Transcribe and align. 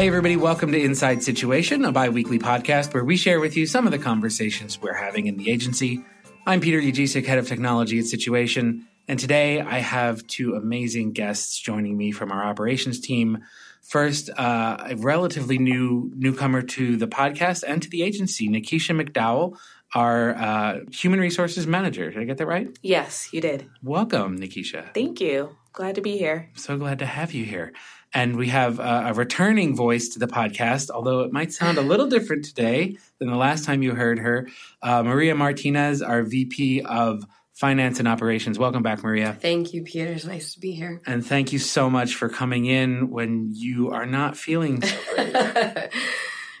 Hey, 0.00 0.06
everybody, 0.08 0.36
welcome 0.36 0.72
to 0.72 0.82
Inside 0.82 1.22
Situation, 1.22 1.84
a 1.84 1.92
bi 1.92 2.08
weekly 2.08 2.38
podcast 2.38 2.94
where 2.94 3.04
we 3.04 3.18
share 3.18 3.38
with 3.38 3.54
you 3.54 3.66
some 3.66 3.84
of 3.84 3.90
the 3.90 3.98
conversations 3.98 4.80
we're 4.80 4.94
having 4.94 5.26
in 5.26 5.36
the 5.36 5.50
agency. 5.50 6.02
I'm 6.46 6.62
Peter 6.62 6.80
Ujicic, 6.80 7.26
head 7.26 7.36
of 7.36 7.46
technology 7.46 7.98
at 7.98 8.06
Situation, 8.06 8.86
and 9.08 9.20
today 9.20 9.60
I 9.60 9.80
have 9.80 10.26
two 10.26 10.54
amazing 10.54 11.12
guests 11.12 11.60
joining 11.60 11.98
me 11.98 12.12
from 12.12 12.32
our 12.32 12.42
operations 12.42 12.98
team. 12.98 13.40
First, 13.82 14.30
uh, 14.38 14.78
a 14.88 14.96
relatively 14.96 15.58
new 15.58 16.10
newcomer 16.16 16.62
to 16.62 16.96
the 16.96 17.06
podcast 17.06 17.62
and 17.68 17.82
to 17.82 17.90
the 17.90 18.02
agency, 18.02 18.48
Nikisha 18.48 18.98
McDowell, 18.98 19.58
our 19.94 20.34
uh, 20.34 20.78
human 20.90 21.20
resources 21.20 21.66
manager. 21.66 22.10
Did 22.10 22.22
I 22.22 22.24
get 22.24 22.38
that 22.38 22.46
right? 22.46 22.70
Yes, 22.80 23.34
you 23.34 23.42
did. 23.42 23.68
Welcome, 23.82 24.38
Nikisha. 24.38 24.94
Thank 24.94 25.20
you. 25.20 25.56
Glad 25.74 25.96
to 25.96 26.00
be 26.00 26.16
here. 26.16 26.50
So 26.54 26.78
glad 26.78 26.98
to 27.00 27.06
have 27.06 27.32
you 27.32 27.44
here. 27.44 27.74
And 28.12 28.36
we 28.36 28.48
have 28.48 28.80
uh, 28.80 29.04
a 29.06 29.14
returning 29.14 29.76
voice 29.76 30.08
to 30.10 30.18
the 30.18 30.26
podcast, 30.26 30.90
although 30.90 31.20
it 31.20 31.32
might 31.32 31.52
sound 31.52 31.78
a 31.78 31.82
little 31.82 32.08
different 32.08 32.44
today 32.44 32.96
than 33.18 33.30
the 33.30 33.36
last 33.36 33.64
time 33.64 33.82
you 33.82 33.94
heard 33.94 34.18
her. 34.18 34.48
Uh, 34.82 35.02
Maria 35.04 35.34
Martinez, 35.34 36.02
our 36.02 36.22
VP 36.22 36.82
of 36.82 37.24
Finance 37.60 37.98
and 37.98 38.08
Operations. 38.08 38.58
Welcome 38.58 38.82
back, 38.82 39.04
Maria. 39.04 39.36
Thank 39.40 39.74
you, 39.74 39.82
Peter. 39.82 40.10
It's 40.10 40.24
nice 40.24 40.54
to 40.54 40.60
be 40.60 40.72
here. 40.72 41.00
And 41.06 41.24
thank 41.24 41.52
you 41.52 41.58
so 41.58 41.88
much 41.88 42.14
for 42.14 42.28
coming 42.28 42.64
in 42.64 43.10
when 43.10 43.50
you 43.52 43.90
are 43.90 44.06
not 44.06 44.36
feeling 44.36 44.82
so 44.82 44.96
great. 45.14 45.36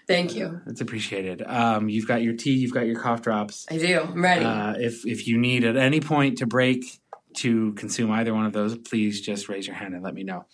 thank 0.06 0.36
you. 0.36 0.60
It's 0.66 0.80
appreciated. 0.80 1.42
Um, 1.44 1.88
you've 1.88 2.06
got 2.06 2.22
your 2.22 2.34
tea, 2.34 2.52
you've 2.52 2.74
got 2.74 2.86
your 2.86 3.00
cough 3.00 3.22
drops. 3.22 3.66
I 3.70 3.78
do. 3.78 4.00
I'm 4.02 4.22
ready. 4.22 4.44
Uh, 4.44 4.74
if 4.76 5.06
if 5.06 5.26
you 5.26 5.38
need 5.38 5.64
at 5.64 5.76
any 5.76 6.00
point 6.00 6.38
to 6.38 6.46
break 6.46 7.00
to 7.38 7.72
consume 7.74 8.10
either 8.10 8.34
one 8.34 8.44
of 8.44 8.52
those, 8.52 8.76
please 8.76 9.20
just 9.20 9.48
raise 9.48 9.66
your 9.66 9.76
hand 9.76 9.94
and 9.94 10.02
let 10.02 10.14
me 10.14 10.22
know. 10.22 10.44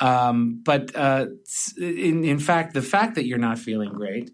Um, 0.00 0.62
but 0.64 0.96
uh, 0.96 1.26
in, 1.78 2.24
in 2.24 2.38
fact, 2.38 2.74
the 2.74 2.82
fact 2.82 3.14
that 3.16 3.26
you're 3.26 3.38
not 3.38 3.58
feeling 3.58 3.92
great 3.92 4.30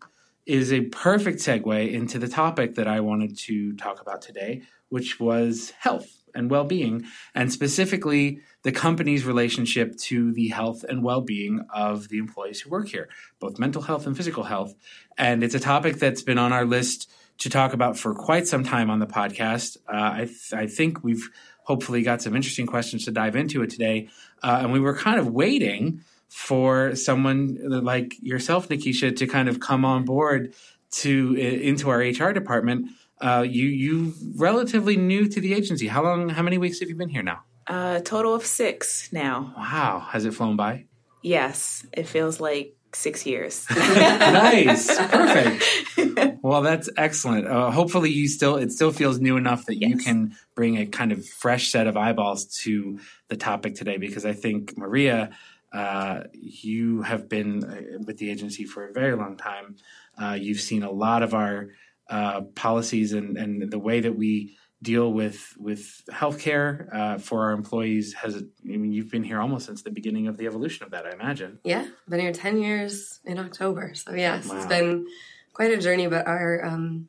is 0.46 0.72
a 0.72 0.82
perfect 0.82 1.40
segue 1.40 1.92
into 1.92 2.18
the 2.18 2.28
topic 2.28 2.76
that 2.76 2.86
I 2.86 3.00
wanted 3.00 3.36
to 3.38 3.74
talk 3.74 4.00
about 4.00 4.22
today, 4.22 4.62
which 4.88 5.18
was 5.18 5.72
health 5.78 6.08
and 6.34 6.50
well 6.50 6.64
being, 6.64 7.04
and 7.34 7.52
specifically 7.52 8.40
the 8.62 8.70
company's 8.70 9.24
relationship 9.24 9.96
to 9.96 10.32
the 10.32 10.48
health 10.48 10.84
and 10.88 11.02
well 11.02 11.20
being 11.20 11.64
of 11.74 12.08
the 12.08 12.18
employees 12.18 12.60
who 12.60 12.70
work 12.70 12.88
here, 12.88 13.08
both 13.40 13.58
mental 13.58 13.82
health 13.82 14.06
and 14.06 14.16
physical 14.16 14.44
health. 14.44 14.74
And 15.18 15.42
it's 15.42 15.54
a 15.54 15.60
topic 15.60 15.96
that's 15.96 16.22
been 16.22 16.38
on 16.38 16.52
our 16.52 16.64
list 16.64 17.10
to 17.38 17.50
talk 17.50 17.72
about 17.72 17.98
for 17.98 18.14
quite 18.14 18.46
some 18.46 18.64
time 18.64 18.90
on 18.90 18.98
the 18.98 19.06
podcast. 19.06 19.76
Uh, 19.88 20.10
I, 20.12 20.24
th- 20.24 20.52
I 20.54 20.66
think 20.66 21.02
we've 21.02 21.28
hopefully 21.66 22.02
got 22.02 22.22
some 22.22 22.36
interesting 22.36 22.66
questions 22.66 23.04
to 23.04 23.10
dive 23.10 23.34
into 23.34 23.62
it 23.62 23.70
today. 23.70 24.08
Uh, 24.42 24.60
and 24.62 24.72
we 24.72 24.78
were 24.78 24.96
kind 24.96 25.18
of 25.18 25.28
waiting 25.30 26.00
for 26.28 26.94
someone 26.94 27.58
like 27.60 28.14
yourself, 28.22 28.68
Nikisha, 28.68 29.16
to 29.16 29.26
kind 29.26 29.48
of 29.48 29.58
come 29.58 29.84
on 29.84 30.04
board 30.04 30.54
to 30.90 31.34
into 31.34 31.90
our 31.90 31.98
HR 31.98 32.32
department. 32.32 32.88
Uh, 33.20 33.44
you 33.48 33.66
you 33.66 34.14
relatively 34.36 34.96
new 34.96 35.28
to 35.28 35.40
the 35.40 35.54
agency. 35.54 35.88
How 35.88 36.02
long? 36.02 36.28
How 36.28 36.42
many 36.42 36.58
weeks 36.58 36.80
have 36.80 36.88
you 36.88 36.96
been 36.96 37.08
here 37.08 37.22
now? 37.22 37.40
A 37.68 37.72
uh, 37.72 38.00
total 38.00 38.34
of 38.34 38.46
six 38.46 39.12
now. 39.12 39.52
Wow, 39.56 40.06
has 40.10 40.24
it 40.24 40.34
flown 40.34 40.56
by? 40.56 40.84
Yes, 41.22 41.84
it 41.92 42.06
feels 42.06 42.38
like 42.40 42.76
six 42.94 43.26
years. 43.26 43.66
nice, 43.70 44.96
perfect. 44.96 45.64
Well, 46.42 46.62
that's 46.62 46.88
excellent. 46.96 47.48
Uh, 47.48 47.72
hopefully, 47.72 48.10
you 48.10 48.28
still 48.28 48.56
it 48.56 48.70
still 48.70 48.92
feels 48.92 49.18
new 49.18 49.36
enough 49.36 49.66
that 49.66 49.76
yes. 49.76 49.90
you 49.90 49.96
can 49.96 50.36
bring 50.54 50.78
a 50.78 50.86
kind 50.86 51.10
of 51.10 51.26
fresh 51.26 51.70
set 51.70 51.88
of 51.88 51.96
eyeballs 51.96 52.44
to 52.62 53.00
the 53.26 53.36
topic 53.36 53.74
today. 53.74 53.96
Because 53.96 54.24
I 54.24 54.32
think 54.32 54.78
Maria, 54.78 55.30
uh, 55.72 56.20
you 56.32 57.02
have 57.02 57.28
been 57.28 57.64
uh, 57.64 57.98
with 58.06 58.18
the 58.18 58.30
agency 58.30 58.64
for 58.64 58.86
a 58.86 58.92
very 58.92 59.16
long 59.16 59.36
time. 59.36 59.76
Uh, 60.16 60.38
you've 60.40 60.60
seen 60.60 60.84
a 60.84 60.90
lot 60.90 61.24
of 61.24 61.34
our 61.34 61.70
uh, 62.08 62.42
policies 62.54 63.12
and 63.12 63.36
and 63.36 63.68
the 63.70 63.78
way 63.78 63.98
that 64.00 64.16
we 64.16 64.56
deal 64.82 65.12
with 65.12 65.54
with 65.58 66.02
healthcare 66.10 66.94
uh, 66.94 67.18
for 67.18 67.44
our 67.44 67.52
employees 67.52 68.12
has 68.12 68.36
I 68.36 68.76
mean 68.76 68.92
you've 68.92 69.10
been 69.10 69.24
here 69.24 69.40
almost 69.40 69.66
since 69.66 69.82
the 69.82 69.90
beginning 69.90 70.28
of 70.28 70.36
the 70.36 70.46
evolution 70.46 70.84
of 70.84 70.90
that 70.92 71.06
I 71.06 71.12
imagine. 71.12 71.58
Yeah 71.64 71.86
been 72.08 72.20
here 72.20 72.32
10 72.32 72.60
years 72.60 73.20
in 73.24 73.38
October. 73.38 73.92
So 73.94 74.12
yes 74.12 74.46
wow. 74.46 74.56
it's 74.56 74.66
been 74.66 75.06
quite 75.54 75.70
a 75.70 75.78
journey 75.78 76.06
but 76.08 76.26
our 76.26 76.64
um, 76.64 77.08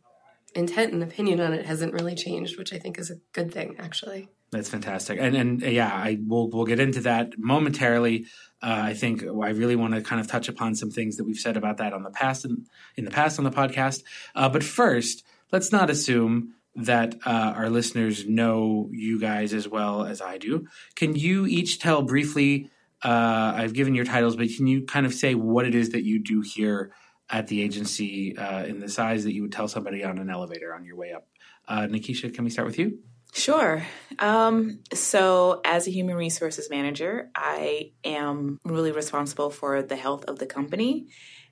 intent 0.56 0.94
and 0.94 1.04
opinion 1.04 1.42
on 1.42 1.54
it 1.54 1.66
hasn't 1.66 1.94
really 1.94 2.16
changed 2.16 2.58
which 2.58 2.72
I 2.72 2.80
think 2.80 2.98
is 2.98 3.12
a 3.12 3.16
good 3.34 3.52
thing 3.52 3.76
actually. 3.80 4.30
That's 4.50 4.70
fantastic. 4.70 5.20
And 5.20 5.36
and 5.36 5.62
yeah 5.62 5.94
I 5.94 6.20
will 6.26 6.50
we'll 6.50 6.66
get 6.66 6.80
into 6.80 7.02
that 7.02 7.38
momentarily. 7.38 8.28
Uh, 8.64 8.80
I 8.86 8.94
think 8.94 9.24
I 9.24 9.50
really 9.50 9.76
want 9.76 9.94
to 9.94 10.02
kind 10.02 10.22
of 10.22 10.28
touch 10.28 10.48
upon 10.48 10.74
some 10.74 10.90
things 10.90 11.18
that 11.18 11.26
we've 11.26 11.38
said 11.38 11.58
about 11.58 11.78
that 11.78 11.94
on 11.94 12.04
the 12.04 12.12
past 12.12 12.46
in, 12.46 12.66
in 12.96 13.04
the 13.04 13.12
past 13.12 13.38
on 13.38 13.44
the 13.44 13.52
podcast. 13.52 14.04
Uh, 14.34 14.48
but 14.48 14.64
first 14.64 15.26
let's 15.52 15.72
not 15.72 15.90
assume 15.90 16.54
that 16.78 17.16
uh, 17.26 17.54
our 17.56 17.70
listeners 17.70 18.28
know 18.28 18.90
you 18.92 19.20
guys 19.20 19.54
as 19.54 19.68
well 19.68 20.06
as 20.06 20.22
I 20.22 20.38
do. 20.38 20.68
Can 20.96 21.16
you 21.16 21.46
each 21.48 21.80
tell 21.80 22.04
briefly? 22.04 22.70
Uh, 23.04 23.54
I've 23.56 23.74
given 23.74 23.96
your 23.96 24.06
titles, 24.06 24.36
but 24.36 24.48
can 24.56 24.68
you 24.68 24.84
kind 24.84 25.06
of 25.06 25.14
say 25.14 25.34
what 25.36 25.66
it 25.66 25.76
is 25.76 25.90
that 25.90 26.04
you 26.04 26.20
do 26.20 26.42
here 26.42 26.92
at 27.30 27.48
the 27.48 27.62
agency 27.62 28.38
uh, 28.38 28.64
in 28.64 28.80
the 28.80 28.90
size 28.90 29.24
that 29.24 29.34
you 29.34 29.42
would 29.42 29.52
tell 29.52 29.68
somebody 29.68 30.04
on 30.04 30.20
an 30.20 30.30
elevator 30.30 30.74
on 30.74 30.86
your 30.86 30.96
way 30.96 31.14
up? 31.14 31.28
Uh, 31.68 31.82
Nikisha, 31.82 32.34
can 32.34 32.44
we 32.46 32.52
start 32.52 32.68
with 32.68 32.80
you? 32.80 33.00
Sure. 33.34 33.84
Um, 34.20 34.80
so, 34.94 35.62
as 35.66 35.88
a 35.88 35.92
human 35.92 36.16
resources 36.16 36.70
manager, 36.70 37.30
I 37.36 37.92
am 38.04 38.60
really 38.64 38.92
responsible 38.92 39.50
for 39.50 39.82
the 39.82 39.96
health 39.96 40.26
of 40.26 40.40
the 40.40 40.46
company 40.46 41.08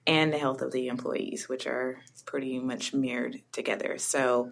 and 0.07 0.31
the 0.31 0.37
health 0.37 0.61
of 0.61 0.71
the 0.71 0.87
employees, 0.87 1.49
which 1.49 1.67
are 1.67 1.97
pretty 2.25 2.59
much 2.59 2.93
mirrored 2.93 3.41
together. 3.51 3.97
So, 3.97 4.51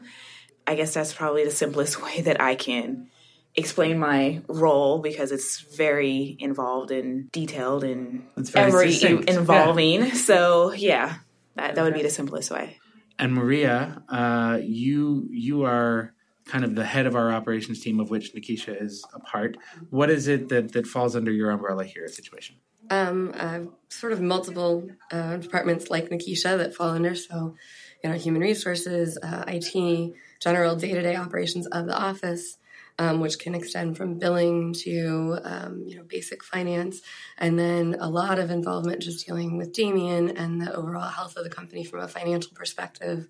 I 0.65 0.75
guess 0.75 0.93
that's 0.93 1.13
probably 1.13 1.43
the 1.45 1.51
simplest 1.51 2.01
way 2.03 2.21
that 2.21 2.41
I 2.41 2.55
can 2.55 3.09
explain 3.55 3.99
my 3.99 4.41
role 4.47 4.99
because 4.99 5.31
it's 5.31 5.59
very 5.59 6.35
involved 6.39 6.91
and 6.91 7.31
detailed 7.31 7.83
and 7.83 8.23
very 8.35 8.95
involving. 9.27 10.05
Yeah. 10.05 10.13
So 10.13 10.71
yeah, 10.73 11.15
that, 11.55 11.75
that 11.75 11.83
would 11.83 11.93
be 11.93 12.01
the 12.01 12.09
simplest 12.09 12.51
way. 12.51 12.77
And 13.19 13.33
Maria, 13.33 14.01
uh, 14.09 14.59
you 14.61 15.27
you 15.29 15.63
are 15.63 16.13
kind 16.45 16.63
of 16.63 16.75
the 16.75 16.83
head 16.83 17.05
of 17.05 17.15
our 17.15 17.31
operations 17.31 17.79
team, 17.79 17.99
of 17.99 18.09
which 18.09 18.33
Nikisha 18.33 18.81
is 18.81 19.05
a 19.13 19.19
part. 19.19 19.55
What 19.91 20.09
is 20.09 20.27
it 20.27 20.49
that 20.49 20.73
that 20.73 20.87
falls 20.87 21.15
under 21.15 21.31
your 21.31 21.51
umbrella 21.51 21.85
here 21.85 22.05
at 22.05 22.11
Situation? 22.11 22.55
Um, 22.89 23.33
uh, 23.35 23.59
sort 23.87 24.13
of 24.13 24.21
multiple 24.21 24.89
uh, 25.11 25.37
departments 25.37 25.89
like 25.89 26.09
Nikisha 26.09 26.57
that 26.57 26.75
fall 26.75 26.89
under. 26.89 27.15
So, 27.15 27.55
you 28.03 28.09
know, 28.09 28.17
human 28.17 28.41
resources, 28.41 29.17
uh, 29.23 29.45
IT, 29.47 30.13
general 30.43 30.75
day 30.75 30.93
to 30.93 31.01
day 31.01 31.15
operations 31.15 31.67
of 31.67 31.85
the 31.85 31.97
office, 31.97 32.57
um, 32.99 33.21
which 33.21 33.39
can 33.39 33.55
extend 33.55 33.97
from 33.97 34.19
billing 34.19 34.73
to 34.73 35.39
um, 35.43 35.83
you 35.87 35.95
know 35.95 36.03
basic 36.03 36.43
finance, 36.43 37.01
and 37.37 37.57
then 37.57 37.95
a 37.99 38.09
lot 38.09 38.39
of 38.39 38.51
involvement 38.51 39.01
just 39.01 39.25
dealing 39.25 39.57
with 39.57 39.73
Damien 39.73 40.37
and 40.37 40.61
the 40.61 40.75
overall 40.75 41.09
health 41.09 41.37
of 41.37 41.43
the 41.43 41.49
company 41.49 41.83
from 41.83 42.01
a 42.01 42.07
financial 42.07 42.51
perspective, 42.53 43.27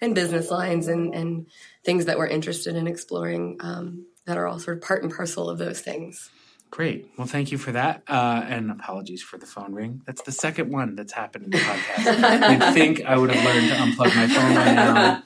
and 0.00 0.14
business 0.14 0.50
lines 0.50 0.88
and 0.88 1.14
and 1.14 1.46
things 1.84 2.06
that 2.06 2.18
we're 2.18 2.26
interested 2.26 2.74
in 2.76 2.86
exploring 2.86 3.58
um, 3.60 4.06
that 4.24 4.38
are 4.38 4.46
all 4.46 4.58
sort 4.58 4.78
of 4.78 4.82
part 4.82 5.02
and 5.02 5.14
parcel 5.14 5.50
of 5.50 5.58
those 5.58 5.80
things. 5.80 6.30
Great. 6.70 7.08
Well, 7.16 7.28
thank 7.28 7.52
you 7.52 7.58
for 7.58 7.70
that. 7.70 8.02
Uh, 8.08 8.42
and 8.48 8.68
apologies 8.68 9.22
for 9.22 9.38
the 9.38 9.46
phone 9.46 9.74
ring. 9.74 10.02
That's 10.06 10.22
the 10.22 10.32
second 10.32 10.72
one 10.72 10.96
that's 10.96 11.12
happened 11.12 11.44
in 11.44 11.50
the 11.52 11.58
podcast. 11.58 12.50
You'd 12.50 12.74
think 12.74 13.04
I 13.04 13.16
would 13.16 13.30
have 13.30 13.44
learned 13.44 13.68
to 13.68 13.76
unplug 13.76 14.16
my 14.16 14.26
phone 14.26 14.54
by 14.56 14.72
now 14.72 15.22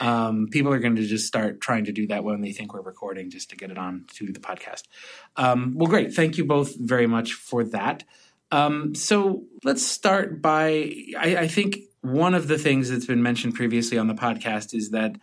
um, 0.00 0.48
people 0.50 0.72
are 0.72 0.78
going 0.78 0.96
to 0.96 1.06
just 1.06 1.26
start 1.26 1.60
trying 1.60 1.84
to 1.84 1.92
do 1.92 2.06
that 2.08 2.24
when 2.24 2.40
they 2.40 2.52
think 2.52 2.74
we're 2.74 2.82
recording 2.82 3.30
just 3.30 3.50
to 3.50 3.56
get 3.56 3.70
it 3.70 3.78
on 3.78 4.04
to 4.14 4.32
the 4.32 4.40
podcast. 4.40 4.82
Um, 5.36 5.74
well, 5.76 5.88
great. 5.88 6.14
Thank 6.14 6.38
you 6.38 6.44
both 6.44 6.76
very 6.76 7.06
much 7.06 7.34
for 7.34 7.64
that. 7.64 8.04
Um, 8.50 8.94
so 8.94 9.44
let's 9.62 9.86
start 9.86 10.40
by 10.40 10.92
I, 11.18 11.36
I, 11.40 11.48
think 11.48 11.80
one 12.00 12.32
of 12.32 12.48
the 12.48 12.56
things 12.56 12.88
that's 12.88 13.04
been 13.04 13.22
mentioned 13.22 13.54
previously 13.54 13.98
on 13.98 14.06
the 14.06 14.14
podcast 14.14 14.74
is 14.74 14.90
that 14.92 15.16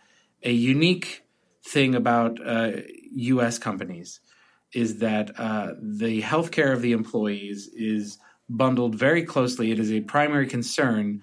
a 0.44 0.52
unique 0.52 1.24
thing 1.64 1.96
about 1.96 2.38
uh, 2.46 2.72
U.S. 3.16 3.58
companies 3.58 4.20
is 4.72 4.98
that 4.98 5.38
uh, 5.40 5.72
the 5.80 6.22
healthcare 6.22 6.72
of 6.72 6.82
the 6.82 6.92
employees 6.92 7.68
is 7.74 8.18
bundled 8.48 8.94
very 8.94 9.24
closely. 9.24 9.72
It 9.72 9.80
is 9.80 9.90
a 9.90 10.00
primary 10.02 10.46
concern 10.46 11.22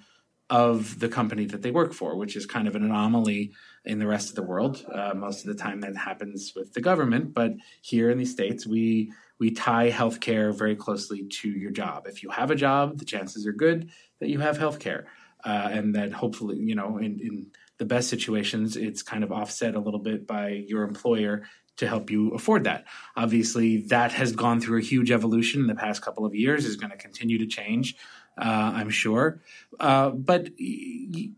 of 0.50 1.00
the 1.00 1.10
company 1.10 1.46
that 1.46 1.62
they 1.62 1.72
work 1.72 1.94
for, 1.94 2.18
which 2.18 2.36
is 2.36 2.46
kind 2.46 2.68
of 2.68 2.76
an 2.76 2.84
anomaly 2.84 3.54
in 3.86 4.00
the 4.00 4.08
rest 4.08 4.30
of 4.30 4.36
the 4.36 4.44
world. 4.44 4.86
Uh, 4.94 5.14
most 5.16 5.46
of 5.46 5.48
the 5.48 5.62
time, 5.62 5.82
that 5.82 5.96
happens 5.96 6.54
with 6.56 6.74
the 6.74 6.82
government, 6.82 7.34
but 7.34 7.54
here 7.82 8.10
in 8.10 8.18
the 8.18 8.26
states, 8.26 8.68
we 8.68 9.12
we 9.40 9.52
tie 9.52 9.90
healthcare 9.90 10.56
very 10.56 10.76
closely 10.76 11.28
to 11.28 11.50
your 11.50 11.72
job. 11.72 12.06
If 12.08 12.24
you 12.24 12.30
have 12.30 12.52
a 12.52 12.56
job, 12.56 12.98
the 13.00 13.06
chances 13.06 13.46
are 13.48 13.52
good 13.52 13.90
that 14.20 14.30
you 14.30 14.40
have 14.40 14.58
healthcare, 14.58 15.06
uh, 15.44 15.70
and 15.72 15.96
that 15.96 16.14
hopefully, 16.14 16.58
you 16.60 16.76
know, 16.76 16.98
in, 16.98 17.20
in 17.20 17.48
the 17.78 17.86
best 17.86 18.10
situations, 18.10 18.78
it's 18.78 19.02
kind 19.02 19.24
of 19.24 19.32
offset 19.32 19.76
a 19.76 19.80
little 19.80 20.00
bit 20.00 20.28
by 20.28 20.50
your 20.68 20.84
employer 20.84 21.44
to 21.78 21.88
help 21.88 22.12
you 22.12 22.30
afford 22.30 22.66
that. 22.66 22.86
Obviously, 23.16 23.82
that 23.88 24.12
has 24.12 24.32
gone 24.32 24.62
through 24.62 24.78
a 24.78 24.84
huge 24.84 25.12
evolution 25.12 25.62
in 25.62 25.68
the 25.68 25.76
past 25.76 26.02
couple 26.02 26.26
of 26.26 26.36
years, 26.36 26.66
is 26.66 26.76
going 26.76 26.92
to 26.92 26.98
continue 26.98 27.40
to 27.40 27.48
change. 27.48 27.96
Uh, 28.38 28.72
I'm 28.76 28.90
sure. 28.90 29.42
Uh, 29.80 30.10
but 30.10 30.50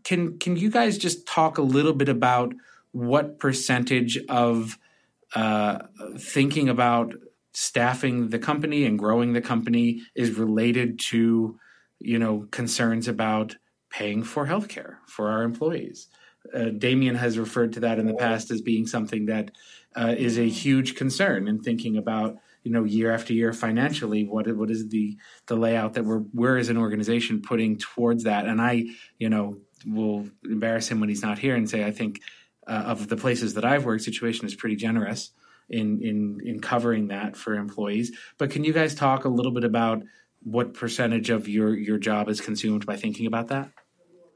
can 0.04 0.38
can 0.38 0.56
you 0.56 0.70
guys 0.70 0.98
just 0.98 1.26
talk 1.26 1.58
a 1.58 1.62
little 1.62 1.92
bit 1.92 2.08
about 2.08 2.54
what 2.92 3.38
percentage 3.38 4.18
of 4.28 4.78
uh, 5.34 5.80
thinking 6.18 6.68
about 6.68 7.14
staffing 7.52 8.28
the 8.30 8.38
company 8.38 8.84
and 8.84 8.98
growing 8.98 9.32
the 9.32 9.40
company 9.40 10.02
is 10.14 10.38
related 10.38 10.98
to 10.98 11.58
you 11.98 12.18
know 12.18 12.46
concerns 12.50 13.08
about 13.08 13.56
paying 13.90 14.22
for 14.22 14.46
healthcare 14.46 14.96
for 15.06 15.28
our 15.28 15.42
employees. 15.42 16.08
Uh, 16.54 16.66
Damien 16.66 17.16
has 17.16 17.38
referred 17.38 17.72
to 17.72 17.80
that 17.80 17.98
in 17.98 18.06
the 18.06 18.14
past 18.14 18.50
as 18.50 18.60
being 18.60 18.86
something 18.86 19.26
that 19.26 19.50
uh, 19.96 20.14
is 20.16 20.38
a 20.38 20.48
huge 20.48 20.94
concern 20.94 21.48
in 21.48 21.60
thinking 21.60 21.96
about 21.96 22.36
you 22.66 22.72
know 22.72 22.82
year 22.82 23.12
after 23.12 23.32
year 23.32 23.52
financially 23.52 24.24
what 24.24 24.52
what 24.56 24.72
is 24.72 24.88
the 24.88 25.16
the 25.46 25.54
layout 25.54 25.94
that 25.94 26.04
we're 26.04 26.24
we're 26.34 26.58
as 26.58 26.68
an 26.68 26.76
organization 26.76 27.40
putting 27.40 27.78
towards 27.78 28.24
that 28.24 28.44
and 28.46 28.60
i 28.60 28.84
you 29.18 29.28
know 29.28 29.56
will 29.86 30.28
embarrass 30.44 30.88
him 30.88 30.98
when 30.98 31.08
he's 31.08 31.22
not 31.22 31.38
here 31.38 31.54
and 31.54 31.70
say 31.70 31.84
i 31.84 31.92
think 31.92 32.20
uh, 32.66 32.82
of 32.92 33.06
the 33.06 33.16
places 33.16 33.54
that 33.54 33.64
i've 33.64 33.84
worked 33.84 34.02
situation 34.02 34.46
is 34.46 34.56
pretty 34.56 34.74
generous 34.74 35.30
in 35.70 36.02
in 36.02 36.40
in 36.44 36.60
covering 36.60 37.06
that 37.08 37.36
for 37.36 37.54
employees 37.54 38.10
but 38.36 38.50
can 38.50 38.64
you 38.64 38.72
guys 38.72 38.96
talk 38.96 39.24
a 39.24 39.28
little 39.28 39.52
bit 39.52 39.62
about 39.62 40.02
what 40.42 40.74
percentage 40.74 41.30
of 41.30 41.48
your 41.48 41.72
your 41.72 41.98
job 41.98 42.28
is 42.28 42.40
consumed 42.40 42.84
by 42.84 42.96
thinking 42.96 43.26
about 43.26 43.48
that 43.48 43.70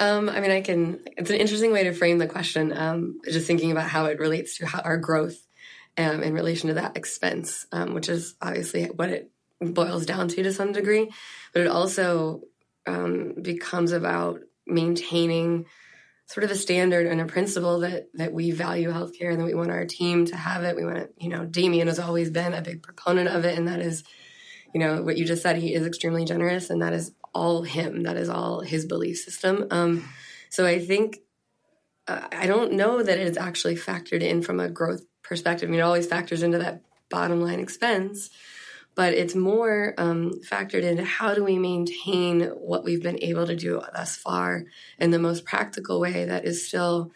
um, 0.02 0.30
I 0.30 0.40
mean, 0.40 0.50
I 0.50 0.62
can. 0.62 0.98
It's 1.18 1.28
an 1.28 1.36
interesting 1.36 1.72
way 1.72 1.84
to 1.84 1.92
frame 1.92 2.16
the 2.16 2.26
question. 2.26 2.72
Um, 2.74 3.20
just 3.30 3.46
thinking 3.46 3.70
about 3.70 3.84
how 3.84 4.06
it 4.06 4.18
relates 4.18 4.56
to 4.56 4.64
how 4.64 4.80
our 4.80 4.96
growth 4.96 5.46
um, 6.00 6.22
in 6.22 6.34
relation 6.34 6.68
to 6.68 6.74
that 6.74 6.96
expense, 6.96 7.66
um, 7.72 7.94
which 7.94 8.08
is 8.08 8.34
obviously 8.40 8.86
what 8.86 9.10
it 9.10 9.30
boils 9.60 10.06
down 10.06 10.28
to 10.28 10.42
to 10.42 10.52
some 10.52 10.72
degree. 10.72 11.10
But 11.52 11.62
it 11.62 11.68
also 11.68 12.42
um, 12.86 13.34
becomes 13.40 13.92
about 13.92 14.40
maintaining 14.66 15.66
sort 16.26 16.44
of 16.44 16.50
a 16.50 16.56
standard 16.56 17.06
and 17.06 17.20
a 17.20 17.26
principle 17.26 17.80
that 17.80 18.08
that 18.14 18.32
we 18.32 18.50
value 18.50 18.90
healthcare 18.90 19.30
and 19.30 19.40
that 19.40 19.46
we 19.46 19.54
want 19.54 19.70
our 19.70 19.84
team 19.84 20.24
to 20.26 20.36
have 20.36 20.64
it. 20.64 20.76
We 20.76 20.84
want 20.84 20.96
to, 20.96 21.08
you 21.18 21.28
know, 21.28 21.44
Damien 21.44 21.88
has 21.88 21.98
always 21.98 22.30
been 22.30 22.54
a 22.54 22.62
big 22.62 22.82
proponent 22.82 23.28
of 23.28 23.44
it, 23.44 23.58
and 23.58 23.68
that 23.68 23.80
is, 23.80 24.02
you 24.72 24.80
know, 24.80 25.02
what 25.02 25.18
you 25.18 25.24
just 25.24 25.42
said. 25.42 25.56
He 25.56 25.74
is 25.74 25.86
extremely 25.86 26.24
generous, 26.24 26.70
and 26.70 26.80
that 26.82 26.94
is 26.94 27.12
all 27.34 27.62
him. 27.62 28.04
That 28.04 28.16
is 28.16 28.28
all 28.28 28.60
his 28.60 28.86
belief 28.86 29.18
system. 29.18 29.66
Um, 29.70 30.08
so 30.48 30.66
I 30.66 30.78
think 30.78 31.18
uh, 32.08 32.26
I 32.32 32.46
don't 32.46 32.72
know 32.72 33.02
that 33.02 33.18
it's 33.18 33.38
actually 33.38 33.76
factored 33.76 34.22
in 34.22 34.42
from 34.42 34.60
a 34.60 34.68
growth 34.68 35.04
perspective. 35.30 35.68
I 35.68 35.70
mean, 35.70 35.80
it 35.80 35.84
always 35.84 36.08
factors 36.08 36.42
into 36.42 36.58
that 36.58 36.82
bottom 37.08 37.40
line 37.40 37.60
expense, 37.60 38.30
but 38.96 39.14
it's 39.14 39.36
more 39.36 39.94
um, 39.96 40.32
factored 40.44 40.82
into 40.82 41.04
how 41.04 41.34
do 41.34 41.44
we 41.44 41.56
maintain 41.56 42.42
what 42.46 42.82
we've 42.84 43.02
been 43.02 43.22
able 43.22 43.46
to 43.46 43.54
do 43.54 43.80
thus 43.94 44.16
far 44.16 44.64
in 44.98 45.12
the 45.12 45.20
most 45.20 45.44
practical 45.44 46.00
way 46.00 46.24
that 46.24 46.44
is 46.44 46.66
still 46.66 47.12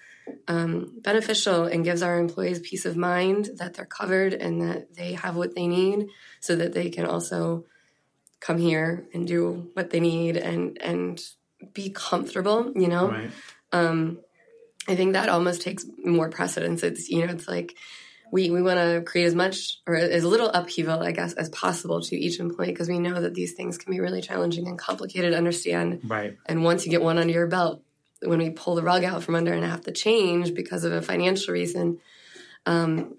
um, 0.47 0.93
beneficial 1.03 1.65
and 1.65 1.85
gives 1.85 2.03
our 2.03 2.19
employees 2.19 2.61
peace 2.61 2.87
of 2.87 2.97
mind 2.97 3.51
that 3.57 3.75
they're 3.75 3.85
covered 3.85 4.33
and 4.33 4.63
that 4.63 4.95
they 4.95 5.15
have 5.15 5.35
what 5.35 5.57
they 5.57 5.67
need 5.67 6.07
so 6.41 6.55
that 6.55 6.73
they 6.73 6.89
can 6.91 7.05
also 7.05 7.65
come 8.39 8.59
here 8.59 9.07
and 9.13 9.27
do 9.27 9.71
what 9.75 9.91
they 9.91 10.01
need 10.01 10.37
and 10.37 10.81
and 10.81 11.21
be 11.73 11.91
comfortable 11.91 12.73
you 12.77 12.89
know 12.89 13.09
right. 13.09 13.31
um, 13.73 14.19
i 14.87 14.95
think 14.95 15.15
that 15.15 15.29
almost 15.29 15.63
takes 15.63 15.85
more 16.05 16.29
precedence 16.29 16.83
it's 16.83 17.09
you 17.09 17.27
know 17.27 17.33
it's 17.33 17.49
like 17.49 17.75
we, 18.35 18.51
we 18.51 18.63
want 18.63 18.81
to 18.81 19.01
create 19.03 19.27
as 19.27 19.35
much 19.37 19.79
or 19.87 19.95
as 19.95 20.25
little 20.25 20.49
upheaval, 20.49 21.01
I 21.01 21.13
guess, 21.13 21.35
as 21.35 21.49
possible 21.51 22.01
to 22.01 22.17
each 22.17 22.41
employee 22.41 22.73
because 22.73 22.89
we 22.89 22.99
know 22.99 23.21
that 23.21 23.33
these 23.33 23.53
things 23.53 23.79
can 23.79 23.93
be 23.93 24.01
really 24.01 24.21
challenging 24.21 24.67
and 24.67 24.77
complicated 24.77 25.31
to 25.31 25.39
understand. 25.39 26.01
Right. 26.03 26.37
And 26.45 26.65
once 26.65 26.85
you 26.85 26.91
get 26.91 27.01
one 27.01 27.17
under 27.17 27.33
your 27.33 27.47
belt, 27.47 27.85
when 28.23 28.41
we 28.41 28.51
pull 28.51 28.75
the 28.75 28.83
rug 28.83 29.05
out 29.05 29.23
from 29.23 29.37
under 29.37 29.53
and 29.53 29.65
have 29.65 29.83
to 29.83 29.93
change 29.93 30.53
because 30.53 30.83
of 30.83 30.93
a 30.93 31.01
financial 31.01 31.55
reason, 31.55 32.01
um, 32.67 33.15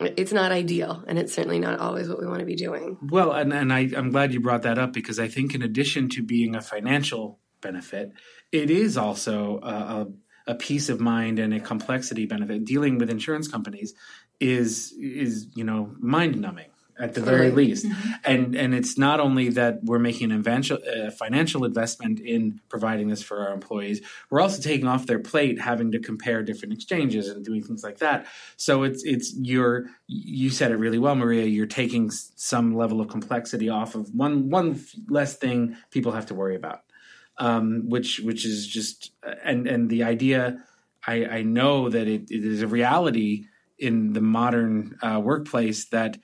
it's 0.00 0.32
not 0.32 0.50
ideal 0.50 1.04
and 1.06 1.18
it's 1.18 1.34
certainly 1.34 1.58
not 1.58 1.78
always 1.78 2.08
what 2.08 2.18
we 2.18 2.26
want 2.26 2.40
to 2.40 2.46
be 2.46 2.56
doing. 2.56 2.96
Well, 3.02 3.32
and, 3.32 3.52
and 3.52 3.70
I, 3.70 3.90
I'm 3.94 4.12
glad 4.12 4.32
you 4.32 4.40
brought 4.40 4.62
that 4.62 4.78
up 4.78 4.94
because 4.94 5.18
I 5.20 5.28
think 5.28 5.54
in 5.54 5.60
addition 5.60 6.08
to 6.10 6.22
being 6.22 6.56
a 6.56 6.62
financial 6.62 7.38
benefit, 7.60 8.12
it 8.50 8.70
is 8.70 8.96
also 8.96 9.60
a, 9.62 9.68
a 9.68 10.06
a 10.46 10.54
peace 10.54 10.88
of 10.88 11.00
mind 11.00 11.38
and 11.38 11.54
a 11.54 11.60
complexity 11.60 12.26
benefit. 12.26 12.64
Dealing 12.64 12.98
with 12.98 13.10
insurance 13.10 13.48
companies 13.48 13.94
is 14.40 14.92
is 14.98 15.48
you 15.54 15.64
know 15.64 15.94
mind 15.98 16.40
numbing 16.40 16.66
at 16.98 17.14
the 17.14 17.20
very 17.20 17.50
least. 17.50 17.86
Mm-hmm. 17.86 18.10
And 18.24 18.54
and 18.54 18.74
it's 18.74 18.96
not 18.96 19.20
only 19.20 19.48
that 19.50 19.82
we're 19.82 19.98
making 19.98 20.30
an 20.30 20.46
uh, 20.46 21.10
financial 21.10 21.64
investment 21.64 22.20
in 22.20 22.60
providing 22.68 23.08
this 23.08 23.22
for 23.22 23.46
our 23.46 23.52
employees, 23.52 24.00
we're 24.30 24.40
also 24.40 24.62
taking 24.62 24.86
off 24.86 25.06
their 25.06 25.18
plate 25.18 25.60
having 25.60 25.92
to 25.92 25.98
compare 25.98 26.42
different 26.42 26.72
exchanges 26.72 27.28
and 27.28 27.44
doing 27.44 27.62
things 27.62 27.82
like 27.82 27.98
that. 27.98 28.26
So 28.56 28.84
it's 28.84 29.02
it's 29.04 29.34
you're 29.36 29.86
you 30.06 30.50
said 30.50 30.70
it 30.70 30.76
really 30.76 30.98
well, 30.98 31.16
Maria. 31.16 31.44
You're 31.44 31.66
taking 31.66 32.10
some 32.10 32.76
level 32.76 33.00
of 33.00 33.08
complexity 33.08 33.68
off 33.68 33.94
of 33.94 34.14
one 34.14 34.50
one 34.50 34.80
less 35.08 35.36
thing 35.36 35.76
people 35.90 36.12
have 36.12 36.26
to 36.26 36.34
worry 36.34 36.56
about, 36.56 36.80
um, 37.38 37.88
which 37.88 38.20
which 38.20 38.44
is 38.44 38.66
just 38.66 39.10
and 39.42 39.66
and 39.66 39.90
the 39.90 40.04
idea. 40.04 40.58
I, 41.06 41.26
I 41.26 41.42
know 41.42 41.90
that 41.90 42.08
it, 42.08 42.30
it 42.30 42.44
is 42.46 42.62
a 42.62 42.66
reality 42.66 43.44
in 43.78 44.12
the 44.12 44.20
modern 44.20 44.96
uh, 45.02 45.20
workplace 45.22 45.86
that 45.86 46.18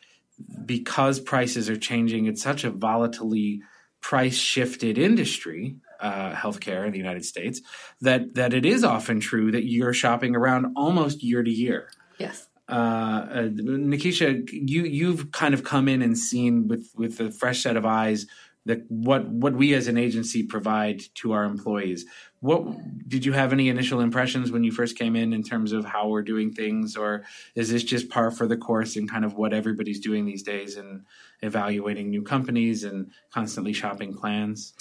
because 0.64 1.20
prices 1.20 1.68
are 1.68 1.76
changing, 1.76 2.26
it's 2.26 2.42
such 2.42 2.64
a 2.64 2.70
volatilely 2.70 3.60
price 4.00 4.36
shifted 4.36 4.96
industry, 4.96 5.76
uh, 6.00 6.32
healthcare 6.32 6.86
in 6.86 6.92
the 6.92 6.98
United 6.98 7.24
States, 7.24 7.60
that 8.00 8.34
that 8.34 8.54
it 8.54 8.64
is 8.64 8.84
often 8.84 9.20
true 9.20 9.50
that 9.52 9.64
you're 9.64 9.92
shopping 9.92 10.34
around 10.34 10.72
almost 10.76 11.22
year 11.22 11.42
to 11.42 11.50
year. 11.50 11.90
Yes. 12.18 12.48
Uh, 12.68 13.26
uh, 13.30 13.48
Nikisha, 13.48 14.48
you 14.50 14.84
you've 14.84 15.32
kind 15.32 15.54
of 15.54 15.64
come 15.64 15.88
in 15.88 16.02
and 16.02 16.16
seen 16.16 16.68
with 16.68 16.90
with 16.96 17.20
a 17.20 17.30
fresh 17.30 17.62
set 17.62 17.76
of 17.76 17.84
eyes 17.84 18.26
that 18.66 18.84
what 18.88 19.28
what 19.28 19.54
we 19.54 19.74
as 19.74 19.88
an 19.88 19.98
agency 19.98 20.42
provide 20.42 21.02
to 21.16 21.32
our 21.32 21.44
employees. 21.44 22.06
What 22.40 23.08
did 23.08 23.26
you 23.26 23.32
have 23.32 23.52
any 23.52 23.68
initial 23.68 24.00
impressions 24.00 24.50
when 24.50 24.64
you 24.64 24.72
first 24.72 24.96
came 24.96 25.14
in 25.14 25.34
in 25.34 25.42
terms 25.42 25.72
of 25.72 25.84
how 25.84 26.08
we're 26.08 26.22
doing 26.22 26.52
things, 26.52 26.96
or 26.96 27.24
is 27.54 27.70
this 27.70 27.84
just 27.84 28.08
par 28.08 28.30
for 28.30 28.46
the 28.46 28.56
course 28.56 28.96
in 28.96 29.06
kind 29.06 29.26
of 29.26 29.34
what 29.34 29.52
everybody's 29.52 30.00
doing 30.00 30.24
these 30.24 30.42
days 30.42 30.76
and 30.76 31.04
evaluating 31.42 32.08
new 32.08 32.22
companies 32.22 32.82
and 32.82 33.10
constantly 33.30 33.74
shopping 33.74 34.14
plans? 34.14 34.72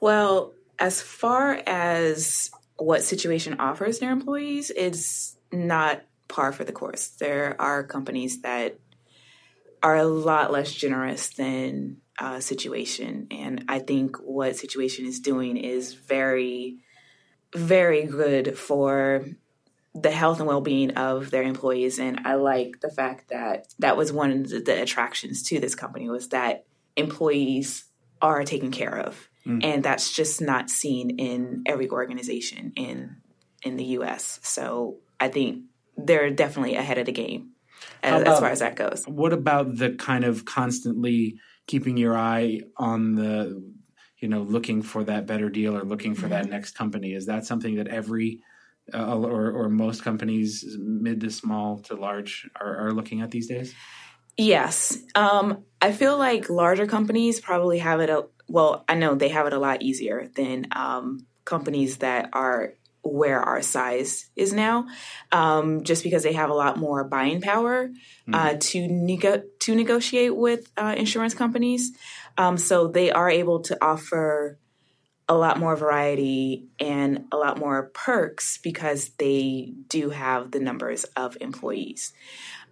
Well, 0.00 0.52
as 0.78 1.00
far 1.00 1.62
as 1.66 2.50
what 2.76 3.02
situation 3.02 3.56
offers 3.58 3.98
their 3.98 4.12
employees, 4.12 4.70
it's 4.76 5.36
not 5.50 6.02
par 6.28 6.52
for 6.52 6.64
the 6.64 6.72
course. 6.72 7.08
There 7.08 7.56
are 7.58 7.82
companies 7.84 8.42
that 8.42 8.78
are 9.82 9.96
a 9.96 10.04
lot 10.04 10.52
less 10.52 10.72
generous 10.72 11.30
than 11.30 11.98
uh, 12.18 12.40
situation. 12.40 13.28
And 13.30 13.64
I 13.68 13.78
think 13.78 14.16
what 14.18 14.56
situation 14.56 15.06
is 15.06 15.20
doing 15.20 15.56
is 15.56 15.94
very 15.94 16.78
very 17.54 18.04
good 18.04 18.58
for 18.58 19.26
the 19.94 20.10
health 20.10 20.38
and 20.38 20.46
well-being 20.46 20.92
of 20.92 21.30
their 21.30 21.42
employees 21.42 21.98
and 21.98 22.20
i 22.24 22.34
like 22.34 22.80
the 22.80 22.90
fact 22.90 23.30
that 23.30 23.66
that 23.78 23.96
was 23.96 24.12
one 24.12 24.30
of 24.30 24.48
the, 24.48 24.60
the 24.60 24.82
attractions 24.82 25.42
to 25.42 25.58
this 25.58 25.74
company 25.74 26.08
was 26.08 26.28
that 26.28 26.66
employees 26.96 27.84
are 28.20 28.44
taken 28.44 28.70
care 28.70 28.96
of 28.96 29.28
mm. 29.46 29.64
and 29.64 29.82
that's 29.82 30.12
just 30.12 30.40
not 30.40 30.68
seen 30.68 31.18
in 31.18 31.62
every 31.66 31.88
organization 31.88 32.72
in 32.76 33.16
in 33.62 33.76
the 33.76 33.84
us 33.84 34.38
so 34.42 34.98
i 35.18 35.28
think 35.28 35.64
they're 35.96 36.30
definitely 36.30 36.76
ahead 36.76 36.98
of 36.98 37.06
the 37.06 37.12
game 37.12 37.52
as, 38.02 38.22
about, 38.22 38.34
as 38.34 38.40
far 38.40 38.50
as 38.50 38.58
that 38.60 38.76
goes 38.76 39.04
what 39.06 39.32
about 39.32 39.76
the 39.76 39.92
kind 39.94 40.24
of 40.24 40.44
constantly 40.44 41.38
keeping 41.66 41.96
your 41.96 42.16
eye 42.16 42.60
on 42.76 43.14
the 43.14 43.62
you 44.20 44.28
know 44.28 44.42
looking 44.42 44.82
for 44.82 45.04
that 45.04 45.26
better 45.26 45.48
deal 45.48 45.76
or 45.76 45.84
looking 45.84 46.14
for 46.14 46.22
mm-hmm. 46.22 46.30
that 46.30 46.48
next 46.48 46.72
company? 46.72 47.14
Is 47.14 47.26
that 47.26 47.44
something 47.44 47.76
that 47.76 47.88
every 47.88 48.40
uh, 48.94 49.16
or, 49.16 49.50
or 49.50 49.68
most 49.68 50.02
companies 50.02 50.64
mid 50.78 51.20
to 51.20 51.30
small 51.30 51.78
to 51.80 51.94
large 51.94 52.48
are, 52.58 52.88
are 52.88 52.92
looking 52.92 53.20
at 53.20 53.30
these 53.30 53.48
days? 53.48 53.74
Yes. 54.36 54.96
Um, 55.14 55.64
i 55.80 55.92
feel 55.92 56.18
like 56.18 56.50
larger 56.50 56.86
companies 56.86 57.40
probably 57.40 57.78
have 57.78 58.00
it 58.00 58.10
a, 58.10 58.26
well 58.48 58.84
i 58.88 58.94
know 58.94 59.14
they 59.14 59.28
have 59.28 59.46
it 59.46 59.52
a 59.52 59.58
lot 59.58 59.82
easier 59.82 60.28
than 60.34 60.66
um, 60.72 61.26
companies 61.44 61.98
that 61.98 62.30
are 62.32 62.74
where 63.02 63.40
our 63.40 63.62
size 63.62 64.28
is 64.36 64.52
now, 64.52 64.86
um, 65.32 65.84
just 65.84 66.02
because 66.02 66.22
they 66.22 66.32
have 66.32 66.50
a 66.50 66.54
lot 66.54 66.76
more 66.76 67.04
buying 67.04 67.40
power 67.40 67.90
uh, 68.32 68.48
mm-hmm. 68.48 68.58
to 68.58 68.88
nego- 68.88 69.42
to 69.60 69.74
negotiate 69.74 70.36
with 70.36 70.70
uh, 70.76 70.94
insurance 70.96 71.34
companies. 71.34 71.92
Um, 72.36 72.58
so 72.58 72.88
they 72.88 73.10
are 73.10 73.30
able 73.30 73.60
to 73.62 73.78
offer 73.84 74.58
a 75.28 75.34
lot 75.34 75.58
more 75.58 75.76
variety 75.76 76.68
and 76.80 77.26
a 77.32 77.36
lot 77.36 77.58
more 77.58 77.90
perks 77.92 78.58
because 78.62 79.10
they 79.18 79.74
do 79.88 80.10
have 80.10 80.50
the 80.50 80.60
numbers 80.60 81.04
of 81.16 81.36
employees. 81.40 82.12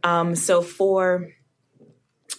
Um, 0.03 0.35
so 0.35 0.63
for 0.63 1.29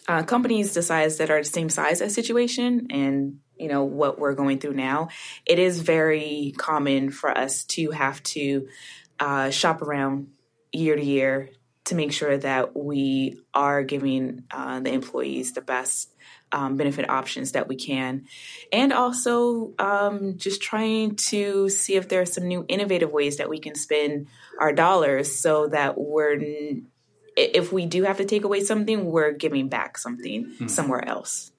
uh, 0.07 0.23
companies 0.23 0.73
the 0.73 0.81
size 0.81 1.17
that 1.17 1.29
are 1.29 1.39
the 1.39 1.49
same 1.49 1.69
size 1.69 2.01
as 2.01 2.15
situation 2.15 2.87
and 2.89 3.39
you 3.59 3.67
know 3.67 3.83
what 3.83 4.19
we're 4.19 4.33
going 4.33 4.59
through 4.59 4.73
now, 4.73 5.09
it 5.45 5.59
is 5.59 5.81
very 5.81 6.53
common 6.57 7.11
for 7.11 7.35
us 7.35 7.63
to 7.65 7.91
have 7.91 8.21
to 8.23 8.67
uh, 9.19 9.49
shop 9.49 9.81
around 9.81 10.27
year 10.71 10.95
to 10.95 11.03
year 11.03 11.49
to 11.85 11.95
make 11.95 12.11
sure 12.11 12.37
that 12.37 12.75
we 12.75 13.39
are 13.53 13.81
giving 13.81 14.43
uh, 14.51 14.79
the 14.81 14.91
employees 14.91 15.53
the 15.53 15.61
best 15.61 16.13
um, 16.51 16.75
benefit 16.77 17.09
options 17.09 17.53
that 17.53 17.67
we 17.67 17.75
can, 17.75 18.25
and 18.71 18.93
also 18.93 19.73
um, 19.79 20.37
just 20.37 20.61
trying 20.61 21.15
to 21.15 21.69
see 21.69 21.95
if 21.95 22.07
there 22.07 22.21
are 22.21 22.25
some 22.25 22.47
new 22.47 22.65
innovative 22.67 23.11
ways 23.11 23.37
that 23.37 23.49
we 23.49 23.59
can 23.59 23.75
spend 23.75 24.27
our 24.59 24.71
dollars 24.73 25.39
so 25.39 25.67
that 25.67 25.97
we're 25.97 26.39
if 27.37 27.71
we 27.71 27.85
do 27.85 28.03
have 28.03 28.17
to 28.17 28.25
take 28.25 28.43
away 28.43 28.61
something, 28.63 29.05
we're 29.05 29.31
giving 29.31 29.69
back 29.69 29.97
something 29.97 30.45
mm-hmm. 30.45 30.67
somewhere 30.67 31.07
else. 31.07 31.51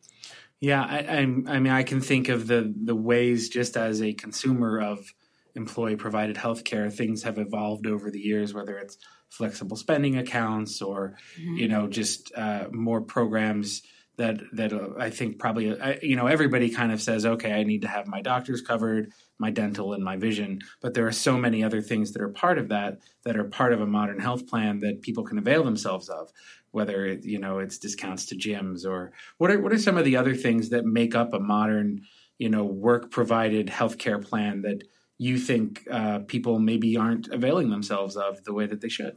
Yeah, 0.61 0.83
I, 0.83 0.99
I, 0.99 1.19
I 1.19 1.59
mean, 1.61 1.69
I 1.69 1.83
can 1.85 2.01
think 2.01 2.29
of 2.29 2.47
the 2.47 2.73
the 2.85 2.97
ways 2.97 3.49
just 3.49 3.77
as 3.77 4.03
a 4.03 4.13
consumer 4.13 4.81
of 4.81 5.13
employee 5.55 5.97
provided 5.97 6.37
healthcare, 6.37 6.93
things 6.93 7.23
have 7.23 7.39
evolved 7.39 7.87
over 7.87 8.11
the 8.11 8.21
years, 8.21 8.55
whether 8.55 8.77
it's 8.79 8.99
flexible 9.29 9.77
spending 9.77 10.17
accounts 10.17 10.81
or 10.81 11.17
mm-hmm. 11.39 11.57
you 11.57 11.69
know 11.69 11.87
just 11.87 12.33
uh, 12.35 12.67
more 12.73 13.03
programs 13.03 13.83
that 14.17 14.41
that 14.53 14.73
uh, 14.73 14.91
I 14.99 15.11
think 15.11 15.39
probably 15.39 15.79
uh, 15.79 15.97
you 16.03 16.17
know 16.17 16.27
everybody 16.27 16.71
kind 16.71 16.93
of 16.93 17.03
says 17.03 17.27
okay 17.27 17.53
I 17.53 17.63
need 17.65 17.83
to 17.83 17.89
have 17.89 18.07
my 18.07 18.23
doctors 18.23 18.63
covered 18.63 19.13
my 19.39 19.51
dental 19.51 19.93
and 19.93 20.05
my 20.05 20.17
vision 20.17 20.59
but 20.81 20.95
there 20.95 21.07
are 21.07 21.13
so 21.13 21.37
many 21.37 21.63
other 21.63 21.81
things 21.81 22.13
that 22.13 22.23
are 22.23 22.29
part 22.29 22.59
of 22.59 22.69
that 22.69 22.99
that 23.25 23.37
are 23.37 23.45
part 23.45 23.73
of 23.73 23.81
a 23.81 23.87
modern 23.87 24.21
health 24.21 24.47
plan 24.47 24.79
that 24.81 25.03
people 25.03 25.25
can 25.25 25.39
avail 25.39 25.65
themselves 25.65 26.09
of 26.09 26.31
whether 26.71 27.07
it, 27.07 27.25
you 27.25 27.39
know 27.39 27.59
it's 27.59 27.79
discounts 27.79 28.27
to 28.27 28.37
gyms 28.37 28.85
or 28.85 29.13
what 29.39 29.51
are 29.51 29.61
what 29.61 29.73
are 29.73 29.79
some 29.79 29.97
of 29.97 30.05
the 30.05 30.17
other 30.17 30.35
things 30.35 30.71
that 30.71 30.85
make 30.85 31.15
up 31.15 31.33
a 31.33 31.41
modern 31.41 32.01
you 32.39 32.49
know 32.49 32.65
work 32.65 33.11
provided 33.11 33.69
healthcare 33.69 34.23
plan 34.25 34.63
that 34.63 34.83
you 35.19 35.37
think 35.37 35.87
uh, 35.91 36.21
people 36.21 36.59
maybe 36.61 36.97
aren't 36.97 37.29
availing 37.29 37.71
themselves 37.71 38.17
of 38.17 38.45
the 38.45 38.55
way 38.55 38.67
that 38.67 38.81
they 38.81 38.89
should? 38.89 39.17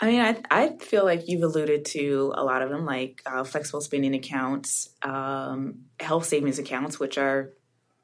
I 0.00 0.06
mean, 0.06 0.20
I, 0.20 0.40
I 0.50 0.76
feel 0.78 1.04
like 1.04 1.28
you've 1.28 1.42
alluded 1.42 1.84
to 1.86 2.32
a 2.36 2.42
lot 2.42 2.62
of 2.62 2.70
them, 2.70 2.86
like 2.86 3.22
uh, 3.26 3.44
flexible 3.44 3.80
spending 3.80 4.14
accounts, 4.14 4.90
um, 5.02 5.82
health 6.00 6.24
savings 6.24 6.58
accounts, 6.58 6.98
which 6.98 7.18
are 7.18 7.52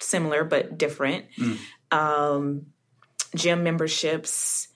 similar 0.01 0.45
but 0.45 0.79
different, 0.79 1.27
mm. 1.39 1.59
um, 1.91 2.67
gym 3.35 3.63
memberships. 3.65 4.69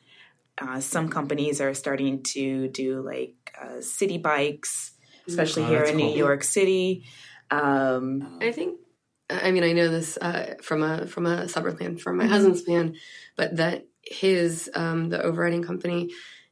Uh, 0.59 0.81
some 0.81 1.09
companies 1.09 1.61
are 1.61 1.75
starting 1.75 2.23
to 2.23 2.69
do 2.69 3.01
like 3.01 3.35
uh, 3.61 3.79
Citi 3.79 4.21
Bikes, 4.21 4.93
especially 5.27 5.65
oh, 5.65 5.69
here 5.69 5.83
in 5.83 5.99
cool. 5.99 6.11
New 6.11 6.17
York 6.17 6.45
City. 6.45 7.05
Um, 7.51 8.39
I 8.41 8.53
think 8.53 8.79
I 9.31 9.51
mean, 9.51 9.65
I 9.65 9.73
know 9.73 9.89
this 9.89 10.17
uh, 10.17 10.55
from 10.63 10.83
a 10.83 11.07
from 11.07 11.27
a 11.27 11.49
separate 11.49 11.79
plan 11.79 11.97
from 11.97 12.17
my 12.17 12.25
mm-hmm. 12.25 12.33
husband's 12.33 12.63
plan, 12.63 12.97
but 13.37 13.57
that 13.57 13.87
his 14.03 14.71
um, 14.75 15.09
the 15.09 15.23
overriding 15.23 15.63
company 15.63 16.11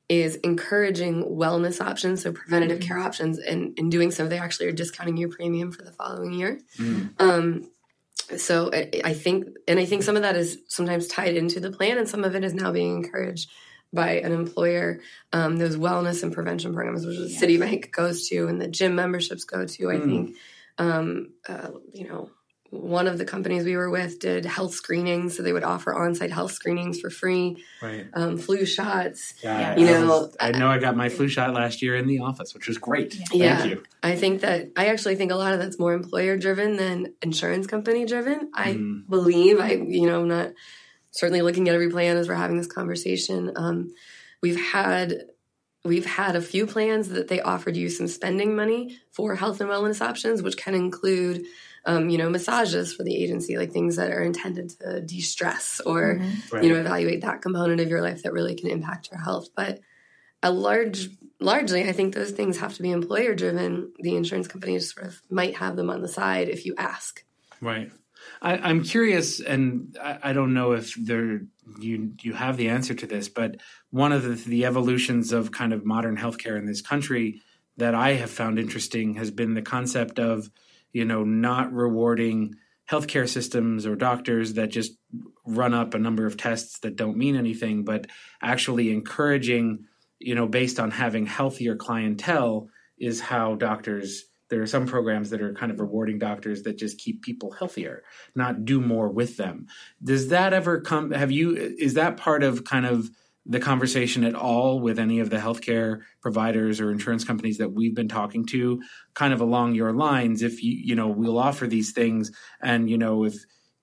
is 0.08 0.36
encouraging 0.36 1.24
wellness 1.24 1.84
options, 1.84 2.22
so 2.22 2.32
preventative 2.32 2.78
mm-hmm. 2.78 2.88
care 2.88 2.98
options, 2.98 3.38
and 3.38 3.78
in 3.78 3.90
doing 3.90 4.10
so, 4.10 4.26
they 4.26 4.38
actually 4.38 4.66
are 4.66 4.72
discounting 4.72 5.16
your 5.16 5.28
premium 5.28 5.72
for 5.72 5.82
the 5.82 5.92
following 5.92 6.32
year. 6.32 6.60
Mm-hmm. 6.78 7.22
Um, 7.22 7.70
so 8.36 8.70
I, 8.72 9.14
think, 9.14 9.46
and 9.66 9.78
I 9.78 9.84
think 9.84 10.02
some 10.02 10.16
of 10.16 10.22
that 10.22 10.36
is 10.36 10.58
sometimes 10.68 11.08
tied 11.08 11.36
into 11.36 11.60
the 11.60 11.70
plan, 11.70 11.98
and 11.98 12.08
some 12.08 12.24
of 12.24 12.34
it 12.34 12.44
is 12.44 12.54
now 12.54 12.72
being 12.72 12.96
encouraged 13.04 13.50
by 13.92 14.20
an 14.20 14.32
employer. 14.32 15.00
Um, 15.32 15.56
those 15.56 15.76
wellness 15.76 16.22
and 16.22 16.32
prevention 16.32 16.74
programs, 16.74 17.06
which 17.06 17.18
the 17.18 17.28
yes. 17.28 17.42
Citi 17.42 17.58
Bike 17.58 17.92
goes 17.92 18.28
to, 18.28 18.46
and 18.46 18.60
the 18.60 18.68
gym 18.68 18.94
memberships 18.94 19.44
go 19.44 19.66
to. 19.66 19.90
I 19.90 19.94
mm. 19.96 20.04
think, 20.04 20.36
um, 20.78 21.30
uh, 21.48 21.70
you 21.92 22.08
know 22.08 22.30
one 22.70 23.08
of 23.08 23.18
the 23.18 23.24
companies 23.24 23.64
we 23.64 23.76
were 23.76 23.90
with 23.90 24.20
did 24.20 24.44
health 24.44 24.74
screenings, 24.74 25.36
so 25.36 25.42
they 25.42 25.52
would 25.52 25.64
offer 25.64 25.92
on-site 25.92 26.30
health 26.30 26.52
screenings 26.52 27.00
for 27.00 27.10
free. 27.10 27.64
Right. 27.82 28.06
Um, 28.14 28.38
flu 28.38 28.64
shots. 28.64 29.34
Yeah. 29.42 29.76
You 29.76 29.86
know, 29.86 30.30
I 30.40 30.52
know 30.52 30.68
I 30.68 30.78
got 30.78 30.96
my 30.96 31.08
flu 31.08 31.26
shot 31.26 31.52
last 31.52 31.82
year 31.82 31.96
in 31.96 32.06
the 32.06 32.20
office, 32.20 32.54
which 32.54 32.68
was 32.68 32.78
great. 32.78 33.16
Yeah. 33.32 33.58
Thank 33.58 33.70
you. 33.70 33.82
I 34.04 34.14
think 34.14 34.42
that 34.42 34.70
I 34.76 34.86
actually 34.86 35.16
think 35.16 35.32
a 35.32 35.36
lot 35.36 35.52
of 35.52 35.58
that's 35.58 35.80
more 35.80 35.92
employer 35.92 36.36
driven 36.36 36.76
than 36.76 37.14
insurance 37.22 37.66
company 37.66 38.06
driven. 38.06 38.50
I 38.54 38.74
mm. 38.74 39.08
believe 39.08 39.58
I, 39.58 39.72
you 39.72 40.06
know, 40.06 40.20
I'm 40.20 40.28
not 40.28 40.52
certainly 41.10 41.42
looking 41.42 41.68
at 41.68 41.74
every 41.74 41.90
plan 41.90 42.16
as 42.16 42.28
we're 42.28 42.34
having 42.34 42.56
this 42.56 42.68
conversation. 42.68 43.52
Um, 43.56 43.92
we've 44.42 44.60
had 44.60 45.24
we've 45.84 46.06
had 46.06 46.36
a 46.36 46.42
few 46.42 46.66
plans 46.66 47.08
that 47.08 47.28
they 47.28 47.40
offered 47.40 47.76
you 47.76 47.88
some 47.88 48.06
spending 48.06 48.54
money 48.54 48.98
for 49.10 49.34
health 49.34 49.60
and 49.60 49.70
wellness 49.70 50.00
options, 50.00 50.42
which 50.42 50.56
can 50.56 50.74
include 50.74 51.44
um, 51.86 52.10
you 52.10 52.18
know, 52.18 52.30
massages 52.30 52.94
for 52.94 53.04
the 53.04 53.16
agency, 53.16 53.56
like 53.56 53.72
things 53.72 53.96
that 53.96 54.10
are 54.10 54.22
intended 54.22 54.70
to 54.80 55.00
de-stress 55.00 55.80
or, 55.84 56.16
mm-hmm. 56.16 56.54
right. 56.54 56.64
you 56.64 56.72
know, 56.72 56.80
evaluate 56.80 57.22
that 57.22 57.42
component 57.42 57.80
of 57.80 57.88
your 57.88 58.02
life 58.02 58.22
that 58.22 58.32
really 58.32 58.54
can 58.54 58.68
impact 58.68 59.10
your 59.10 59.20
health. 59.20 59.48
But 59.54 59.80
a 60.42 60.50
large, 60.50 61.08
largely, 61.38 61.88
I 61.88 61.92
think 61.92 62.14
those 62.14 62.30
things 62.30 62.58
have 62.58 62.74
to 62.74 62.82
be 62.82 62.90
employer 62.90 63.34
driven. 63.34 63.92
The 63.98 64.16
insurance 64.16 64.48
companies 64.48 64.92
sort 64.92 65.06
of 65.06 65.22
might 65.30 65.56
have 65.56 65.76
them 65.76 65.90
on 65.90 66.02
the 66.02 66.08
side 66.08 66.48
if 66.48 66.66
you 66.66 66.74
ask. 66.76 67.24
Right. 67.60 67.90
I, 68.42 68.70
am 68.70 68.82
curious, 68.82 69.40
and 69.40 69.96
I, 70.00 70.18
I, 70.22 70.32
don't 70.32 70.54
know 70.54 70.72
if 70.72 70.94
there 70.94 71.40
you 71.78 72.12
you 72.22 72.32
have 72.32 72.56
the 72.56 72.68
answer 72.68 72.94
to 72.94 73.06
this, 73.06 73.28
but 73.28 73.56
one 73.90 74.12
of 74.12 74.22
the, 74.22 74.34
the 74.34 74.64
evolutions 74.66 75.32
of 75.32 75.52
kind 75.52 75.72
of 75.72 75.84
modern 75.84 76.16
healthcare 76.16 76.58
in 76.58 76.66
this 76.66 76.82
country 76.82 77.42
that 77.76 77.94
I 77.94 78.14
have 78.14 78.30
found 78.30 78.58
interesting 78.58 79.14
has 79.14 79.30
been 79.30 79.54
the 79.54 79.62
concept 79.62 80.18
of 80.18 80.50
you 80.92 81.04
know, 81.04 81.24
not 81.24 81.72
rewarding 81.72 82.54
healthcare 82.90 83.28
systems 83.28 83.86
or 83.86 83.94
doctors 83.94 84.54
that 84.54 84.70
just 84.70 84.92
run 85.46 85.74
up 85.74 85.94
a 85.94 85.98
number 85.98 86.26
of 86.26 86.36
tests 86.36 86.80
that 86.80 86.96
don't 86.96 87.16
mean 87.16 87.36
anything, 87.36 87.84
but 87.84 88.06
actually 88.42 88.90
encouraging, 88.90 89.84
you 90.18 90.34
know, 90.34 90.46
based 90.46 90.80
on 90.80 90.90
having 90.90 91.26
healthier 91.26 91.76
clientele 91.76 92.68
is 92.98 93.20
how 93.20 93.54
doctors 93.54 94.24
there 94.50 94.60
are 94.60 94.66
some 94.66 94.86
programs 94.86 95.30
that 95.30 95.40
are 95.40 95.54
kind 95.54 95.70
of 95.70 95.78
rewarding 95.78 96.18
doctors 96.18 96.64
that 96.64 96.76
just 96.76 96.98
keep 96.98 97.22
people 97.22 97.52
healthier, 97.52 98.02
not 98.34 98.64
do 98.64 98.80
more 98.80 99.08
with 99.08 99.36
them. 99.36 99.68
Does 100.02 100.28
that 100.28 100.52
ever 100.52 100.80
come 100.80 101.12
have 101.12 101.30
you 101.30 101.54
is 101.56 101.94
that 101.94 102.16
part 102.16 102.42
of 102.42 102.64
kind 102.64 102.84
of 102.84 103.08
the 103.46 103.60
conversation 103.60 104.24
at 104.24 104.34
all 104.34 104.80
with 104.80 104.98
any 104.98 105.20
of 105.20 105.30
the 105.30 105.36
healthcare 105.36 106.00
providers 106.20 106.80
or 106.80 106.90
insurance 106.90 107.24
companies 107.24 107.58
that 107.58 107.72
we've 107.72 107.94
been 107.94 108.08
talking 108.08 108.44
to 108.46 108.80
kind 109.14 109.32
of 109.32 109.40
along 109.40 109.74
your 109.74 109.92
lines 109.92 110.42
if 110.42 110.62
you 110.62 110.72
you 110.72 110.94
know 110.94 111.08
we'll 111.08 111.38
offer 111.38 111.66
these 111.66 111.92
things 111.92 112.30
and 112.62 112.90
you 112.90 112.98
know 112.98 113.24
if 113.24 113.34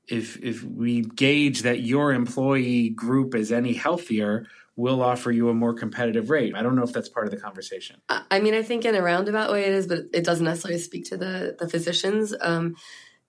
if 0.07 0.41
if 0.43 0.63
we 0.63 1.01
gauge 1.01 1.63
that 1.63 1.81
your 1.81 2.13
employee 2.13 2.89
group 2.89 3.35
is 3.35 3.51
any 3.51 3.73
healthier 3.73 4.45
we'll 4.77 5.01
offer 5.01 5.31
you 5.31 5.49
a 5.49 5.55
more 5.55 5.73
competitive 5.73 6.29
rate. 6.29 6.53
I 6.55 6.61
don't 6.61 6.75
know 6.75 6.83
if 6.83 6.93
that's 6.93 7.09
part 7.09 7.25
of 7.25 7.31
the 7.31 7.37
conversation. 7.37 7.99
I 8.09 8.39
mean 8.39 8.53
i 8.53 8.61
think 8.61 8.85
in 8.85 8.95
a 8.95 9.01
roundabout 9.01 9.51
way 9.51 9.65
it 9.65 9.73
is 9.73 9.87
but 9.87 9.99
it 10.13 10.23
doesn't 10.23 10.45
necessarily 10.45 10.79
speak 10.79 11.05
to 11.05 11.17
the 11.17 11.57
the 11.59 11.67
physicians. 11.67 12.33
Um, 12.39 12.75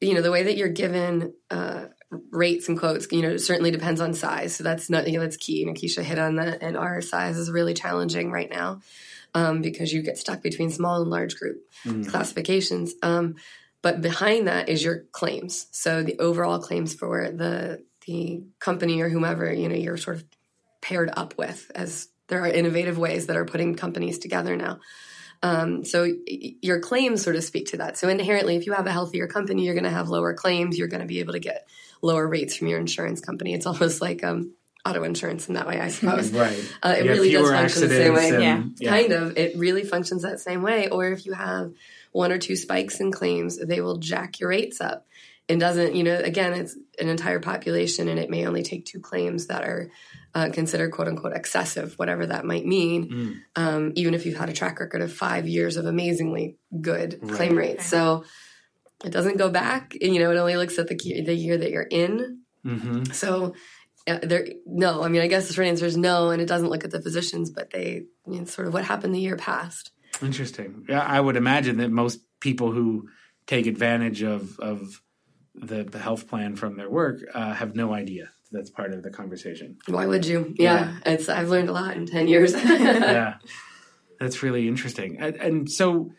you 0.00 0.14
know 0.14 0.22
the 0.22 0.30
way 0.30 0.44
that 0.44 0.56
you're 0.56 0.68
given 0.68 1.32
uh, 1.50 1.86
rates 2.30 2.68
and 2.68 2.78
quotes, 2.78 3.06
you 3.10 3.22
know, 3.22 3.30
it 3.30 3.40
certainly 3.40 3.70
depends 3.70 4.00
on 4.00 4.14
size. 4.14 4.56
So 4.56 4.64
that's 4.64 4.88
not, 4.88 5.06
you 5.06 5.14
know, 5.14 5.20
that's 5.20 5.36
key. 5.36 5.62
And 5.62 5.76
Keisha 5.76 6.02
hit 6.02 6.18
on 6.18 6.36
that. 6.36 6.62
And 6.62 6.76
our 6.76 7.00
size 7.00 7.36
is 7.36 7.50
really 7.50 7.74
challenging 7.74 8.30
right 8.30 8.50
now 8.50 8.80
um, 9.34 9.60
because 9.60 9.92
you 9.92 10.02
get 10.02 10.18
stuck 10.18 10.42
between 10.42 10.70
small 10.70 11.02
and 11.02 11.10
large 11.10 11.36
group 11.36 11.62
mm. 11.84 12.08
classifications. 12.08 12.94
Um, 13.02 13.36
but 13.82 14.00
behind 14.00 14.48
that 14.48 14.68
is 14.68 14.82
your 14.82 15.04
claims. 15.12 15.66
So 15.70 16.02
the 16.02 16.18
overall 16.18 16.58
claims 16.58 16.94
for 16.94 17.30
the 17.30 17.84
the 18.06 18.42
company 18.58 19.02
or 19.02 19.10
whomever 19.10 19.52
you 19.52 19.68
know 19.68 19.74
you're 19.74 19.98
sort 19.98 20.16
of 20.16 20.24
paired 20.80 21.10
up 21.16 21.36
with, 21.36 21.70
as 21.74 22.08
there 22.28 22.42
are 22.42 22.48
innovative 22.48 22.98
ways 22.98 23.26
that 23.26 23.36
are 23.36 23.44
putting 23.44 23.74
companies 23.74 24.18
together 24.18 24.56
now. 24.56 24.80
Um, 25.42 25.84
so 25.84 26.12
your 26.26 26.80
claims 26.80 27.22
sort 27.22 27.36
of 27.36 27.44
speak 27.44 27.68
to 27.68 27.76
that. 27.78 27.96
So 27.96 28.08
inherently, 28.08 28.56
if 28.56 28.66
you 28.66 28.72
have 28.72 28.86
a 28.86 28.92
healthier 28.92 29.28
company, 29.28 29.64
you're 29.64 29.74
going 29.74 29.84
to 29.84 29.90
have 29.90 30.08
lower 30.08 30.34
claims. 30.34 30.76
You're 30.76 30.88
going 30.88 31.00
to 31.00 31.06
be 31.06 31.20
able 31.20 31.34
to 31.34 31.38
get 31.38 31.68
lower 32.02 32.26
rates 32.26 32.56
from 32.56 32.68
your 32.68 32.78
insurance 32.78 33.20
company. 33.20 33.54
It's 33.54 33.66
almost 33.66 34.00
like 34.00 34.24
um, 34.24 34.52
auto 34.86 35.02
insurance 35.02 35.48
in 35.48 35.54
that 35.54 35.66
way, 35.66 35.80
I 35.80 35.88
suppose. 35.88 36.30
right. 36.32 36.72
Uh, 36.82 36.94
it 36.98 37.04
really 37.04 37.30
does 37.30 37.50
function 37.50 37.88
the 37.88 37.94
same 37.94 38.14
way. 38.14 38.30
And, 38.30 38.42
yeah. 38.42 38.62
yeah. 38.78 38.90
Kind 38.90 39.12
of. 39.12 39.36
It 39.36 39.56
really 39.58 39.84
functions 39.84 40.22
that 40.22 40.40
same 40.40 40.62
way. 40.62 40.88
Or 40.88 41.06
if 41.08 41.26
you 41.26 41.32
have 41.32 41.72
one 42.12 42.32
or 42.32 42.38
two 42.38 42.56
spikes 42.56 43.00
in 43.00 43.12
claims, 43.12 43.58
they 43.58 43.80
will 43.80 43.98
jack 43.98 44.40
your 44.40 44.50
rates 44.50 44.80
up. 44.80 45.06
It 45.46 45.58
doesn't, 45.58 45.94
you 45.94 46.04
know, 46.04 46.18
again, 46.18 46.52
it's 46.52 46.76
an 46.98 47.08
entire 47.08 47.40
population 47.40 48.08
and 48.08 48.18
it 48.18 48.28
may 48.28 48.46
only 48.46 48.62
take 48.62 48.84
two 48.84 49.00
claims 49.00 49.46
that 49.46 49.64
are 49.64 49.90
uh, 50.34 50.50
considered 50.52 50.92
quote 50.92 51.08
unquote 51.08 51.32
excessive, 51.34 51.94
whatever 51.98 52.26
that 52.26 52.44
might 52.44 52.66
mean, 52.66 53.08
mm. 53.10 53.40
um, 53.56 53.92
even 53.96 54.12
if 54.12 54.26
you've 54.26 54.36
had 54.36 54.50
a 54.50 54.52
track 54.52 54.78
record 54.78 55.00
of 55.00 55.10
five 55.12 55.48
years 55.48 55.78
of 55.78 55.86
amazingly 55.86 56.56
good 56.80 57.18
right. 57.22 57.32
claim 57.32 57.56
rates. 57.56 57.86
So, 57.86 58.24
it 59.04 59.10
doesn't 59.10 59.36
go 59.36 59.50
back. 59.50 59.96
You 60.00 60.18
know, 60.18 60.30
it 60.30 60.36
only 60.36 60.56
looks 60.56 60.78
at 60.78 60.88
the 60.88 61.22
the 61.22 61.34
year 61.34 61.56
that 61.56 61.70
you're 61.70 61.82
in. 61.82 62.40
Mm-hmm. 62.64 63.04
So 63.12 63.54
uh, 64.06 64.18
there, 64.22 64.46
no. 64.66 65.02
I 65.02 65.08
mean, 65.08 65.22
I 65.22 65.26
guess 65.26 65.48
the 65.48 65.54
short 65.54 65.66
answer 65.66 65.86
is 65.86 65.96
no, 65.96 66.30
and 66.30 66.42
it 66.42 66.46
doesn't 66.46 66.70
look 66.70 66.84
at 66.84 66.90
the 66.90 67.02
physicians, 67.02 67.50
but 67.50 67.70
they 67.70 68.04
I 68.26 68.30
mean, 68.30 68.46
sort 68.46 68.68
of 68.68 68.74
what 68.74 68.84
happened 68.84 69.14
the 69.14 69.20
year 69.20 69.36
past. 69.36 69.92
Interesting. 70.22 70.86
Yeah, 70.88 71.02
I 71.02 71.20
would 71.20 71.36
imagine 71.36 71.78
that 71.78 71.90
most 71.90 72.20
people 72.40 72.72
who 72.72 73.08
take 73.46 73.66
advantage 73.66 74.22
of 74.22 74.58
of 74.58 75.02
the, 75.54 75.82
the 75.82 75.98
health 75.98 76.28
plan 76.28 76.54
from 76.54 76.76
their 76.76 76.88
work 76.88 77.20
uh, 77.34 77.52
have 77.52 77.74
no 77.74 77.92
idea 77.92 78.30
that's 78.50 78.70
part 78.70 78.92
of 78.92 79.02
the 79.02 79.10
conversation. 79.10 79.76
Why 79.86 80.06
would 80.06 80.26
you? 80.26 80.54
Yeah, 80.58 80.96
yeah. 81.04 81.12
it's 81.12 81.28
I've 81.28 81.48
learned 81.48 81.68
a 81.68 81.72
lot 81.72 81.96
in 81.96 82.06
ten 82.06 82.28
years. 82.28 82.52
yeah, 82.64 83.34
that's 84.20 84.42
really 84.42 84.68
interesting. 84.68 85.18
And, 85.18 85.36
and 85.36 85.70
so, 85.70 86.10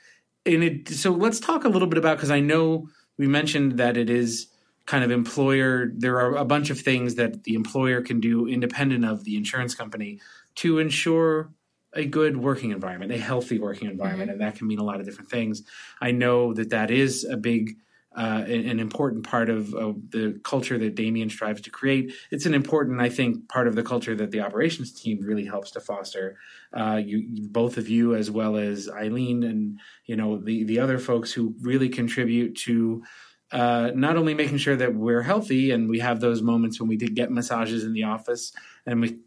in 0.50 0.64
it, 0.64 0.90
so 0.90 1.12
let's 1.12 1.40
talk 1.40 1.64
a 1.64 1.70
little 1.70 1.88
bit 1.88 1.98
about 1.98 2.18
because 2.18 2.32
I 2.32 2.40
know 2.40 2.90
we 3.18 3.28
mentioned 3.28 3.74
that 3.74 3.98
it 3.98 4.10
is 4.10 4.48
kind 4.86 5.04
of 5.04 5.12
employer. 5.12 5.92
There 5.96 6.20
are 6.20 6.36
a 6.36 6.46
bunch 6.46 6.70
of 6.70 6.80
things 6.80 7.16
that 7.16 7.44
the 7.44 7.54
employer 7.54 8.02
can 8.02 8.20
do 8.20 8.48
independent 8.48 9.06
of 9.06 9.24
the 9.24 9.38
insurance 9.38 9.76
company 9.76 10.20
to 10.56 10.80
ensure 10.80 11.52
a 11.94 12.06
good 12.06 12.38
working 12.38 12.72
environment, 12.72 13.12
a 13.12 13.18
healthy 13.18 13.60
working 13.60 13.90
environment, 13.90 14.30
mm-hmm. 14.30 14.42
and 14.42 14.54
that 14.54 14.58
can 14.58 14.68
mean 14.68 14.80
a 14.80 14.84
lot 14.84 15.00
of 15.00 15.06
different 15.06 15.30
things. 15.30 15.64
I 16.02 16.12
know 16.12 16.54
that 16.54 16.70
that 16.72 16.92
is 16.92 17.24
a 17.24 17.38
big 17.38 17.78
uh, 18.16 18.44
an 18.48 18.80
important 18.80 19.24
part 19.24 19.50
of, 19.52 19.74
of, 19.76 20.10
the 20.10 20.40
culture 20.44 20.80
that 20.80 20.96
Damien 20.96 21.30
strives 21.30 21.62
to 21.62 21.70
create. 21.70 22.12
It's 22.32 22.48
an 22.48 22.56
important, 22.56 23.00
I 23.00 23.08
think, 23.08 23.48
part 23.48 23.68
of 23.68 23.76
the 23.76 23.84
culture 23.84 24.16
that 24.16 24.32
the 24.32 24.42
operations 24.42 24.92
team 24.92 25.20
really 25.22 25.46
helps 25.46 25.72
to 25.72 25.80
foster. 25.80 26.38
Uh, 26.74 27.02
you, 27.04 27.28
both 27.50 27.78
of 27.78 27.90
you, 27.90 28.16
as 28.16 28.30
well 28.30 28.56
as 28.58 28.90
Eileen, 28.90 29.44
and 29.44 29.80
you 30.06 30.16
know 30.16 30.38
the 30.38 30.64
the 30.64 30.80
other 30.80 31.00
folks 31.00 31.32
who 31.32 31.56
really 31.62 31.90
contribute 31.90 32.56
to. 32.58 33.04
Uh, 33.52 33.90
not 33.96 34.16
only 34.16 34.36
making 34.36 34.60
sure 34.60 34.76
that 34.76 34.94
we're 34.94 35.24
healthy 35.24 35.72
and 35.72 35.90
we 35.90 35.98
have 35.98 36.20
those 36.20 36.40
moments 36.40 36.80
when 36.80 36.88
we 36.88 36.96
did 36.96 37.16
get 37.16 37.32
massages 37.32 37.84
in 37.84 37.94
the 37.94 38.04
office 38.04 38.54
and 38.86 39.02
we 39.02 39.18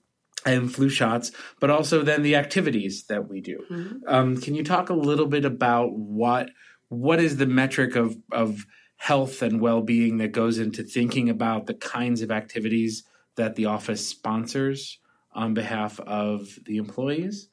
and 0.45 0.73
flu 0.73 0.89
shots, 0.89 1.33
but 1.61 1.71
also 1.71 2.03
then 2.03 2.23
the 2.23 2.37
activities 2.37 3.05
that 3.05 3.29
we 3.29 3.41
do. 3.41 3.65
Mm-hmm. 3.71 3.97
Um, 4.07 4.41
can 4.41 4.55
you 4.55 4.65
talk 4.65 4.91
a 4.91 4.95
little 4.95 5.27
bit 5.27 5.45
about 5.45 5.93
what 5.93 6.51
what 6.89 7.21
is 7.21 7.37
the 7.37 7.47
metric 7.47 7.97
of 7.97 8.17
of 8.31 8.67
health 8.97 9.43
and 9.43 9.61
well-being 9.61 10.19
that 10.19 10.31
goes 10.31 10.59
into 10.59 10.85
thinking 10.85 11.29
about 11.29 11.67
the 11.67 11.75
kinds 11.75 12.23
of 12.23 12.31
activities 12.31 13.03
that 13.35 13.57
the 13.57 13.67
office 13.67 14.07
sponsors 14.07 14.99
on 15.35 15.55
behalf 15.55 16.01
of 16.01 16.49
the 16.65 16.77
employees 16.77 17.49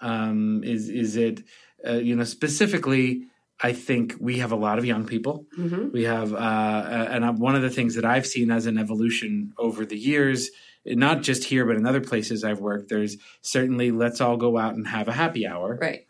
um, 0.00 0.62
is 0.64 0.88
is 0.88 1.16
it 1.16 1.42
uh, 1.86 1.92
you 1.92 2.16
know 2.16 2.24
specifically 2.24 3.24
I 3.60 3.72
think 3.72 4.16
we 4.20 4.38
have 4.38 4.52
a 4.52 4.56
lot 4.56 4.78
of 4.78 4.84
young 4.84 5.06
people. 5.06 5.46
Mm-hmm. 5.58 5.88
We 5.90 6.04
have, 6.04 6.34
uh, 6.34 6.36
uh 6.36 7.08
and 7.10 7.38
one 7.38 7.54
of 7.54 7.62
the 7.62 7.70
things 7.70 7.94
that 7.94 8.04
I've 8.04 8.26
seen 8.26 8.50
as 8.50 8.66
an 8.66 8.76
evolution 8.76 9.54
over 9.56 9.86
the 9.86 9.96
years, 9.96 10.50
not 10.84 11.22
just 11.22 11.44
here 11.44 11.64
but 11.64 11.76
in 11.76 11.86
other 11.86 12.02
places 12.02 12.44
I've 12.44 12.60
worked, 12.60 12.90
there's 12.90 13.16
certainly 13.40 13.92
let's 13.92 14.20
all 14.20 14.36
go 14.36 14.58
out 14.58 14.74
and 14.74 14.86
have 14.86 15.08
a 15.08 15.12
happy 15.12 15.46
hour, 15.46 15.78
right? 15.80 16.06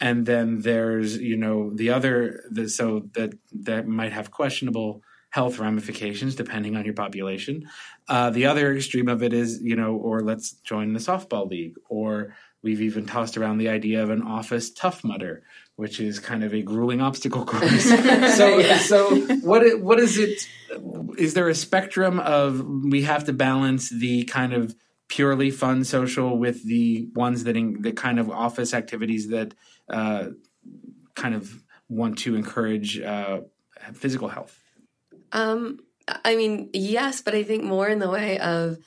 and 0.00 0.24
then 0.24 0.60
there's 0.60 1.18
you 1.18 1.36
know 1.36 1.70
the 1.74 1.90
other 1.90 2.42
the, 2.50 2.68
so 2.68 3.08
that 3.12 3.34
that 3.52 3.86
might 3.86 4.12
have 4.12 4.30
questionable 4.30 5.02
health 5.30 5.58
ramifications 5.58 6.34
depending 6.34 6.76
on 6.76 6.84
your 6.84 6.94
population 6.94 7.68
uh, 8.08 8.30
the 8.30 8.46
other 8.46 8.74
extreme 8.74 9.08
of 9.08 9.22
it 9.22 9.32
is 9.32 9.60
you 9.62 9.76
know 9.76 9.94
or 9.94 10.20
let's 10.20 10.52
join 10.64 10.92
the 10.92 11.00
softball 11.00 11.48
league 11.48 11.76
or 11.88 12.34
we've 12.62 12.82
even 12.82 13.06
tossed 13.06 13.36
around 13.36 13.58
the 13.58 13.68
idea 13.68 14.02
of 14.02 14.10
an 14.10 14.22
office 14.22 14.70
tough 14.70 15.02
mudder 15.04 15.42
which 15.76 15.98
is 15.98 16.18
kind 16.18 16.44
of 16.44 16.52
a 16.52 16.62
grueling 16.62 17.00
obstacle 17.00 17.44
course 17.44 17.84
so 18.36 18.58
yeah. 18.58 18.78
so 18.78 19.16
what 19.42 19.80
what 19.80 19.98
is 19.98 20.18
it 20.18 20.46
is 21.18 21.34
there 21.34 21.48
a 21.48 21.54
spectrum 21.54 22.18
of 22.18 22.64
we 22.64 23.02
have 23.02 23.24
to 23.24 23.32
balance 23.32 23.88
the 23.88 24.24
kind 24.24 24.52
of 24.52 24.74
purely 25.10 25.50
fun 25.50 25.84
social 25.84 26.38
with 26.38 26.64
the 26.64 27.08
ones 27.14 27.44
that 27.44 27.56
in, 27.56 27.82
the 27.82 27.92
kind 27.92 28.18
of 28.18 28.30
office 28.30 28.72
activities 28.72 29.28
that 29.28 29.52
uh, 29.90 30.28
kind 31.16 31.34
of 31.34 31.62
want 31.88 32.18
to 32.18 32.36
encourage 32.36 33.00
uh, 33.00 33.40
physical 33.92 34.28
health? 34.28 34.59
Um, 35.32 35.80
I 36.24 36.36
mean, 36.36 36.70
yes, 36.72 37.20
but 37.22 37.34
I 37.34 37.42
think 37.42 37.64
more 37.64 37.88
in 37.88 37.98
the 37.98 38.10
way 38.10 38.38
of 38.38 38.78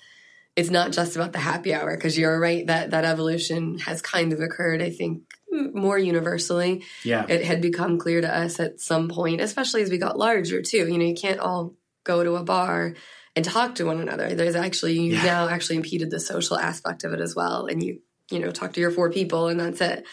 it's 0.55 0.69
not 0.69 0.91
just 0.91 1.15
about 1.15 1.33
the 1.33 1.39
happy 1.39 1.73
hour 1.73 1.95
because 1.95 2.17
you're 2.17 2.39
right 2.39 2.65
that 2.67 2.91
that 2.91 3.05
evolution 3.05 3.79
has 3.79 4.01
kind 4.01 4.33
of 4.33 4.39
occurred. 4.39 4.81
I 4.81 4.89
think 4.89 5.23
more 5.51 5.97
universally. 5.97 6.83
Yeah, 7.03 7.25
it 7.27 7.43
had 7.43 7.61
become 7.61 7.97
clear 7.97 8.21
to 8.21 8.35
us 8.35 8.59
at 8.59 8.79
some 8.79 9.09
point, 9.09 9.41
especially 9.41 9.81
as 9.81 9.89
we 9.89 9.97
got 9.97 10.17
larger 10.17 10.61
too. 10.61 10.87
You 10.87 10.97
know, 10.97 11.05
you 11.05 11.15
can't 11.15 11.39
all 11.39 11.73
go 12.03 12.23
to 12.23 12.35
a 12.35 12.43
bar 12.43 12.95
and 13.35 13.45
talk 13.45 13.75
to 13.75 13.85
one 13.85 13.99
another. 13.99 14.35
There's 14.35 14.55
actually 14.55 14.99
you 14.99 15.13
yeah. 15.13 15.23
now 15.23 15.47
actually 15.47 15.77
impeded 15.77 16.11
the 16.11 16.19
social 16.19 16.57
aspect 16.57 17.03
of 17.03 17.13
it 17.13 17.21
as 17.21 17.35
well, 17.35 17.65
and 17.65 17.81
you 17.81 17.99
you 18.29 18.39
know 18.39 18.51
talk 18.51 18.73
to 18.73 18.81
your 18.81 18.91
four 18.91 19.11
people 19.11 19.47
and 19.47 19.59
that's 19.59 19.81
it. 19.81 20.05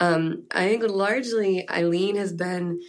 Um, 0.00 0.44
I 0.52 0.68
think 0.68 0.84
largely 0.84 1.68
Eileen 1.68 2.16
has 2.16 2.32
been 2.32 2.80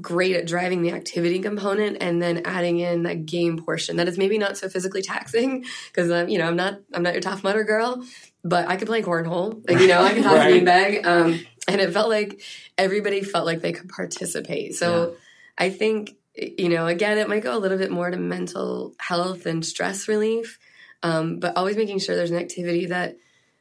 great 0.00 0.36
at 0.36 0.46
driving 0.46 0.82
the 0.82 0.92
activity 0.92 1.38
component 1.38 1.98
and 2.00 2.20
then 2.20 2.42
adding 2.44 2.78
in 2.78 3.04
that 3.04 3.26
game 3.26 3.58
portion 3.58 3.96
that 3.96 4.08
is 4.08 4.18
maybe 4.18 4.38
not 4.38 4.56
so 4.56 4.68
physically 4.68 5.02
taxing 5.02 5.64
because 5.88 6.10
um, 6.10 6.28
you 6.28 6.38
know 6.38 6.46
I'm 6.46 6.56
not 6.56 6.80
I'm 6.92 7.02
not 7.02 7.14
your 7.14 7.22
tough 7.22 7.42
mudder 7.42 7.64
girl, 7.64 8.04
but 8.42 8.68
I 8.68 8.76
could 8.76 8.88
play 8.88 9.02
cornhole. 9.02 9.68
Like, 9.68 9.80
you 9.80 9.88
know, 9.88 10.02
I 10.02 10.12
can 10.12 10.22
toss 10.22 10.34
right. 10.34 10.54
a 10.54 10.64
beanbag. 10.64 11.04
Um, 11.04 11.40
and 11.66 11.80
it 11.80 11.92
felt 11.92 12.10
like 12.10 12.42
everybody 12.76 13.22
felt 13.22 13.46
like 13.46 13.62
they 13.62 13.72
could 13.72 13.88
participate. 13.88 14.74
So 14.74 15.10
yeah. 15.10 15.16
I 15.56 15.70
think 15.70 16.16
you 16.34 16.68
know, 16.68 16.86
again, 16.86 17.18
it 17.18 17.28
might 17.28 17.44
go 17.44 17.56
a 17.56 17.60
little 17.60 17.78
bit 17.78 17.90
more 17.90 18.10
to 18.10 18.16
mental 18.16 18.94
health 18.98 19.46
and 19.46 19.64
stress 19.64 20.08
relief, 20.08 20.58
um, 21.02 21.38
but 21.38 21.56
always 21.56 21.76
making 21.76 22.00
sure 22.00 22.16
there's 22.16 22.32
an 22.32 22.38
activity 22.38 22.86
that 22.86 23.16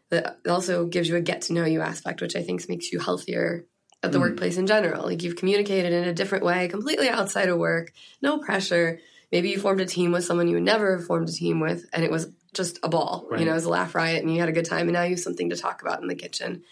that 0.09 0.37
also 0.47 0.85
gives 0.85 1.07
you 1.07 1.15
a 1.15 1.21
get 1.21 1.41
to 1.43 1.53
know 1.53 1.65
you 1.65 1.81
aspect, 1.81 2.21
which 2.21 2.35
I 2.35 2.43
think 2.43 2.67
makes 2.69 2.91
you 2.91 2.99
healthier 2.99 3.65
at 4.03 4.11
the 4.11 4.17
mm. 4.17 4.21
workplace 4.21 4.57
in 4.57 4.67
general. 4.67 5.05
Like 5.05 5.23
you've 5.23 5.37
communicated 5.37 5.93
in 5.93 6.03
a 6.03 6.13
different 6.13 6.43
way, 6.43 6.67
completely 6.67 7.09
outside 7.09 7.49
of 7.49 7.57
work, 7.57 7.91
no 8.21 8.37
pressure. 8.37 8.99
Maybe 9.31 9.49
you 9.49 9.59
formed 9.59 9.81
a 9.81 9.85
team 9.85 10.11
with 10.11 10.25
someone 10.25 10.47
you 10.47 10.55
would 10.55 10.63
never 10.63 10.97
have 10.97 11.07
formed 11.07 11.29
a 11.29 11.31
team 11.31 11.59
with, 11.59 11.85
and 11.91 12.03
it 12.03 12.11
was 12.11 12.27
just 12.53 12.79
a 12.83 12.89
ball. 12.89 13.25
Right. 13.31 13.39
You 13.39 13.45
know, 13.45 13.53
it 13.53 13.55
was 13.55 13.65
a 13.65 13.69
laugh 13.69 13.95
riot, 13.95 14.21
and 14.21 14.31
you 14.31 14.39
had 14.39 14.49
a 14.49 14.53
good 14.53 14.65
time, 14.65 14.87
and 14.87 14.93
now 14.93 15.03
you 15.03 15.11
have 15.11 15.19
something 15.19 15.49
to 15.49 15.55
talk 15.55 15.81
about 15.81 16.01
in 16.01 16.07
the 16.07 16.15
kitchen. 16.15 16.63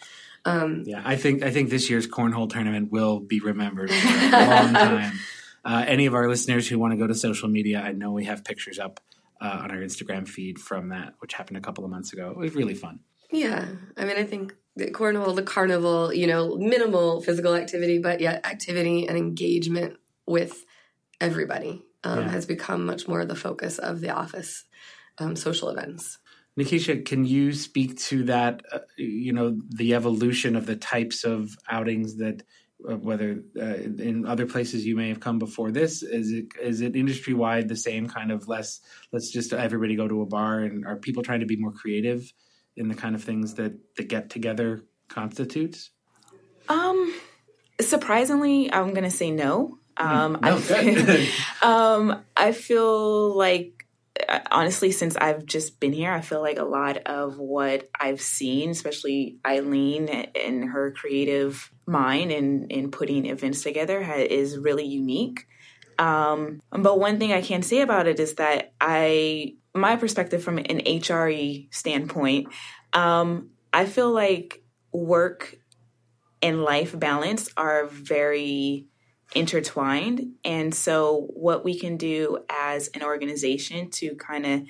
Um, 0.45 0.83
yeah, 0.85 1.01
I 1.03 1.15
think 1.15 1.43
I 1.43 1.51
think 1.51 1.69
this 1.69 1.89
year's 1.89 2.07
cornhole 2.07 2.49
tournament 2.49 2.91
will 2.91 3.19
be 3.19 3.39
remembered 3.39 3.91
for 3.91 4.07
a 4.07 4.29
long 4.31 4.73
time. 4.73 5.19
Uh, 5.63 5.85
any 5.87 6.07
of 6.07 6.15
our 6.15 6.27
listeners 6.27 6.67
who 6.67 6.79
want 6.79 6.93
to 6.93 6.97
go 6.97 7.07
to 7.07 7.13
social 7.15 7.47
media, 7.47 7.81
I 7.81 7.91
know 7.91 8.11
we 8.11 8.25
have 8.25 8.43
pictures 8.43 8.79
up 8.79 8.99
uh, 9.39 9.59
on 9.63 9.71
our 9.71 9.77
Instagram 9.77 10.27
feed 10.27 10.59
from 10.59 10.89
that, 10.89 11.13
which 11.19 11.33
happened 11.33 11.57
a 11.57 11.61
couple 11.61 11.85
of 11.85 11.91
months 11.91 12.13
ago. 12.13 12.31
It 12.31 12.37
was 12.37 12.55
really 12.55 12.73
fun. 12.73 12.99
Yeah, 13.31 13.65
I 13.95 14.05
mean, 14.05 14.17
I 14.17 14.23
think 14.23 14.55
cornhole, 14.79 15.35
the 15.35 15.43
carnival, 15.43 16.13
you 16.13 16.27
know, 16.27 16.55
minimal 16.55 17.21
physical 17.21 17.55
activity, 17.55 17.99
but 17.99 18.19
yet 18.21 18.45
activity 18.45 19.07
and 19.07 19.17
engagement 19.17 19.97
with 20.25 20.65
everybody 21.19 21.83
um, 22.03 22.19
yeah. 22.19 22.29
has 22.29 22.45
become 22.45 22.85
much 22.85 23.07
more 23.07 23.25
the 23.25 23.35
focus 23.35 23.77
of 23.77 24.01
the 24.01 24.09
office 24.09 24.65
um, 25.19 25.35
social 25.35 25.69
events. 25.69 26.17
Nikisha, 26.59 27.05
can 27.05 27.25
you 27.25 27.53
speak 27.53 27.97
to 27.97 28.23
that? 28.23 28.61
Uh, 28.71 28.79
you 28.97 29.33
know, 29.33 29.57
the 29.69 29.93
evolution 29.93 30.55
of 30.55 30.65
the 30.65 30.75
types 30.75 31.23
of 31.23 31.55
outings 31.69 32.17
that 32.17 32.43
uh, 32.89 32.95
whether 32.95 33.43
uh, 33.59 33.75
in 33.75 34.25
other 34.25 34.45
places 34.45 34.85
you 34.85 34.95
may 34.95 35.09
have 35.09 35.19
come 35.19 35.37
before 35.37 35.71
this 35.71 36.01
is 36.01 36.31
it 36.31 36.45
is 36.59 36.81
it 36.81 36.95
industry 36.95 37.33
wide 37.33 37.67
the 37.67 37.75
same 37.75 38.07
kind 38.07 38.31
of 38.31 38.47
less 38.47 38.79
let's 39.11 39.29
just 39.29 39.53
everybody 39.53 39.95
go 39.95 40.07
to 40.07 40.23
a 40.23 40.25
bar 40.25 40.59
and 40.59 40.83
are 40.85 40.95
people 40.95 41.21
trying 41.21 41.41
to 41.41 41.45
be 41.45 41.55
more 41.55 41.71
creative 41.71 42.33
in 42.75 42.87
the 42.87 42.95
kind 42.95 43.15
of 43.15 43.23
things 43.23 43.55
that 43.55 43.73
the 43.97 44.03
get 44.03 44.29
together 44.29 44.83
constitutes? 45.07 45.91
Um 46.69 47.13
surprisingly 47.79 48.71
i'm 48.71 48.93
gonna 48.93 49.11
say 49.11 49.31
no. 49.31 49.79
Um 49.97 50.37
no, 50.41 50.61
I, 50.69 51.31
um 51.61 52.23
i 52.37 52.51
feel 52.51 53.35
like 53.35 53.81
honestly, 54.49 54.91
since 54.91 55.15
I've 55.15 55.45
just 55.45 55.79
been 55.79 55.93
here, 55.93 56.11
I 56.11 56.21
feel 56.21 56.41
like 56.41 56.59
a 56.59 56.63
lot 56.63 56.97
of 57.05 57.37
what 57.37 57.89
I've 57.99 58.21
seen, 58.21 58.69
especially 58.69 59.37
Eileen 59.45 60.09
and 60.09 60.65
her 60.65 60.91
creative 60.91 61.71
mind 61.85 62.31
in 62.31 62.67
in 62.67 62.91
putting 62.91 63.25
events 63.25 63.63
together, 63.63 63.99
is 63.99 64.57
really 64.57 64.85
unique. 64.85 65.47
Um, 65.97 66.61
but 66.71 66.99
one 66.99 67.19
thing 67.19 67.31
I 67.31 67.41
can 67.41 67.61
say 67.61 67.81
about 67.81 68.07
it 68.07 68.19
is 68.19 68.35
that 68.35 68.73
I, 68.81 69.55
my 69.73 69.95
perspective 69.95 70.43
from 70.43 70.57
an 70.57 70.81
HRE 70.85 71.73
standpoint, 71.73 72.47
um, 72.93 73.51
I 73.73 73.85
feel 73.85 74.11
like 74.11 74.63
work 74.91 75.57
and 76.41 76.63
life 76.63 76.97
balance 76.97 77.49
are 77.55 77.87
very 77.87 78.87
intertwined. 79.33 80.33
And 80.43 80.73
so, 80.73 81.27
what 81.33 81.63
we 81.63 81.79
can 81.79 81.97
do 81.97 82.39
as 82.49 82.89
an 82.89 83.03
organization 83.03 83.89
to 83.91 84.15
kind 84.15 84.45
of 84.45 84.61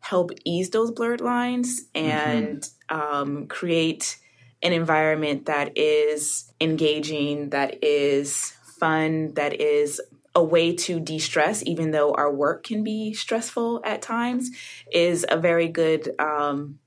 help 0.00 0.30
ease 0.44 0.70
those 0.70 0.90
blurred 0.90 1.20
lines 1.20 1.82
and 1.94 2.60
mm-hmm. 2.60 3.00
um, 3.00 3.46
create 3.48 4.18
an 4.62 4.72
environment 4.72 5.46
that 5.46 5.76
is 5.76 6.52
engaging, 6.60 7.50
that 7.50 7.82
is 7.82 8.52
fun, 8.78 9.34
that 9.34 9.60
is 9.60 10.00
a 10.38 10.44
way 10.44 10.72
to 10.72 11.00
de 11.00 11.18
stress, 11.18 11.64
even 11.66 11.90
though 11.90 12.14
our 12.14 12.32
work 12.32 12.62
can 12.62 12.84
be 12.84 13.12
stressful 13.12 13.82
at 13.84 14.00
times, 14.00 14.50
is 14.92 15.26
a 15.28 15.36
very 15.36 15.66
good 15.66 16.08
um, 16.20 16.78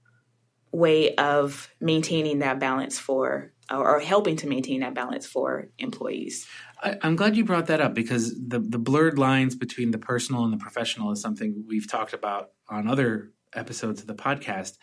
way 0.72 1.14
of 1.16 1.70
maintaining 1.82 2.40
that 2.40 2.60
balance 2.60 2.98
for 2.98 3.52
or 3.70 4.00
helping 4.00 4.38
to 4.38 4.48
maintain 4.48 4.82
that 4.82 4.94
balance 4.94 5.26
for 5.26 5.70
employees. 5.78 6.48
I, 6.82 6.98
am 7.04 7.16
glad 7.16 7.36
you 7.36 7.44
brought 7.44 7.68
that 7.68 7.82
up 7.82 7.94
because 7.94 8.34
the 8.34 8.60
the 8.60 8.80
blurred 8.80 9.20
lines 9.20 9.56
between 9.56 9.92
the 9.92 9.98
personal 9.98 10.46
and 10.46 10.54
the 10.54 10.58
professional 10.58 11.12
is 11.12 11.22
something 11.22 11.66
we've 11.68 11.90
talked 11.90 12.14
about 12.14 12.52
on 12.70 12.88
other 12.88 13.32
episodes 13.54 14.00
of 14.00 14.08
the 14.08 14.16
podcast, 14.16 14.78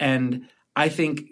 and 0.00 0.48
I 0.74 0.88
think 0.88 1.28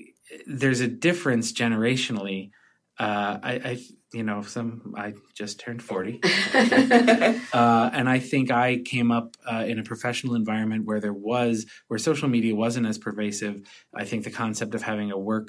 there's 0.47 0.81
a 0.81 0.89
difference 0.89 1.53
generationally. 1.53 2.51
Uh, 2.99 3.39
I, 3.43 3.53
I, 3.53 3.79
you 4.15 4.23
know, 4.23 4.43
some 4.43 4.95
I 4.97 5.15
just 5.35 5.61
turned 5.61 5.83
forty, 5.83 6.21
uh, 6.55 7.91
and 7.93 8.09
I 8.09 8.19
think 8.21 8.51
I 8.51 8.79
came 8.79 9.11
up 9.11 9.37
uh, 9.45 9.65
in 9.67 9.79
a 9.79 9.83
professional 9.83 10.35
environment 10.35 10.87
where 10.87 11.01
there 11.01 11.13
was 11.13 11.67
where 11.89 11.99
social 11.99 12.29
media 12.29 12.55
wasn't 12.55 12.87
as 12.87 12.97
pervasive. 12.97 13.63
I 13.95 14.05
think 14.05 14.25
the 14.25 14.31
concept 14.31 14.75
of 14.75 14.83
having 14.83 15.11
a 15.11 15.19
work 15.19 15.49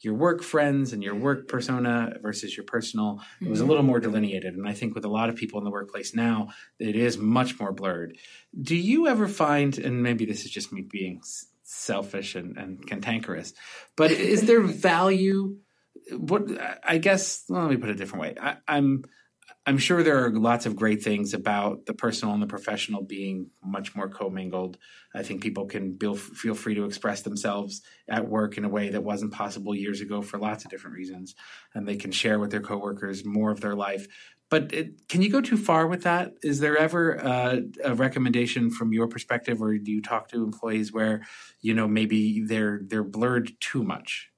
your 0.00 0.14
work 0.14 0.42
friends 0.42 0.92
and 0.92 1.02
your 1.02 1.14
work 1.14 1.48
persona 1.48 2.12
versus 2.20 2.56
your 2.56 2.64
personal 2.64 3.20
it 3.40 3.48
was 3.48 3.60
a 3.60 3.62
mm-hmm. 3.62 3.70
little 3.70 3.84
more 3.84 3.98
delineated 3.98 4.54
and 4.54 4.68
i 4.68 4.72
think 4.72 4.94
with 4.94 5.04
a 5.04 5.08
lot 5.08 5.28
of 5.28 5.36
people 5.36 5.58
in 5.58 5.64
the 5.64 5.70
workplace 5.70 6.14
now 6.14 6.48
it 6.78 6.96
is 6.96 7.16
much 7.16 7.58
more 7.58 7.72
blurred 7.72 8.16
do 8.60 8.76
you 8.76 9.06
ever 9.06 9.26
find 9.26 9.78
and 9.78 10.02
maybe 10.02 10.26
this 10.26 10.44
is 10.44 10.50
just 10.50 10.72
me 10.72 10.82
being 10.82 11.20
selfish 11.62 12.34
and, 12.34 12.56
and 12.58 12.86
cantankerous 12.86 13.54
but 13.96 14.10
is 14.10 14.42
there 14.42 14.60
value 14.90 15.56
what 16.12 16.42
i 16.84 16.98
guess 16.98 17.44
let 17.48 17.68
me 17.68 17.76
put 17.76 17.90
it 17.90 17.92
a 17.92 17.98
different 17.98 18.22
way 18.22 18.34
I, 18.40 18.56
i'm 18.68 19.04
I'm 19.68 19.78
sure 19.78 20.04
there 20.04 20.24
are 20.24 20.30
lots 20.30 20.64
of 20.64 20.76
great 20.76 21.02
things 21.02 21.34
about 21.34 21.86
the 21.86 21.94
personal 21.94 22.32
and 22.32 22.42
the 22.42 22.46
professional 22.46 23.02
being 23.02 23.50
much 23.64 23.96
more 23.96 24.08
commingled. 24.08 24.78
I 25.12 25.24
think 25.24 25.42
people 25.42 25.66
can 25.66 25.98
feel 25.98 26.54
free 26.54 26.76
to 26.76 26.84
express 26.84 27.22
themselves 27.22 27.82
at 28.08 28.28
work 28.28 28.58
in 28.58 28.64
a 28.64 28.68
way 28.68 28.90
that 28.90 29.02
wasn't 29.02 29.32
possible 29.32 29.74
years 29.74 30.00
ago 30.00 30.22
for 30.22 30.38
lots 30.38 30.64
of 30.64 30.70
different 30.70 30.96
reasons, 30.96 31.34
and 31.74 31.86
they 31.86 31.96
can 31.96 32.12
share 32.12 32.38
with 32.38 32.52
their 32.52 32.60
coworkers 32.60 33.24
more 33.24 33.50
of 33.50 33.60
their 33.60 33.74
life. 33.74 34.06
But 34.48 34.72
it, 34.72 35.08
can 35.08 35.22
you 35.22 35.30
go 35.30 35.40
too 35.40 35.56
far 35.56 35.88
with 35.88 36.04
that? 36.04 36.34
Is 36.44 36.60
there 36.60 36.76
ever 36.76 37.20
uh, 37.20 37.56
a 37.82 37.94
recommendation 37.94 38.70
from 38.70 38.92
your 38.92 39.08
perspective, 39.08 39.60
or 39.60 39.76
do 39.78 39.90
you 39.90 40.00
talk 40.00 40.28
to 40.28 40.44
employees 40.44 40.92
where 40.92 41.26
you 41.60 41.74
know 41.74 41.88
maybe 41.88 42.44
they're 42.44 42.82
they're 42.84 43.02
blurred 43.02 43.50
too 43.58 43.82
much? 43.82 44.30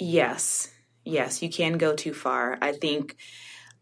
Yes, 0.00 0.73
yes, 1.04 1.42
you 1.42 1.50
can 1.50 1.78
go 1.78 1.94
too 1.94 2.14
far. 2.14 2.58
I 2.60 2.72
think 2.72 3.16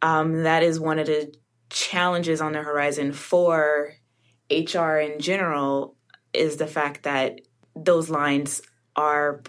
um, 0.01 0.43
that 0.43 0.63
is 0.63 0.81
one 0.81 0.99
of 0.99 1.07
the 1.07 1.33
challenges 1.71 2.41
on 2.41 2.53
the 2.53 2.63
horizon 2.63 3.13
for 3.13 3.95
HR 4.51 4.97
in 4.97 5.21
general 5.21 5.97
is 6.33 6.57
the 6.57 6.67
fact 6.67 7.05
that 7.05 7.41
those 7.75 8.11
lines 8.11 8.63
are 8.97 9.43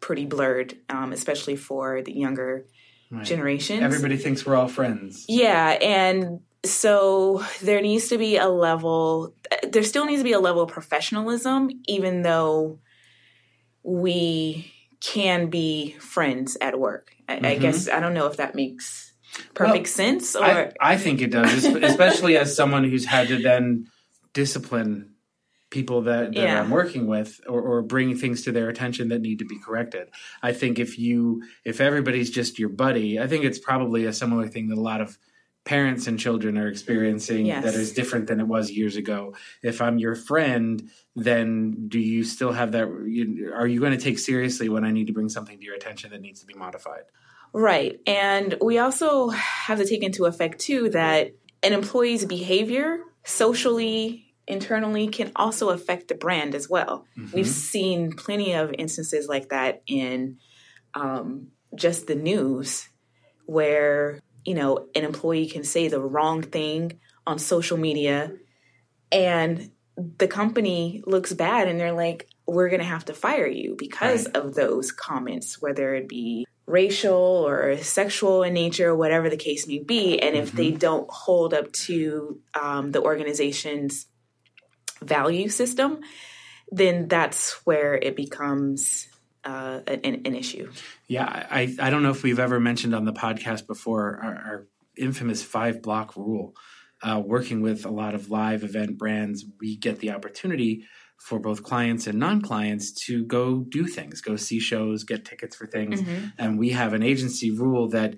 pretty 0.00 0.26
blurred, 0.26 0.76
um, 0.88 1.12
especially 1.12 1.56
for 1.56 2.02
the 2.02 2.12
younger 2.12 2.66
right. 3.10 3.24
generations. 3.24 3.82
Everybody 3.82 4.16
thinks 4.16 4.44
we're 4.44 4.56
all 4.56 4.68
friends. 4.68 5.24
Yeah, 5.28 5.78
and 5.80 6.40
so 6.64 7.44
there 7.62 7.80
needs 7.80 8.08
to 8.08 8.18
be 8.18 8.36
a 8.36 8.48
level. 8.48 9.34
There 9.62 9.82
still 9.82 10.06
needs 10.06 10.20
to 10.20 10.24
be 10.24 10.32
a 10.32 10.40
level 10.40 10.62
of 10.62 10.70
professionalism, 10.70 11.70
even 11.86 12.22
though 12.22 12.80
we 13.82 14.72
can 15.00 15.50
be 15.50 15.92
friends 16.00 16.56
at 16.60 16.78
work. 16.78 17.12
I, 17.28 17.36
mm-hmm. 17.36 17.44
I 17.44 17.54
guess 17.56 17.88
I 17.88 18.00
don't 18.00 18.14
know 18.14 18.26
if 18.26 18.38
that 18.38 18.54
makes 18.54 19.12
perfect 19.54 19.74
well, 19.74 19.84
sense? 19.84 20.34
Or 20.34 20.44
I, 20.44 20.72
I 20.80 20.96
think 20.96 21.20
it 21.20 21.30
does, 21.30 21.64
especially 21.64 22.36
as 22.36 22.56
someone 22.56 22.84
who's 22.84 23.04
had 23.04 23.28
to 23.28 23.40
then 23.40 23.88
discipline 24.32 25.14
people 25.70 26.02
that, 26.02 26.34
that 26.34 26.40
yeah. 26.40 26.60
I'm 26.60 26.70
working 26.70 27.06
with 27.06 27.40
or, 27.46 27.60
or 27.60 27.82
bring 27.82 28.16
things 28.16 28.42
to 28.44 28.52
their 28.52 28.68
attention 28.68 29.08
that 29.08 29.20
need 29.20 29.40
to 29.40 29.44
be 29.44 29.58
corrected. 29.58 30.08
I 30.42 30.52
think 30.52 30.78
if 30.78 30.98
you 30.98 31.42
if 31.64 31.80
everybody's 31.80 32.30
just 32.30 32.58
your 32.58 32.70
buddy, 32.70 33.20
I 33.20 33.26
think 33.26 33.44
it's 33.44 33.58
probably 33.58 34.06
a 34.06 34.12
similar 34.12 34.48
thing 34.48 34.68
that 34.68 34.78
a 34.78 34.80
lot 34.80 35.00
of 35.00 35.18
parents 35.68 36.06
and 36.06 36.18
children 36.18 36.56
are 36.56 36.66
experiencing 36.66 37.44
yes. 37.44 37.62
that 37.62 37.74
is 37.74 37.92
different 37.92 38.26
than 38.26 38.40
it 38.40 38.48
was 38.48 38.70
years 38.70 38.96
ago. 38.96 39.34
If 39.62 39.82
I'm 39.82 39.98
your 39.98 40.14
friend, 40.14 40.90
then 41.14 41.88
do 41.88 41.98
you 41.98 42.24
still 42.24 42.52
have 42.52 42.72
that? 42.72 42.84
Are 43.54 43.66
you 43.66 43.78
going 43.78 43.92
to 43.92 44.02
take 44.02 44.18
seriously 44.18 44.70
when 44.70 44.82
I 44.82 44.92
need 44.92 45.08
to 45.08 45.12
bring 45.12 45.28
something 45.28 45.58
to 45.58 45.64
your 45.64 45.74
attention 45.74 46.10
that 46.12 46.22
needs 46.22 46.40
to 46.40 46.46
be 46.46 46.54
modified? 46.54 47.02
Right. 47.52 48.00
And 48.06 48.54
we 48.62 48.78
also 48.78 49.28
have 49.28 49.78
to 49.78 49.84
take 49.86 50.02
into 50.02 50.24
effect, 50.24 50.58
too, 50.58 50.88
that 50.90 51.32
an 51.62 51.74
employee's 51.74 52.24
behavior 52.24 53.00
socially, 53.24 54.34
internally, 54.46 55.08
can 55.08 55.32
also 55.36 55.68
affect 55.68 56.08
the 56.08 56.14
brand 56.14 56.54
as 56.54 56.66
well. 56.70 57.04
Mm-hmm. 57.18 57.36
We've 57.36 57.46
seen 57.46 58.12
plenty 58.12 58.54
of 58.54 58.74
instances 58.78 59.28
like 59.28 59.50
that 59.50 59.82
in 59.86 60.38
um, 60.94 61.48
just 61.74 62.06
the 62.06 62.14
news 62.14 62.88
where, 63.44 64.20
you 64.48 64.54
know, 64.54 64.88
an 64.94 65.04
employee 65.04 65.46
can 65.46 65.62
say 65.62 65.88
the 65.88 66.00
wrong 66.00 66.40
thing 66.40 66.98
on 67.26 67.38
social 67.38 67.76
media 67.76 68.32
and 69.12 69.70
the 70.16 70.26
company 70.26 71.02
looks 71.04 71.34
bad 71.34 71.68
and 71.68 71.78
they're 71.78 71.92
like, 71.92 72.30
we're 72.46 72.70
going 72.70 72.80
to 72.80 72.86
have 72.86 73.04
to 73.04 73.12
fire 73.12 73.46
you 73.46 73.76
because 73.78 74.24
right. 74.24 74.36
of 74.36 74.54
those 74.54 74.90
comments, 74.90 75.60
whether 75.60 75.94
it 75.94 76.08
be 76.08 76.46
racial 76.64 77.12
or 77.46 77.76
sexual 77.76 78.42
in 78.42 78.54
nature, 78.54 78.88
or 78.88 78.96
whatever 78.96 79.28
the 79.28 79.36
case 79.36 79.66
may 79.66 79.80
be. 79.80 80.18
And 80.18 80.34
if 80.34 80.48
mm-hmm. 80.48 80.56
they 80.56 80.70
don't 80.70 81.10
hold 81.10 81.52
up 81.52 81.70
to 81.72 82.40
um, 82.58 82.90
the 82.90 83.02
organization's 83.02 84.06
value 85.02 85.50
system, 85.50 86.00
then 86.70 87.06
that's 87.06 87.52
where 87.66 87.96
it 87.96 88.16
becomes 88.16 89.08
uh, 89.48 89.80
an, 89.86 90.22
an, 90.26 90.34
issue. 90.34 90.70
Yeah, 91.06 91.24
I, 91.24 91.74
I 91.80 91.88
don't 91.90 92.02
know 92.02 92.10
if 92.10 92.22
we've 92.22 92.38
ever 92.38 92.60
mentioned 92.60 92.94
on 92.94 93.04
the 93.06 93.12
podcast 93.12 93.66
before 93.66 94.20
our, 94.22 94.34
our 94.34 94.66
infamous 94.96 95.42
five 95.42 95.80
block 95.80 96.16
rule. 96.16 96.54
Uh, 97.02 97.22
working 97.24 97.62
with 97.62 97.86
a 97.86 97.90
lot 97.90 98.14
of 98.14 98.28
live 98.28 98.64
event 98.64 98.98
brands, 98.98 99.44
we 99.60 99.76
get 99.76 100.00
the 100.00 100.10
opportunity 100.10 100.84
for 101.16 101.38
both 101.38 101.62
clients 101.62 102.06
and 102.06 102.18
non-clients 102.18 102.92
to 103.06 103.24
go 103.24 103.60
do 103.60 103.86
things, 103.86 104.20
go 104.20 104.36
see 104.36 104.60
shows, 104.60 105.04
get 105.04 105.24
tickets 105.24 105.56
for 105.56 105.66
things. 105.66 106.02
Mm-hmm. 106.02 106.26
And 106.38 106.58
we 106.58 106.70
have 106.70 106.92
an 106.92 107.02
agency 107.02 107.50
rule 107.50 107.88
that 107.90 108.16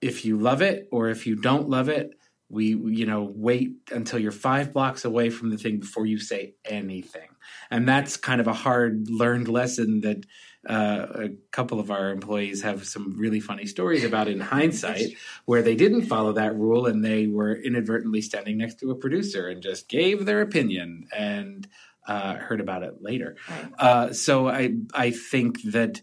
if 0.00 0.24
you 0.24 0.38
love 0.38 0.62
it 0.62 0.88
or 0.90 1.10
if 1.10 1.26
you 1.26 1.36
don't 1.36 1.68
love 1.68 1.88
it, 1.88 2.10
we 2.48 2.76
you 2.76 3.06
know 3.06 3.32
wait 3.34 3.70
until 3.90 4.18
you're 4.18 4.30
5 4.30 4.74
blocks 4.74 5.06
away 5.06 5.30
from 5.30 5.50
the 5.50 5.56
thing 5.56 5.80
before 5.80 6.04
you 6.04 6.18
say 6.18 6.54
anything. 6.64 7.28
And 7.70 7.88
that's 7.88 8.16
kind 8.16 8.40
of 8.40 8.46
a 8.46 8.52
hard 8.52 9.08
learned 9.08 9.48
lesson 9.48 10.02
that 10.02 10.24
uh, 10.68 11.06
a 11.14 11.28
couple 11.50 11.80
of 11.80 11.90
our 11.90 12.10
employees 12.10 12.62
have 12.62 12.86
some 12.86 13.18
really 13.18 13.40
funny 13.40 13.66
stories 13.66 14.04
about 14.04 14.28
in 14.28 14.38
hindsight 14.38 15.16
where 15.44 15.62
they 15.62 15.74
didn't 15.74 16.02
follow 16.02 16.32
that 16.32 16.54
rule 16.54 16.86
and 16.86 17.04
they 17.04 17.26
were 17.26 17.54
inadvertently 17.54 18.20
standing 18.20 18.58
next 18.58 18.78
to 18.78 18.90
a 18.90 18.94
producer 18.94 19.48
and 19.48 19.62
just 19.62 19.88
gave 19.88 20.24
their 20.24 20.40
opinion 20.40 21.06
and 21.16 21.66
uh, 22.06 22.34
heard 22.34 22.60
about 22.60 22.82
it 22.82 23.02
later. 23.02 23.36
Uh, 23.78 24.12
so 24.12 24.48
I 24.48 24.74
I 24.94 25.10
think 25.10 25.62
that 25.62 26.02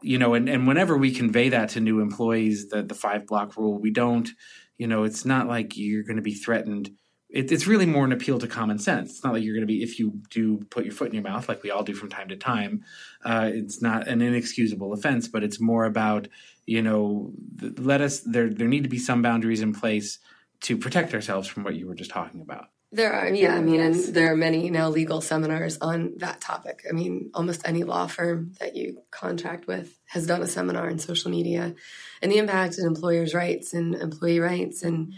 you 0.00 0.18
know, 0.18 0.34
and, 0.34 0.48
and 0.48 0.66
whenever 0.66 0.96
we 0.96 1.10
convey 1.10 1.48
that 1.48 1.70
to 1.70 1.80
new 1.80 2.00
employees, 2.00 2.68
the 2.68 2.82
the 2.82 2.94
five 2.94 3.26
block 3.26 3.56
rule, 3.56 3.78
we 3.78 3.90
don't, 3.90 4.28
you 4.76 4.86
know, 4.86 5.04
it's 5.04 5.24
not 5.24 5.48
like 5.48 5.76
you're 5.76 6.04
going 6.04 6.16
to 6.16 6.22
be 6.22 6.34
threatened. 6.34 6.90
It, 7.30 7.52
it's 7.52 7.66
really 7.66 7.86
more 7.86 8.04
an 8.04 8.12
appeal 8.12 8.38
to 8.38 8.46
common 8.46 8.78
sense. 8.78 9.10
It's 9.10 9.24
not 9.24 9.34
like 9.34 9.42
you're 9.42 9.54
going 9.54 9.66
to 9.66 9.72
be 9.72 9.82
if 9.82 9.98
you 9.98 10.20
do 10.30 10.58
put 10.70 10.84
your 10.84 10.94
foot 10.94 11.08
in 11.08 11.14
your 11.14 11.22
mouth, 11.22 11.48
like 11.48 11.62
we 11.62 11.70
all 11.70 11.82
do 11.82 11.94
from 11.94 12.08
time 12.08 12.28
to 12.28 12.36
time. 12.36 12.84
Uh, 13.24 13.50
it's 13.52 13.82
not 13.82 14.08
an 14.08 14.22
inexcusable 14.22 14.92
offense, 14.92 15.28
but 15.28 15.44
it's 15.44 15.60
more 15.60 15.84
about 15.84 16.28
you 16.68 16.82
know, 16.82 17.32
let 17.78 18.02
us 18.02 18.20
there. 18.20 18.50
There 18.50 18.68
need 18.68 18.82
to 18.82 18.90
be 18.90 18.98
some 18.98 19.22
boundaries 19.22 19.62
in 19.62 19.72
place 19.72 20.18
to 20.60 20.76
protect 20.76 21.14
ourselves 21.14 21.48
from 21.48 21.64
what 21.64 21.74
you 21.74 21.86
were 21.86 21.94
just 21.94 22.10
talking 22.10 22.42
about. 22.42 22.66
There 22.92 23.12
are, 23.12 23.28
yeah, 23.28 23.54
I 23.54 23.60
mean, 23.60 23.80
and 23.80 23.94
there 23.94 24.32
are 24.32 24.36
many 24.36 24.68
now 24.68 24.90
legal 24.90 25.22
seminars 25.22 25.78
on 25.78 26.14
that 26.18 26.42
topic. 26.42 26.84
I 26.88 26.92
mean, 26.92 27.30
almost 27.32 27.62
any 27.64 27.84
law 27.84 28.06
firm 28.06 28.52
that 28.60 28.76
you 28.76 29.02
contract 29.10 29.66
with 29.66 29.98
has 30.06 30.26
done 30.26 30.42
a 30.42 30.46
seminar 30.46 30.90
in 30.90 30.98
social 30.98 31.30
media 31.30 31.74
and 32.20 32.30
the 32.30 32.38
impact 32.38 32.76
on 32.78 32.86
employers' 32.86 33.34
rights 33.34 33.72
and 33.72 33.94
employee 33.94 34.40
rights. 34.40 34.82
And 34.82 35.14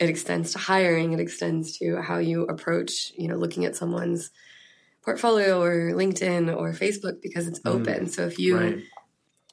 it 0.00 0.08
extends 0.08 0.52
to 0.52 0.58
hiring, 0.58 1.12
it 1.12 1.20
extends 1.20 1.78
to 1.78 2.00
how 2.00 2.18
you 2.18 2.44
approach, 2.44 3.12
you 3.16 3.28
know, 3.28 3.36
looking 3.36 3.66
at 3.66 3.76
someone's 3.76 4.30
portfolio 5.02 5.62
or 5.62 5.92
LinkedIn 5.92 6.54
or 6.56 6.72
Facebook 6.72 7.20
because 7.22 7.46
it's 7.46 7.60
mm, 7.60 7.70
open. 7.70 8.08
So 8.08 8.26
if 8.26 8.38
you, 8.38 8.58
right. 8.58 8.82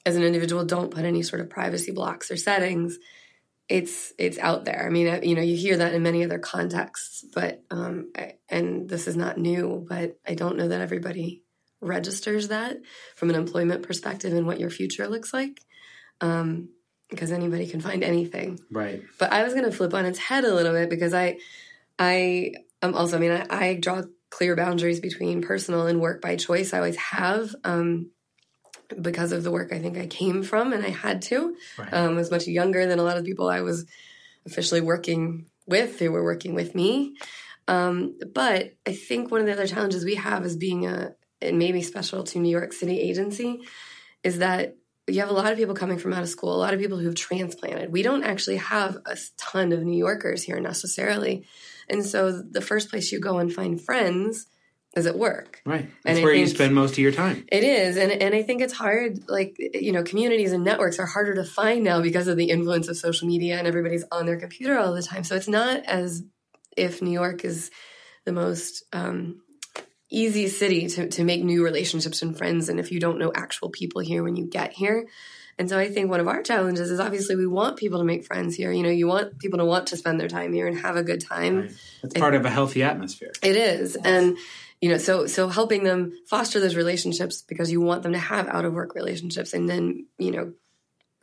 as 0.05 0.15
an 0.15 0.23
individual, 0.23 0.63
don't 0.63 0.89
put 0.89 1.03
any 1.03 1.21
sort 1.21 1.41
of 1.41 1.49
privacy 1.49 1.91
blocks 1.91 2.31
or 2.31 2.37
settings, 2.37 2.97
it's 3.67 4.13
it's 4.17 4.37
out 4.37 4.63
there. 4.63 4.85
I 4.85 4.89
mean, 4.89 5.21
you 5.23 5.35
know, 5.35 5.41
you 5.41 5.57
hear 5.57 5.75
that 5.77 5.93
in 5.93 6.01
many 6.01 6.23
other 6.23 6.39
contexts, 6.39 7.25
but 7.33 7.61
um, 7.69 8.11
I, 8.15 8.35
and 8.47 8.87
this 8.87 9.07
is 9.07 9.17
not 9.17 9.37
new, 9.37 9.85
but 9.87 10.17
I 10.25 10.35
don't 10.35 10.55
know 10.55 10.69
that 10.69 10.79
everybody 10.79 11.43
registers 11.81 12.47
that 12.47 12.77
from 13.15 13.29
an 13.29 13.35
employment 13.35 13.83
perspective 13.83 14.31
and 14.31 14.47
what 14.47 14.61
your 14.61 14.69
future 14.69 15.09
looks 15.09 15.33
like, 15.33 15.59
um, 16.21 16.69
because 17.09 17.31
anybody 17.31 17.67
can 17.67 17.81
find 17.81 18.03
anything. 18.03 18.59
Right. 18.71 19.01
But 19.17 19.31
I 19.31 19.43
was 19.43 19.53
going 19.53 19.65
to 19.65 19.71
flip 19.71 19.93
on 19.93 20.05
its 20.05 20.19
head 20.19 20.43
a 20.43 20.53
little 20.53 20.73
bit 20.73 20.89
because 20.89 21.13
I, 21.13 21.37
I 21.97 22.53
am 22.81 22.95
also. 22.95 23.17
I 23.17 23.19
mean, 23.19 23.31
I, 23.31 23.45
I, 23.49 23.73
draw 23.75 24.03
clear 24.29 24.55
boundaries 24.55 24.99
between 24.99 25.41
personal 25.41 25.87
and 25.87 26.01
work 26.01 26.21
by 26.21 26.35
choice. 26.35 26.73
I 26.73 26.77
always 26.77 26.97
have. 26.97 27.55
Um, 27.63 28.11
because 29.01 29.31
of 29.31 29.43
the 29.43 29.51
work 29.51 29.73
I 29.73 29.79
think 29.79 29.97
I 29.97 30.07
came 30.07 30.43
from 30.43 30.73
and 30.73 30.85
I 30.85 30.89
had 30.89 31.21
to. 31.23 31.55
Right. 31.77 31.93
Um, 31.93 32.13
I 32.13 32.15
was 32.15 32.31
much 32.31 32.47
younger 32.47 32.85
than 32.85 32.99
a 32.99 33.03
lot 33.03 33.17
of 33.17 33.23
the 33.23 33.29
people 33.29 33.49
I 33.49 33.61
was 33.61 33.85
officially 34.45 34.81
working 34.81 35.47
with 35.65 35.99
who 35.99 36.11
were 36.11 36.23
working 36.23 36.53
with 36.53 36.73
me. 36.73 37.15
Um, 37.67 38.17
but 38.33 38.75
I 38.85 38.93
think 38.93 39.29
one 39.29 39.41
of 39.41 39.47
the 39.47 39.53
other 39.53 39.67
challenges 39.67 40.05
we 40.05 40.15
have 40.15 40.45
as 40.45 40.55
being 40.55 40.87
a, 40.87 41.15
and 41.41 41.59
maybe 41.59 41.81
special 41.81 42.23
to 42.23 42.39
New 42.39 42.49
York 42.49 42.73
City 42.73 42.99
agency, 42.99 43.59
is 44.23 44.39
that 44.39 44.77
you 45.07 45.21
have 45.21 45.29
a 45.29 45.33
lot 45.33 45.51
of 45.51 45.57
people 45.57 45.75
coming 45.75 45.97
from 45.97 46.13
out 46.13 46.23
of 46.23 46.29
school, 46.29 46.53
a 46.53 46.57
lot 46.57 46.73
of 46.73 46.79
people 46.79 46.97
who've 46.97 47.15
transplanted. 47.15 47.91
We 47.91 48.03
don't 48.03 48.23
actually 48.23 48.57
have 48.57 48.97
a 49.05 49.17
ton 49.37 49.71
of 49.71 49.81
New 49.81 49.97
Yorkers 49.97 50.43
here 50.43 50.59
necessarily. 50.59 51.45
And 51.89 52.05
so 52.05 52.41
the 52.41 52.61
first 52.61 52.89
place 52.89 53.11
you 53.11 53.19
go 53.19 53.37
and 53.37 53.51
find 53.51 53.81
friends 53.81 54.47
is 54.95 55.05
at 55.05 55.17
work. 55.17 55.61
Right. 55.65 55.81
And 55.81 55.91
That's 56.03 56.19
I 56.19 56.23
where 56.23 56.33
you 56.33 56.47
spend 56.47 56.75
most 56.75 56.91
of 56.93 56.99
your 56.99 57.11
time. 57.11 57.45
It 57.51 57.63
is, 57.63 57.97
and 57.97 58.11
and 58.11 58.33
I 58.33 58.43
think 58.43 58.61
it's 58.61 58.73
hard. 58.73 59.29
Like 59.29 59.55
you 59.57 59.91
know, 59.91 60.03
communities 60.03 60.51
and 60.51 60.63
networks 60.63 60.99
are 60.99 61.05
harder 61.05 61.35
to 61.35 61.43
find 61.43 61.83
now 61.83 62.01
because 62.01 62.27
of 62.27 62.35
the 62.35 62.49
influence 62.49 62.87
of 62.87 62.97
social 62.97 63.27
media 63.27 63.57
and 63.57 63.67
everybody's 63.67 64.05
on 64.11 64.25
their 64.25 64.39
computer 64.39 64.77
all 64.77 64.93
the 64.93 65.03
time. 65.03 65.23
So 65.23 65.35
it's 65.35 65.47
not 65.47 65.85
as 65.85 66.23
if 66.75 67.01
New 67.01 67.11
York 67.11 67.45
is 67.45 67.71
the 68.25 68.33
most 68.33 68.83
um, 68.91 69.41
easy 70.09 70.47
city 70.47 70.87
to 70.87 71.09
to 71.09 71.23
make 71.23 71.43
new 71.43 71.63
relationships 71.63 72.21
and 72.21 72.37
friends, 72.37 72.69
and 72.69 72.79
if 72.79 72.91
you 72.91 72.99
don't 72.99 73.19
know 73.19 73.31
actual 73.33 73.69
people 73.69 74.01
here 74.01 74.23
when 74.23 74.35
you 74.35 74.45
get 74.45 74.73
here. 74.73 75.07
And 75.59 75.67
so 75.67 75.79
I 75.79 75.89
think 75.89 76.09
one 76.09 76.19
of 76.19 76.27
our 76.27 76.43
challenges 76.43 76.91
is 76.91 76.99
obviously 76.99 77.35
we 77.35 77.47
want 77.47 77.77
people 77.77 77.97
to 77.97 78.05
make 78.05 78.25
friends 78.25 78.55
here. 78.55 78.71
You 78.71 78.83
know, 78.83 78.89
you 78.89 79.07
want 79.07 79.39
people 79.39 79.57
to 79.57 79.65
want 79.65 79.87
to 79.87 79.97
spend 79.97 80.19
their 80.19 80.27
time 80.27 80.53
here 80.53 80.67
and 80.67 80.77
have 80.77 80.97
a 80.97 81.03
good 81.03 81.21
time. 81.21 81.61
Right. 81.61 81.71
That's 82.03 82.19
part 82.19 82.35
of 82.35 82.45
a 82.45 82.49
healthy 82.49 82.83
atmosphere. 82.83 83.31
It 83.41 83.55
is. 83.55 83.95
And 83.95 84.37
you 84.81 84.89
know, 84.89 84.99
so 84.99 85.25
so 85.25 85.47
helping 85.47 85.83
them 85.83 86.13
foster 86.27 86.59
those 86.59 86.75
relationships 86.75 87.41
because 87.41 87.71
you 87.71 87.81
want 87.81 88.03
them 88.03 88.13
to 88.13 88.19
have 88.19 88.47
out 88.47 88.65
of 88.65 88.73
work 88.73 88.93
relationships 88.93 89.53
and 89.53 89.67
then, 89.67 90.05
you 90.19 90.31
know, 90.31 90.53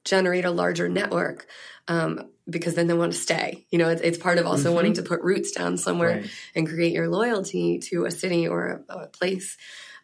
generate 0.04 0.44
a 0.44 0.50
larger 0.50 0.88
network. 0.88 1.46
Um, 1.86 2.30
because 2.48 2.74
then 2.74 2.86
they 2.86 2.94
want 2.94 3.12
to 3.12 3.18
stay. 3.18 3.66
You 3.70 3.78
know, 3.78 3.88
it's, 3.88 4.02
it's 4.02 4.18
part 4.18 4.38
of 4.38 4.46
also 4.46 4.70
Mhm. 4.70 4.74
wanting 4.74 4.92
to 4.94 5.02
put 5.02 5.20
roots 5.22 5.52
down 5.52 5.76
somewhere 5.78 6.18
Right. 6.20 6.30
and 6.54 6.68
create 6.68 6.92
your 6.92 7.08
loyalty 7.08 7.78
to 7.90 8.04
a 8.04 8.10
city 8.10 8.46
or 8.46 8.84
a, 8.88 8.94
a 8.94 9.06
place. 9.08 9.56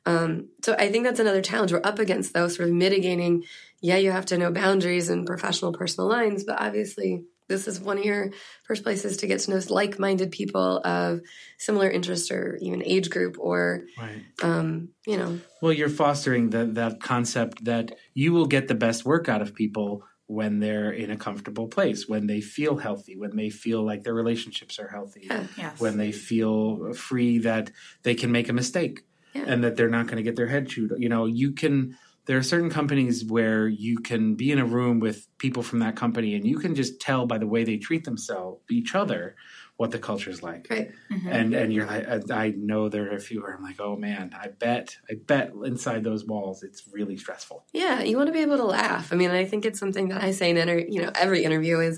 Um, 0.07 0.49
so 0.65 0.75
I 0.79 0.91
think 0.91 1.05
that's 1.05 1.21
another 1.21 1.43
challenge 1.43 1.73
we're 1.73 1.81
up 1.85 1.99
against, 1.99 2.33
though, 2.33 2.49
sort 2.49 2.69
of 2.69 2.75
mitigating. 2.75 3.45
Yeah, 3.83 3.97
you 3.99 4.11
have 4.11 4.27
to 4.27 4.39
know 4.39 4.51
boundaries 4.51 5.11
and 5.11 5.27
professional, 5.27 5.73
personal 5.73 6.09
lines, 6.09 6.45
but 6.45 6.61
obviously, 6.61 7.25
this 7.49 7.67
is 7.69 7.81
one 7.81 7.99
of 7.99 8.05
your 8.05 8.31
first 8.65 8.83
places 8.85 9.19
to 9.19 9.27
get 9.27 9.41
to 9.41 9.51
know 9.51 9.61
like 9.69 9.99
minded 9.99 10.31
people 10.31 10.79
of 10.85 11.21
similar 11.59 11.91
interest 11.91 12.31
or 12.31 12.57
even 12.63 12.83
age 12.85 13.11
group, 13.11 13.37
or, 13.39 13.85
Right. 13.99 14.23
um, 14.43 14.91
you 15.07 15.17
know, 15.19 15.41
Well, 15.61 15.73
you're 15.73 15.89
fostering 15.91 16.49
the, 16.51 16.65
that 16.67 17.01
concept 17.01 17.65
that 17.65 17.93
you 18.15 18.33
will 18.33 18.47
get 18.47 18.69
the 18.69 18.75
best 18.75 19.05
work 19.05 19.29
out 19.29 19.43
of 19.43 19.55
people 19.55 20.05
when 20.31 20.61
they're 20.61 20.93
in 20.93 21.11
a 21.11 21.17
comfortable 21.17 21.67
place, 21.67 22.09
when 22.09 22.29
they 22.29 22.41
feel 22.41 22.77
healthy, 22.77 23.17
when 23.17 23.35
they 23.35 23.51
feel 23.51 23.83
like 23.85 24.05
their 24.05 24.15
relationships 24.15 24.79
are 24.79 24.87
healthy, 24.89 25.23
Yeah. 25.27 25.47
Yes. 25.59 25.81
when 25.81 25.97
they 25.99 26.13
feel 26.13 26.93
free 26.95 27.39
that 27.39 27.73
they 28.05 28.15
can 28.15 28.31
make 28.31 28.49
a 28.49 28.53
mistake 28.53 29.01
Yeah. 29.35 29.45
and 29.49 29.65
that 29.65 29.75
they're 29.77 29.91
not 29.99 30.07
going 30.07 30.19
to 30.19 30.23
get 30.23 30.37
their 30.37 30.47
head 30.47 30.69
chewed. 30.69 30.93
You 30.99 31.09
know, 31.09 31.27
you 31.27 31.51
can. 31.53 31.97
There 32.27 32.39
are 32.39 32.45
certain 32.45 32.71
companies 32.71 33.25
where 33.25 33.67
you 33.67 33.99
can 33.99 34.37
be 34.37 34.53
in 34.53 34.61
a 34.61 34.65
room 34.65 35.01
with 35.01 35.27
people 35.39 35.63
from 35.65 35.81
that 35.81 35.97
company, 35.97 36.37
and 36.37 36.47
you 36.47 36.59
can 36.59 36.77
just 36.77 37.01
tell 37.01 37.27
by 37.27 37.39
the 37.39 37.47
way 37.55 37.65
they 37.65 37.77
treat 37.79 38.05
themselves, 38.05 38.61
each 38.71 38.95
other, 38.95 39.35
what 39.81 39.91
the 39.93 39.99
culture's 39.99 40.43
like. 40.43 40.67
right. 40.75 40.91
Mhm. 41.11 41.33
and 41.37 41.55
and 41.55 41.73
you're 41.73 41.87
like 41.87 42.07
I, 42.07 42.45
I 42.45 42.47
know 42.71 42.91
there 42.91 43.07
are 43.11 43.17
a 43.17 43.25
few 43.29 43.41
where 43.43 43.55
I'm 43.57 43.63
like 43.71 43.81
oh 43.81 43.97
man 43.97 44.27
I 44.45 44.49
bet 44.49 44.87
I 45.11 45.15
bet 45.15 45.47
inside 45.65 46.05
those 46.05 46.23
walls 46.33 46.63
it's 46.63 46.83
really 46.97 47.17
stressful 47.17 47.59
Yeah, 47.73 47.97
you 48.09 48.15
want 48.19 48.27
to 48.29 48.33
be 48.39 48.45
able 48.49 48.59
to 48.59 48.65
laugh. 48.81 49.07
I 49.13 49.17
mean, 49.17 49.31
I 49.31 49.47
think 49.51 49.65
it's 49.65 49.81
something 49.85 50.07
that 50.11 50.23
I 50.23 50.31
say 50.33 50.51
in 50.51 50.59
inter- 50.59 50.87
you 50.95 51.01
know 51.03 51.11
every 51.25 51.41
interview 51.49 51.77
is, 51.89 51.95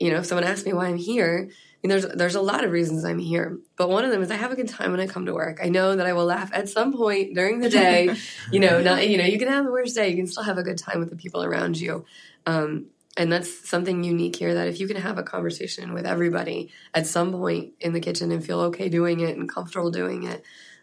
you 0.00 0.10
know, 0.10 0.18
if 0.22 0.26
someone 0.26 0.42
asks 0.52 0.66
me 0.66 0.72
why 0.72 0.86
I'm 0.90 0.96
here, 1.12 1.34
I 1.48 1.78
mean, 1.82 1.90
there's 1.92 2.06
there's 2.20 2.34
a 2.42 2.46
lot 2.52 2.64
of 2.64 2.70
reasons 2.78 3.04
I'm 3.04 3.20
here, 3.32 3.48
but 3.76 3.88
one 3.96 4.04
of 4.04 4.10
them 4.10 4.22
is 4.24 4.30
I 4.32 4.38
have 4.44 4.50
a 4.50 4.56
good 4.60 4.68
time 4.78 4.90
when 4.90 4.98
I 5.04 5.06
come 5.14 5.26
to 5.26 5.34
work. 5.42 5.56
I 5.66 5.68
know 5.76 5.94
that 5.98 6.06
I 6.10 6.14
will 6.18 6.28
laugh 6.36 6.50
at 6.52 6.68
some 6.76 6.90
point 7.02 7.34
during 7.38 7.60
the 7.60 7.68
day. 7.82 8.00
you 8.54 8.58
know, 8.64 8.82
not 8.82 9.08
you 9.08 9.16
know, 9.18 9.28
you 9.32 9.38
can 9.38 9.46
have 9.56 9.64
the 9.64 9.70
worst 9.78 9.94
day, 9.94 10.08
you 10.10 10.16
can 10.16 10.26
still 10.26 10.42
have 10.50 10.58
a 10.58 10.64
good 10.68 10.78
time 10.86 10.98
with 10.98 11.10
the 11.10 11.20
people 11.24 11.42
around 11.44 11.74
you. 11.80 12.04
Um, 12.46 12.86
and 13.16 13.30
that's 13.32 13.68
something 13.68 14.04
unique 14.04 14.36
here 14.36 14.54
that 14.54 14.68
if 14.68 14.80
you 14.80 14.86
can 14.88 14.96
have 14.96 15.18
a 15.18 15.22
conversation 15.22 15.92
with 15.92 16.06
everybody 16.06 16.70
at 16.94 17.06
some 17.06 17.32
point 17.32 17.74
in 17.80 17.92
the 17.92 18.00
kitchen 18.00 18.32
and 18.32 18.44
feel 18.44 18.60
okay 18.60 18.88
doing 18.88 19.20
it 19.20 19.36
and 19.36 19.48
comfortable 19.48 19.90
doing 19.90 20.22
it, 20.24 20.42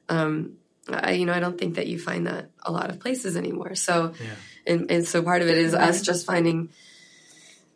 um, 0.09 0.53
I, 0.87 1.13
you 1.13 1.25
know, 1.25 1.33
I 1.33 1.39
don't 1.39 1.57
think 1.57 1.75
that 1.75 1.87
you 1.87 1.97
find 1.99 2.27
that 2.27 2.51
a 2.63 2.71
lot 2.71 2.89
of 2.89 2.99
places 2.99 3.35
anymore. 3.35 3.75
So, 3.75 4.13
Yeah. 4.19 4.35
and, 4.67 4.91
and 4.91 5.07
so 5.07 5.21
part 5.23 5.41
of 5.41 5.47
it 5.47 5.57
is 5.57 5.73
us 5.73 6.01
just 6.01 6.25
finding 6.25 6.69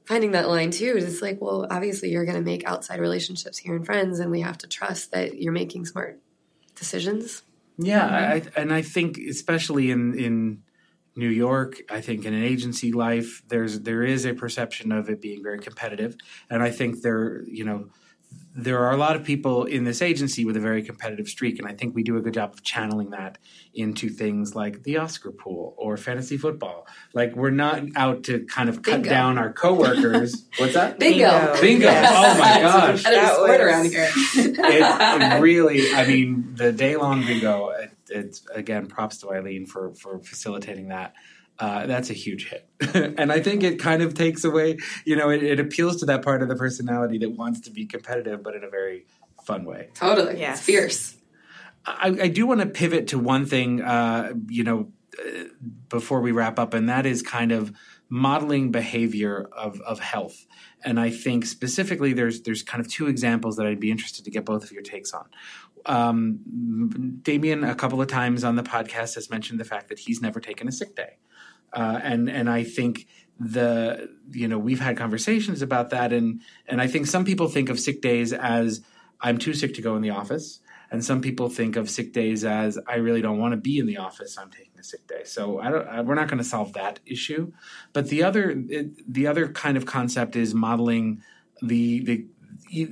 finding 0.06 0.32
that 0.32 0.50
line 0.50 0.70
too. 0.72 0.96
It's 0.98 1.22
like, 1.22 1.40
well, 1.42 1.66
obviously 1.70 2.10
you're 2.12 2.26
going 2.26 2.38
to 2.38 2.44
make 2.44 2.66
outside 2.66 3.00
relationships 3.00 3.58
here 3.58 3.76
and 3.76 3.86
friends, 3.86 4.20
and 4.20 4.30
we 4.32 4.42
have 4.42 4.58
to 4.60 4.68
trust 4.68 5.12
that 5.14 5.40
you're 5.42 5.54
making 5.54 5.86
smart 5.86 6.20
decisions. 6.76 7.44
yeah 7.78 8.06
I, 8.06 8.34
I- 8.36 8.44
and 8.62 8.74
I 8.74 8.82
think 8.82 9.18
especially 9.18 9.90
in 9.92 10.14
in 10.20 10.64
New 11.16 11.30
York 11.30 11.82
I 11.90 12.02
think 12.02 12.26
in 12.26 12.34
an 12.34 12.44
agency 12.44 12.92
life 12.92 13.44
there's 13.48 13.82
there 13.82 14.04
is 14.04 14.26
a 14.26 14.34
perception 14.34 14.92
of 14.92 15.10
it 15.10 15.22
being 15.22 15.44
very 15.44 15.60
competitive 15.60 16.16
and 16.50 16.64
I 16.64 16.72
think 16.72 17.02
there 17.02 17.44
you 17.48 17.64
know 17.66 17.90
there 18.56 18.80
are 18.86 18.92
a 18.92 18.98
lot 18.98 19.16
of 19.16 19.24
people 19.24 19.66
in 19.66 19.84
this 19.84 20.02
agency 20.02 20.46
with 20.46 20.56
a 20.58 20.60
very 20.60 20.84
competitive 20.84 21.28
streak, 21.28 21.58
and 21.60 21.68
I 21.68 21.74
think 21.74 21.96
we 21.96 22.04
do 22.04 22.18
a 22.18 22.22
good 22.22 22.34
job 22.36 22.54
of 22.54 22.64
channeling 22.64 23.10
that 23.12 23.38
into 23.74 24.10
things 24.10 24.56
like 24.56 24.84
the 24.84 24.98
Oscar 24.98 25.32
pool 25.32 25.74
or 25.78 25.98
fantasy 25.98 26.38
football. 26.38 26.88
Like 27.14 27.36
we're 27.36 27.50
not 27.52 27.84
out 27.96 28.24
to 28.26 28.46
kind 28.46 28.70
of 28.70 28.82
cut 28.84 29.02
Bingo. 29.02 29.10
down 29.10 29.38
our 29.40 29.52
coworkers. 29.54 30.46
What's 30.58 30.74
that? 30.76 31.00
Bingo. 31.00 31.60
Bingo. 31.62 31.86
Yes. 31.86 32.12
Oh 32.16 32.40
my 32.40 32.62
gosh. 32.62 33.04
Competitive 33.04 33.24
That 33.24 33.34
sport 33.34 33.50
was- 33.50 33.60
around 33.60 33.86
here. 33.86 34.10
It, 34.36 34.60
it 34.60 35.42
really, 35.42 35.94
I 35.94 36.06
mean, 36.08 36.54
the 36.56 36.72
day 36.72 36.96
long 36.96 37.26
bingo. 37.26 37.72
It, 38.10 38.26
it's 38.26 38.46
again, 38.54 38.88
props 38.88 39.18
to 39.20 39.32
Eileen 39.32 39.66
for 39.66 39.94
for 39.94 40.20
facilitating 40.20 40.90
that. 40.90 41.14
Uh, 41.60 41.86
that's 41.86 42.10
a 42.10 42.14
huge 42.14 42.50
hit, 42.50 42.68
and 43.18 43.32
I 43.32 43.40
think 43.40 43.62
it 43.62 43.80
kind 43.80 44.02
of 44.02 44.16
takes 44.16 44.44
away. 44.44 44.78
You 45.06 45.16
know, 45.16 45.30
it, 45.30 45.44
it 45.44 45.60
appeals 45.60 45.98
to 45.98 46.08
that 46.08 46.24
part 46.24 46.42
of 46.42 46.50
the 46.50 46.56
personality 46.56 47.20
that 47.20 47.30
wants 47.30 47.62
to 47.62 47.72
be 47.72 47.86
competitive, 47.86 48.42
but 48.42 48.56
in 48.56 48.64
a 48.64 48.70
very 48.70 49.06
fun 49.46 49.66
way. 49.66 49.90
Totally. 49.94 50.40
Yeah. 50.40 50.54
It's 50.54 50.62
fierce. 50.62 51.16
I, 51.86 52.08
I 52.08 52.28
do 52.30 52.48
want 52.48 52.62
to 52.62 52.68
pivot 52.68 53.08
to 53.10 53.20
one 53.20 53.46
thing, 53.46 53.82
uh, 53.82 54.34
you 54.48 54.64
know, 54.64 54.92
uh, 55.20 55.44
before 55.90 56.22
we 56.22 56.32
wrap 56.32 56.58
up, 56.58 56.74
and 56.74 56.90
that 56.90 57.06
is 57.06 57.22
kind 57.22 57.52
of 57.52 57.74
modeling 58.10 58.72
behavior 58.72 59.50
of, 59.52 59.82
of 59.82 60.00
health. 60.00 60.46
And 60.86 61.00
I 61.00 61.10
think 61.10 61.46
specifically, 61.46 62.14
there's 62.14 62.42
there's 62.42 62.64
kind 62.64 62.84
of 62.84 62.90
two 62.90 63.08
examples 63.08 63.58
that 63.58 63.66
I'd 63.66 63.80
be 63.80 63.92
interested 63.92 64.26
to 64.26 64.32
get 64.32 64.46
both 64.46 64.64
of 64.64 64.72
your 64.72 64.82
takes 64.82 65.14
on. 65.14 65.26
Um, 65.86 67.20
Damien, 67.22 67.64
a 67.64 67.76
couple 67.76 68.02
of 68.02 68.08
times 68.08 68.44
on 68.44 68.56
the 68.56 68.64
podcast, 68.64 69.16
has 69.16 69.30
mentioned 69.30 69.60
the 69.60 69.66
fact 69.66 69.90
that 69.90 70.00
he's 70.00 70.22
never 70.22 70.40
taken 70.40 70.68
a 70.68 70.72
sick 70.72 70.96
day, 70.96 71.18
uh, 71.74 72.00
and 72.02 72.30
and 72.30 72.50
I 72.50 72.64
think 72.64 73.08
the 73.40 74.10
you 74.32 74.48
know 74.48 74.60
we've 74.60 74.80
had 74.80 74.98
conversations 74.98 75.62
about 75.62 75.90
that, 75.90 76.14
and 76.14 76.42
and 76.68 76.82
I 76.82 76.88
think 76.88 77.08
some 77.08 77.26
people 77.26 77.48
think 77.48 77.70
of 77.70 77.80
sick 77.80 78.02
days 78.02 78.34
as 78.34 78.82
I'm 79.20 79.38
too 79.38 79.54
sick 79.54 79.74
to 79.76 79.82
go 79.82 79.96
in 79.96 80.02
the 80.02 80.12
office. 80.12 80.60
And 80.92 81.04
some 81.04 81.22
people 81.22 81.50
think 81.50 81.76
of 81.76 81.90
sick 81.90 82.14
days 82.14 82.46
as 82.46 82.78
I 82.86 82.98
really 82.98 83.22
don't 83.24 83.40
want 83.40 83.54
to 83.54 83.58
be 83.58 83.80
in 83.80 83.88
the 83.88 83.98
office. 83.98 84.38
I'm 84.38 84.52
taking 84.52 84.78
a 84.80 84.84
sick 84.84 85.08
day. 85.08 85.24
So 85.24 85.60
I 85.60 85.72
don't, 85.72 85.88
I, 85.88 86.02
we're 86.02 86.14
not 86.14 86.28
going 86.28 86.38
to 86.38 86.44
solve 86.44 86.74
that 86.74 87.00
issue. 87.04 87.52
But 87.94 88.10
the 88.10 88.22
other 88.22 88.52
it, 88.70 89.12
the 89.12 89.26
other 89.26 89.48
kind 89.48 89.76
of 89.76 89.88
concept 89.88 90.36
is 90.36 90.54
modeling 90.54 91.24
the 91.64 92.04
the 92.04 92.28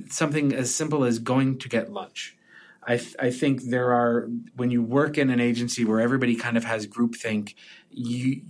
something 0.08 0.52
as 0.52 0.74
simple 0.74 1.04
as 1.04 1.20
going 1.20 1.58
to 1.60 1.68
get 1.68 1.92
lunch. 1.92 2.36
I, 2.84 2.96
th- 2.96 3.16
I 3.18 3.30
think 3.30 3.62
there 3.62 3.92
are 3.92 4.28
when 4.56 4.70
you 4.70 4.82
work 4.82 5.16
in 5.16 5.30
an 5.30 5.40
agency 5.40 5.84
where 5.84 6.00
everybody 6.00 6.34
kind 6.34 6.56
of 6.56 6.64
has 6.64 6.86
groupthink, 6.86 7.54
you 7.90 8.42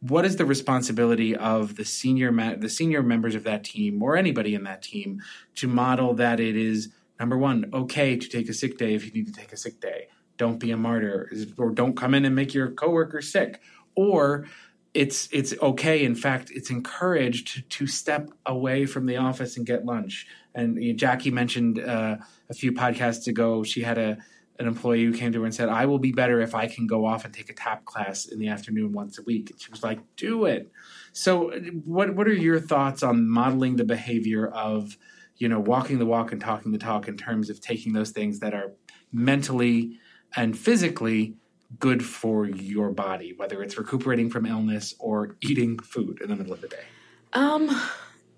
what 0.00 0.24
is 0.24 0.36
the 0.36 0.44
responsibility 0.44 1.36
of 1.36 1.76
the 1.76 1.84
senior 1.84 2.32
ma- 2.32 2.56
the 2.56 2.68
senior 2.68 3.02
members 3.02 3.34
of 3.34 3.44
that 3.44 3.64
team 3.64 4.02
or 4.02 4.16
anybody 4.16 4.54
in 4.54 4.64
that 4.64 4.82
team 4.82 5.22
to 5.54 5.68
model 5.68 6.14
that 6.14 6.40
it 6.40 6.56
is 6.56 6.88
number 7.20 7.38
one 7.38 7.70
okay 7.72 8.16
to 8.16 8.28
take 8.28 8.48
a 8.48 8.52
sick 8.52 8.78
day 8.78 8.94
if 8.94 9.04
you 9.04 9.12
need 9.12 9.26
to 9.26 9.32
take 9.32 9.52
a 9.52 9.56
sick 9.56 9.80
day. 9.80 10.08
Don't 10.38 10.58
be 10.58 10.72
a 10.72 10.76
martyr 10.76 11.30
or 11.56 11.70
don't 11.70 11.96
come 11.96 12.14
in 12.14 12.24
and 12.24 12.34
make 12.34 12.52
your 12.52 12.70
coworker 12.70 13.22
sick. 13.22 13.60
Or 13.94 14.46
it's 14.94 15.28
it's 15.32 15.54
okay. 15.62 16.04
In 16.04 16.14
fact 16.14 16.50
it's 16.50 16.70
encouraged 16.70 17.68
to 17.70 17.86
step 17.86 18.30
away 18.44 18.86
from 18.86 19.06
the 19.06 19.16
office 19.16 19.56
and 19.56 19.66
get 19.66 19.84
lunch. 19.84 20.26
And 20.54 20.98
jackie 20.98 21.30
mentioned 21.30 21.78
uh, 21.78 22.16
a 22.50 22.54
few 22.54 22.72
podcasts 22.72 23.26
ago 23.26 23.62
she 23.62 23.82
had 23.82 23.98
a 23.98 24.18
an 24.58 24.66
employee 24.66 25.04
who 25.04 25.14
came 25.14 25.32
to 25.32 25.40
her 25.40 25.46
and 25.46 25.54
said 25.54 25.70
i 25.70 25.86
will 25.86 25.98
be 25.98 26.12
better 26.12 26.40
if 26.40 26.54
i 26.54 26.66
can 26.68 26.86
go 26.86 27.06
off 27.06 27.24
and 27.24 27.32
take 27.32 27.48
a 27.48 27.54
tap 27.54 27.86
class 27.86 28.26
in 28.26 28.38
the 28.38 28.48
afternoon 28.48 28.92
once 28.92 29.18
a 29.18 29.22
week. 29.22 29.50
And 29.50 29.60
she 29.60 29.70
was 29.70 29.82
like 29.82 30.00
do 30.16 30.44
it. 30.44 30.70
So 31.12 31.50
what 31.84 32.14
what 32.14 32.28
are 32.28 32.34
your 32.34 32.60
thoughts 32.60 33.02
on 33.02 33.28
modeling 33.28 33.76
the 33.76 33.84
behavior 33.84 34.46
of 34.46 34.98
you 35.38 35.48
know 35.48 35.58
walking 35.60 35.98
the 35.98 36.06
walk 36.06 36.32
and 36.32 36.40
talking 36.40 36.72
the 36.72 36.78
talk 36.78 37.08
in 37.08 37.16
terms 37.16 37.48
of 37.48 37.60
taking 37.60 37.94
those 37.94 38.10
things 38.10 38.40
that 38.40 38.52
are 38.52 38.72
mentally 39.10 39.98
and 40.36 40.56
physically 40.56 41.34
good 41.78 42.04
for 42.04 42.46
your 42.46 42.90
body, 42.90 43.34
whether 43.36 43.62
it's 43.62 43.78
recuperating 43.78 44.30
from 44.30 44.46
illness 44.46 44.94
or 44.98 45.36
eating 45.40 45.78
food 45.78 46.20
in 46.20 46.28
the 46.28 46.36
middle 46.36 46.52
of 46.52 46.60
the 46.60 46.68
day? 46.68 46.84
Um, 47.32 47.68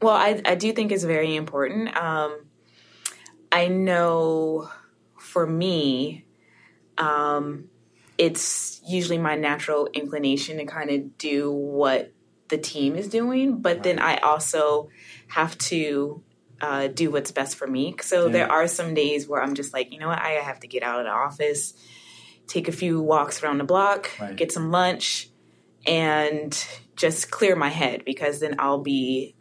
well, 0.01 0.15
I, 0.15 0.41
I 0.45 0.55
do 0.55 0.73
think 0.73 0.93
it's 0.93 1.05
very 1.05 1.35
important. 1.35 1.97
Um, 1.97 2.47
I 3.51 3.69
know 3.69 4.69
for 5.19 5.47
me, 5.47 6.27
um, 6.99 7.69
it's 8.19 8.81
usually 8.87 9.19
my 9.19 9.35
natural 9.35 9.89
inclination 9.93 10.59
to 10.59 10.65
kind 10.65 10.91
of 10.91 11.19
do 11.19 11.51
what 11.51 12.13
the 12.49 12.59
team 12.59 12.95
is 12.95 13.09
doing, 13.09 13.59
but 13.61 13.83
then 13.83 13.99
I 13.99 14.19
also 14.19 14.91
have 15.29 15.57
to 15.59 16.23
uh, 16.61 16.89
do 16.89 17.11
what's 17.11 17.33
best 17.33 17.57
for 17.57 17.67
me. 17.67 17.95
So 18.01 18.27
Yeah. 18.27 18.33
there 18.33 18.53
are 18.53 18.69
some 18.69 18.95
days 18.95 19.27
where 19.27 19.43
I'm 19.43 19.55
just 19.55 19.73
like, 19.73 19.93
you 19.93 19.99
know 19.99 20.09
what, 20.09 20.21
I 20.21 20.33
have 20.33 20.61
to 20.61 20.69
get 20.69 20.83
out 20.83 21.01
of 21.01 21.07
the 21.07 21.13
office, 21.13 21.75
take 22.47 22.69
a 22.69 22.73
few 22.73 23.01
walks 23.01 23.43
around 23.43 23.59
the 23.59 23.65
block, 23.65 24.11
Right. 24.21 24.37
get 24.37 24.53
some 24.53 24.71
lunch, 24.71 25.31
and 25.87 26.67
just 26.97 27.31
clear 27.31 27.57
my 27.57 27.69
head 27.69 28.05
because 28.05 28.41
then 28.41 28.57
I'll 28.59 28.83
be 28.83 29.35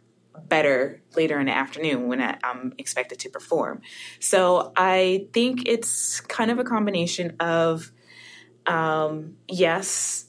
better 0.46 1.02
later 1.16 1.38
in 1.38 1.46
the 1.46 1.52
afternoon 1.52 2.08
when 2.08 2.20
I, 2.20 2.38
I'm 2.42 2.74
expected 2.78 3.18
to 3.20 3.30
perform. 3.30 3.82
So 4.20 4.72
I 4.76 5.28
think 5.32 5.66
it's 5.66 6.20
kind 6.20 6.50
of 6.50 6.58
a 6.58 6.64
combination 6.64 7.36
of 7.40 7.90
um, 8.66 9.36
yes, 9.48 10.26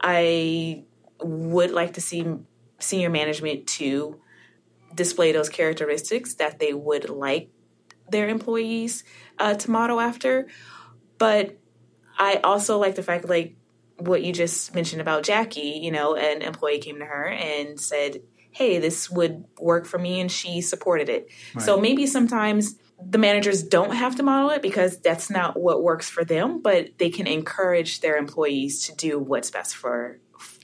I 0.00 0.84
would 1.20 1.70
like 1.70 1.94
to 1.94 2.00
see 2.00 2.24
senior 2.78 3.10
management 3.10 3.66
to 3.66 4.20
display 4.94 5.32
those 5.32 5.48
characteristics 5.48 6.34
that 6.34 6.58
they 6.58 6.72
would 6.72 7.08
like 7.08 7.50
their 8.10 8.28
employees 8.28 9.04
uh, 9.38 9.54
to 9.54 9.70
model 9.70 10.00
after. 10.00 10.48
But 11.18 11.57
I 12.18 12.36
also 12.42 12.78
like 12.78 12.94
the 12.96 13.02
fact, 13.02 13.28
like 13.28 13.56
what 13.98 14.22
you 14.22 14.32
just 14.32 14.74
mentioned 14.74 15.00
about 15.00 15.22
Jackie, 15.22 15.80
you 15.82 15.90
know, 15.90 16.14
an 16.16 16.42
employee 16.42 16.78
came 16.78 16.98
to 16.98 17.04
her 17.04 17.28
and 17.28 17.80
said, 17.80 18.22
Hey, 18.50 18.78
this 18.78 19.08
would 19.10 19.44
work 19.60 19.86
for 19.86 19.98
me, 19.98 20.20
and 20.20 20.32
she 20.32 20.60
supported 20.62 21.08
it. 21.08 21.28
So 21.60 21.78
maybe 21.78 22.06
sometimes 22.06 22.74
the 23.00 23.18
managers 23.18 23.62
don't 23.62 23.94
have 23.94 24.16
to 24.16 24.24
model 24.24 24.50
it 24.50 24.62
because 24.62 24.98
that's 24.98 25.30
not 25.30 25.60
what 25.60 25.82
works 25.82 26.08
for 26.08 26.24
them, 26.24 26.60
but 26.60 26.98
they 26.98 27.10
can 27.10 27.28
encourage 27.28 28.00
their 28.00 28.16
employees 28.16 28.86
to 28.86 28.96
do 28.96 29.18
what's 29.18 29.50
best 29.50 29.76
for 29.76 30.18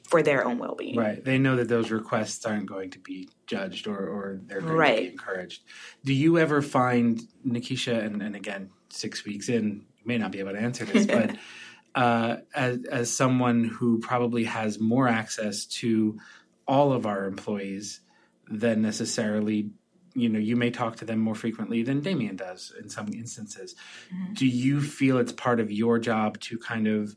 for 0.08 0.22
their 0.22 0.44
own 0.46 0.58
well 0.58 0.74
being. 0.74 0.96
Right. 0.96 1.24
They 1.24 1.38
know 1.38 1.56
that 1.56 1.68
those 1.68 1.90
requests 1.90 2.44
aren't 2.44 2.66
going 2.66 2.90
to 2.90 2.98
be 2.98 3.28
judged 3.46 3.86
or, 3.86 3.96
or 3.96 4.40
they're 4.44 4.60
going 4.60 4.72
to 4.72 4.78
Right. 4.78 4.98
be 5.00 5.08
encouraged. 5.08 5.62
Do 6.04 6.12
you 6.12 6.38
ever 6.38 6.60
find, 6.62 7.20
Nikisha, 7.46 8.04
and, 8.04 8.22
and 8.22 8.36
again, 8.36 8.70
six 8.90 9.24
weeks 9.24 9.48
in, 9.48 9.86
may 10.04 10.18
not 10.18 10.32
be 10.32 10.40
able 10.40 10.52
to 10.52 10.58
answer 10.58 10.84
this, 10.84 11.06
but 11.18 11.36
uh, 11.94 12.36
as, 12.54 12.84
as 12.90 13.16
someone 13.16 13.64
who 13.64 13.98
probably 14.00 14.44
has 14.44 14.80
more 14.80 15.08
access 15.08 15.66
to 15.66 16.18
all 16.66 16.92
of 16.92 17.06
our 17.06 17.26
employees 17.26 18.00
than 18.48 18.82
necessarily, 18.82 19.70
you 20.14 20.28
know, 20.28 20.38
you 20.38 20.56
may 20.56 20.70
talk 20.70 20.96
to 20.96 21.04
them 21.04 21.18
more 21.18 21.34
frequently 21.34 21.82
than 21.82 22.00
Damien 22.00 22.36
does 22.36 22.72
in 22.80 22.88
some 22.88 23.08
instances. 23.12 23.74
Do 24.32 24.46
you 24.46 24.80
feel 24.80 25.18
it's 25.18 25.32
part 25.32 25.60
of 25.60 25.70
your 25.70 25.98
job 25.98 26.40
to 26.40 26.58
kind 26.58 26.86
of 26.86 27.14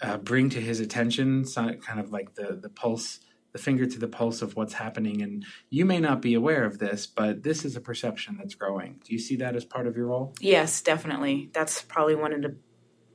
uh, 0.00 0.18
bring 0.18 0.50
to 0.50 0.60
his 0.60 0.80
attention 0.80 1.44
some, 1.44 1.74
kind 1.74 2.00
of 2.00 2.10
like 2.10 2.34
the 2.34 2.58
the 2.60 2.68
pulse 2.68 3.20
the 3.52 3.58
finger 3.58 3.84
to 3.86 3.98
the 3.98 4.08
pulse 4.08 4.40
of 4.42 4.56
what's 4.56 4.72
happening 4.74 5.20
and 5.22 5.44
you 5.68 5.84
may 5.84 6.00
not 6.00 6.22
be 6.22 6.34
aware 6.34 6.64
of 6.64 6.78
this 6.78 7.06
but 7.06 7.42
this 7.42 7.64
is 7.64 7.76
a 7.76 7.80
perception 7.80 8.36
that's 8.38 8.54
growing 8.54 9.00
do 9.04 9.12
you 9.12 9.18
see 9.18 9.36
that 9.36 9.54
as 9.54 9.64
part 9.64 9.86
of 9.86 9.96
your 9.96 10.06
role 10.06 10.34
Yes, 10.40 10.80
definitely. 10.82 11.50
That's 11.52 11.82
probably 11.82 12.14
one 12.14 12.32
of 12.32 12.42
the 12.42 12.56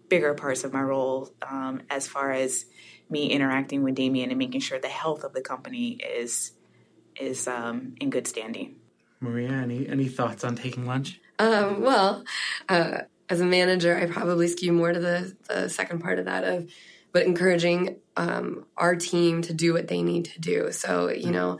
bigger 0.09 0.33
parts 0.35 0.63
of 0.63 0.71
my 0.73 0.81
role 0.81 1.33
um, 1.41 1.81
as 1.89 2.07
far 2.07 2.31
as 2.31 2.65
me 3.09 3.27
interacting 3.31 3.83
with 3.83 3.95
Damien 3.95 4.29
and 4.29 4.37
making 4.39 4.61
sure 4.61 4.79
the 4.79 4.87
health 4.87 5.23
of 5.23 5.33
the 5.33 5.41
company 5.41 5.91
is 5.93 6.51
is 7.19 7.47
um, 7.47 7.95
in 7.99 8.09
good 8.09 8.27
standing. 8.27 8.75
maria 9.19 9.49
any 9.51 9.87
any 9.87 10.07
thoughts 10.07 10.43
on 10.43 10.55
taking 10.55 10.85
lunch 10.85 11.19
Um, 11.39 11.81
well, 11.81 12.23
uh, 12.69 12.99
as 13.29 13.41
a 13.41 13.45
manager, 13.45 13.97
I 13.97 14.05
probably 14.05 14.47
skew 14.47 14.71
more 14.71 14.93
to 14.93 14.99
the, 14.99 15.35
the 15.49 15.69
second 15.69 15.99
part 15.99 16.17
of 16.19 16.25
that 16.25 16.43
of, 16.43 16.69
but 17.11 17.25
encouraging 17.25 17.97
um, 18.15 18.65
our 18.75 18.95
team 18.95 19.41
to 19.43 19.53
do 19.53 19.73
what 19.73 19.87
they 19.87 20.01
need 20.01 20.25
to 20.25 20.39
do. 20.39 20.71
So 20.71 21.09
you 21.09 21.31
know, 21.31 21.59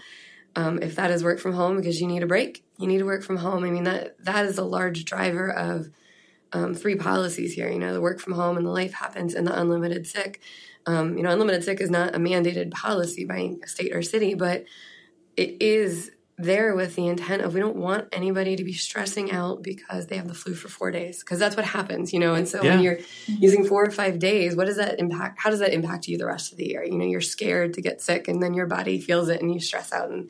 um, 0.56 0.80
if 0.82 0.96
that 0.96 1.12
is 1.12 1.24
work 1.24 1.40
from 1.40 1.54
home 1.54 1.78
because 1.78 2.00
you 2.02 2.08
need 2.08 2.24
a 2.24 2.28
break, 2.28 2.64
you 2.78 2.88
need 2.88 3.00
to 3.00 3.06
work 3.06 3.24
from 3.24 3.38
home. 3.38 3.64
I 3.64 3.70
mean 3.70 3.84
that 3.86 4.24
that 4.24 4.46
is 4.46 4.58
a 4.58 4.64
large 4.64 5.06
driver 5.06 5.50
of 5.50 5.90
um, 6.54 6.74
three 6.74 6.96
policies 6.96 7.54
here. 7.54 7.70
You 7.70 7.80
know, 7.80 7.94
the 7.94 8.02
work 8.02 8.20
from 8.20 8.34
home 8.34 8.58
and 8.58 8.66
the 8.66 8.72
life 8.72 8.94
happens, 8.94 9.34
and 9.34 9.46
the 9.46 9.60
unlimited 9.60 10.08
sick. 10.08 10.42
Um, 10.86 11.18
you 11.18 11.24
know, 11.24 11.32
unlimited 11.32 11.64
sick 11.64 11.82
is 11.82 11.90
not 11.90 12.16
a 12.16 12.20
mandated 12.20 12.72
policy 12.72 13.26
by 13.26 13.56
state 13.66 13.94
or 13.94 14.02
city, 14.02 14.34
but 14.36 14.66
it 15.36 15.62
is 15.62 16.12
there 16.38 16.76
with 16.76 16.96
the 16.96 17.08
intent 17.08 17.42
of 17.42 17.54
we 17.54 17.60
don't 17.60 17.76
want 17.76 18.08
anybody 18.12 18.56
to 18.56 18.64
be 18.64 18.74
stressing 18.74 19.32
out 19.32 19.64
because 19.64 20.06
they 20.06 20.18
have 20.18 20.28
the 20.28 20.36
flu 20.36 20.54
for 20.54 20.68
four 20.68 20.92
days 20.92 21.20
because 21.22 21.40
that's 21.40 21.56
what 21.56 21.66
happens 21.66 22.14
you 22.14 22.20
know? 22.20 22.36
And 22.36 22.48
so 22.48 22.64
Yeah. 22.64 22.76
when 22.76 22.84
you're 22.84 23.00
using 23.28 23.66
four 23.66 23.84
or 23.84 23.92
five 23.92 24.20
days 24.20 24.56
what 24.56 24.68
does 24.68 24.78
that 24.78 25.00
impact 25.00 25.40
how 25.42 25.50
does 25.50 25.60
that 25.60 25.74
impact 25.74 26.08
you 26.08 26.18
the 26.18 26.28
rest 26.28 26.52
of 26.52 26.58
the 26.58 26.66
year? 26.68 26.84
You 26.84 26.98
know 26.98 27.06
you're 27.06 27.22
scared 27.22 27.74
to 27.74 27.82
get 27.82 28.02
sick 28.02 28.28
and 28.28 28.42
then 28.42 28.54
your 28.54 28.68
body 28.68 29.00
feels 29.02 29.30
it 29.30 29.42
and 29.42 29.54
you 29.54 29.60
stress 29.60 29.92
out 29.92 30.10
and 30.12 30.30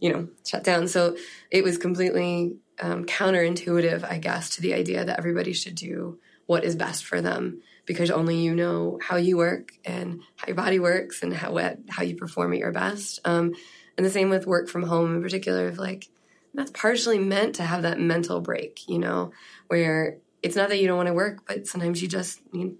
you 0.00 0.12
know 0.12 0.28
shut 0.44 0.64
down. 0.64 0.88
So 0.88 1.16
it 1.50 1.62
was 1.62 1.78
completely 1.78 2.56
um, 2.80 3.04
counterintuitive 3.04 4.02
i 4.02 4.18
guess 4.18 4.56
to 4.56 4.60
the 4.60 4.74
idea 4.74 5.04
that 5.04 5.16
everybody 5.16 5.52
should 5.52 5.76
do 5.76 6.18
what 6.46 6.64
is 6.64 6.74
best 6.74 7.04
for 7.04 7.20
them 7.20 7.62
because 7.86 8.10
only 8.10 8.38
you 8.38 8.54
know 8.54 8.98
how 9.00 9.16
you 9.16 9.36
work 9.36 9.72
and 9.84 10.20
how 10.36 10.46
your 10.48 10.56
body 10.56 10.78
works 10.78 11.22
and 11.22 11.32
how 11.32 11.52
what, 11.52 11.78
how 11.88 12.02
you 12.02 12.16
perform 12.16 12.52
at 12.52 12.58
your 12.58 12.72
best. 12.72 13.20
Um, 13.24 13.52
and 13.96 14.04
the 14.04 14.10
same 14.10 14.30
with 14.30 14.46
work 14.46 14.68
from 14.68 14.84
home 14.84 15.16
in 15.16 15.22
particular 15.22 15.68
of 15.68 15.78
like 15.78 16.08
that's 16.54 16.70
partially 16.70 17.18
meant 17.18 17.56
to 17.56 17.62
have 17.62 17.82
that 17.82 17.98
mental 17.98 18.40
break 18.40 18.88
you 18.88 18.98
know 18.98 19.32
where 19.68 20.18
it's 20.42 20.56
not 20.56 20.68
that 20.68 20.78
you 20.78 20.86
don't 20.86 20.96
want 20.96 21.08
to 21.08 21.14
work 21.14 21.46
but 21.46 21.66
sometimes 21.66 22.02
you 22.02 22.08
just 22.08 22.40
need 22.52 22.76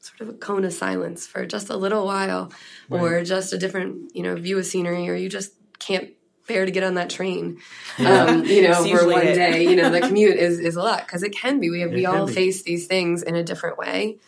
sort 0.00 0.20
of 0.20 0.28
a 0.28 0.38
cone 0.38 0.64
of 0.64 0.72
silence 0.72 1.26
for 1.26 1.44
just 1.44 1.68
a 1.68 1.76
little 1.76 2.04
while 2.04 2.52
or 2.90 3.24
just 3.24 3.52
a 3.52 3.58
different 3.58 4.14
you 4.14 4.22
know 4.22 4.34
view 4.36 4.58
of 4.58 4.66
scenery 4.66 5.08
or 5.08 5.14
you 5.14 5.28
just 5.28 5.52
can't 5.78 6.10
bear 6.46 6.64
to 6.64 6.70
get 6.70 6.84
on 6.84 6.94
that 6.94 7.10
train 7.10 7.58
um, 7.98 8.44
you 8.44 8.62
know 8.62 8.84
for 8.84 9.06
one 9.06 9.26
it. 9.26 9.34
day. 9.34 9.64
You 9.64 9.76
know 9.76 9.90
the 9.90 10.00
commute 10.06 10.36
is, 10.36 10.58
is 10.58 10.76
a 10.76 10.82
lot 10.82 11.06
because 11.06 11.22
it 11.22 11.30
can 11.30 11.60
be. 11.60 11.70
We, 11.70 11.80
have, 11.80 11.90
we 11.90 12.02
can 12.02 12.14
all 12.14 12.26
be. 12.26 12.34
face 12.34 12.62
these 12.62 12.86
things 12.86 13.22
in 13.22 13.34
a 13.34 13.42
different 13.42 13.78
way. 13.78 14.18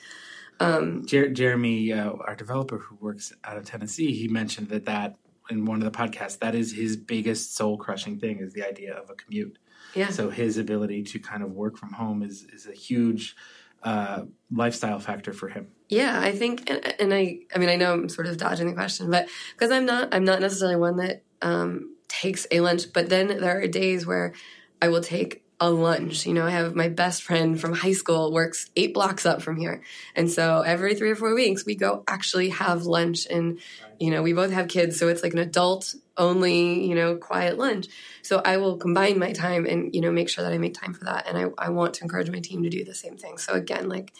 Um, 0.60 1.06
Jer- 1.06 1.28
jeremy 1.28 1.92
uh, 1.92 2.12
our 2.12 2.34
developer 2.34 2.78
who 2.78 2.96
works 2.96 3.32
out 3.44 3.56
of 3.56 3.64
tennessee 3.64 4.12
he 4.12 4.26
mentioned 4.26 4.70
that 4.70 4.86
that 4.86 5.14
in 5.50 5.64
one 5.64 5.82
of 5.82 5.90
the 5.90 5.96
podcasts 5.96 6.38
that 6.38 6.54
is 6.54 6.72
his 6.72 6.96
biggest 6.96 7.56
soul 7.56 7.76
crushing 7.76 8.18
thing 8.18 8.38
is 8.38 8.52
the 8.52 8.66
idea 8.66 8.94
of 8.94 9.10
a 9.10 9.14
commute 9.14 9.58
yeah 9.94 10.10
so 10.10 10.30
his 10.30 10.58
ability 10.58 11.02
to 11.02 11.18
kind 11.18 11.42
of 11.42 11.50
work 11.52 11.76
from 11.76 11.92
home 11.92 12.22
is 12.22 12.44
is 12.52 12.66
a 12.66 12.72
huge 12.72 13.36
uh, 13.82 14.22
lifestyle 14.50 14.98
factor 14.98 15.32
for 15.32 15.48
him 15.48 15.68
Yeah, 15.88 16.20
I 16.20 16.32
think, 16.32 16.68
and, 16.68 17.00
and 17.00 17.14
I, 17.14 17.38
I 17.54 17.58
mean, 17.58 17.68
I 17.68 17.76
know 17.76 17.92
I'm 17.92 18.08
sort 18.08 18.26
of 18.26 18.36
dodging 18.36 18.66
the 18.66 18.74
question, 18.74 19.08
but 19.10 19.28
because 19.54 19.70
I'm 19.70 19.86
not, 19.86 20.12
I'm 20.12 20.24
not 20.24 20.40
necessarily 20.40 20.76
one 20.76 20.96
that 20.96 21.22
um, 21.42 21.94
takes 22.08 22.46
a 22.50 22.60
lunch. 22.60 22.92
But 22.92 23.08
then 23.08 23.28
there 23.28 23.60
are 23.60 23.66
days 23.68 24.06
where 24.06 24.34
I 24.82 24.88
will 24.88 25.00
take 25.00 25.44
a 25.60 25.70
lunch. 25.70 26.26
You 26.26 26.34
know, 26.34 26.46
I 26.46 26.50
have 26.50 26.74
my 26.74 26.88
best 26.88 27.22
friend 27.22 27.60
from 27.60 27.74
high 27.74 27.92
school 27.92 28.32
works 28.32 28.70
eight 28.76 28.94
blocks 28.94 29.26
up 29.26 29.42
from 29.42 29.56
here, 29.56 29.82
and 30.14 30.30
so 30.30 30.62
every 30.62 30.94
three 30.94 31.10
or 31.10 31.16
four 31.16 31.34
weeks 31.34 31.64
we 31.66 31.74
go 31.74 32.04
actually 32.06 32.50
have 32.50 32.84
lunch. 32.84 33.26
And 33.30 33.60
you 33.98 34.10
know, 34.10 34.22
we 34.22 34.32
both 34.32 34.52
have 34.52 34.68
kids, 34.68 34.98
so 34.98 35.08
it's 35.08 35.22
like 35.22 35.32
an 35.32 35.40
adult 35.40 35.94
only, 36.16 36.86
you 36.86 36.94
know, 36.94 37.16
quiet 37.16 37.58
lunch. 37.58 37.86
So 38.22 38.40
I 38.44 38.58
will 38.58 38.76
combine 38.76 39.18
my 39.18 39.32
time 39.32 39.66
and 39.66 39.94
you 39.94 40.00
know 40.00 40.12
make 40.12 40.28
sure 40.28 40.44
that 40.44 40.52
I 40.52 40.58
make 40.58 40.74
time 40.74 40.94
for 40.94 41.04
that, 41.04 41.26
and 41.28 41.36
I, 41.36 41.66
I 41.66 41.70
want 41.70 41.94
to 41.94 42.04
encourage 42.04 42.30
my 42.30 42.40
team 42.40 42.62
to 42.62 42.70
do 42.70 42.84
the 42.84 42.94
same 42.94 43.16
thing. 43.16 43.38
So 43.38 43.54
again, 43.54 43.88
like 43.88 44.12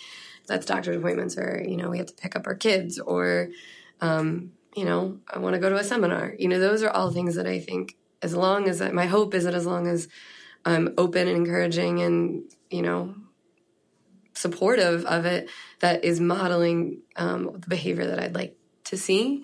that's 0.48 0.66
doctor's 0.66 0.96
appointments 0.96 1.38
or 1.38 1.64
you 1.64 1.76
know 1.76 1.88
we 1.88 1.98
have 1.98 2.06
to 2.08 2.14
pick 2.14 2.34
up 2.34 2.46
our 2.46 2.54
kids 2.56 2.98
or 2.98 3.50
um, 4.00 4.52
you 4.74 4.84
know 4.84 5.18
i 5.28 5.38
want 5.38 5.54
to 5.54 5.60
go 5.60 5.68
to 5.68 5.76
a 5.76 5.84
seminar 5.84 6.34
you 6.38 6.48
know 6.48 6.58
those 6.58 6.82
are 6.82 6.90
all 6.90 7.10
things 7.10 7.36
that 7.36 7.46
i 7.46 7.60
think 7.60 7.96
as 8.22 8.34
long 8.34 8.68
as 8.68 8.80
my 8.92 9.06
hope 9.06 9.34
is 9.34 9.44
that 9.44 9.54
as 9.54 9.66
long 9.66 9.86
as 9.86 10.08
i'm 10.68 10.94
open 10.98 11.26
and 11.28 11.36
encouraging 11.36 12.00
and 12.00 12.44
you 12.70 12.82
know 12.82 13.14
supportive 14.34 15.04
of 15.06 15.26
it 15.26 15.50
that 15.80 16.04
is 16.04 16.20
modeling 16.20 17.02
um, 17.16 17.50
the 17.58 17.68
behavior 17.68 18.06
that 18.06 18.20
i'd 18.20 18.34
like 18.34 18.56
to 18.84 18.96
see. 18.96 19.42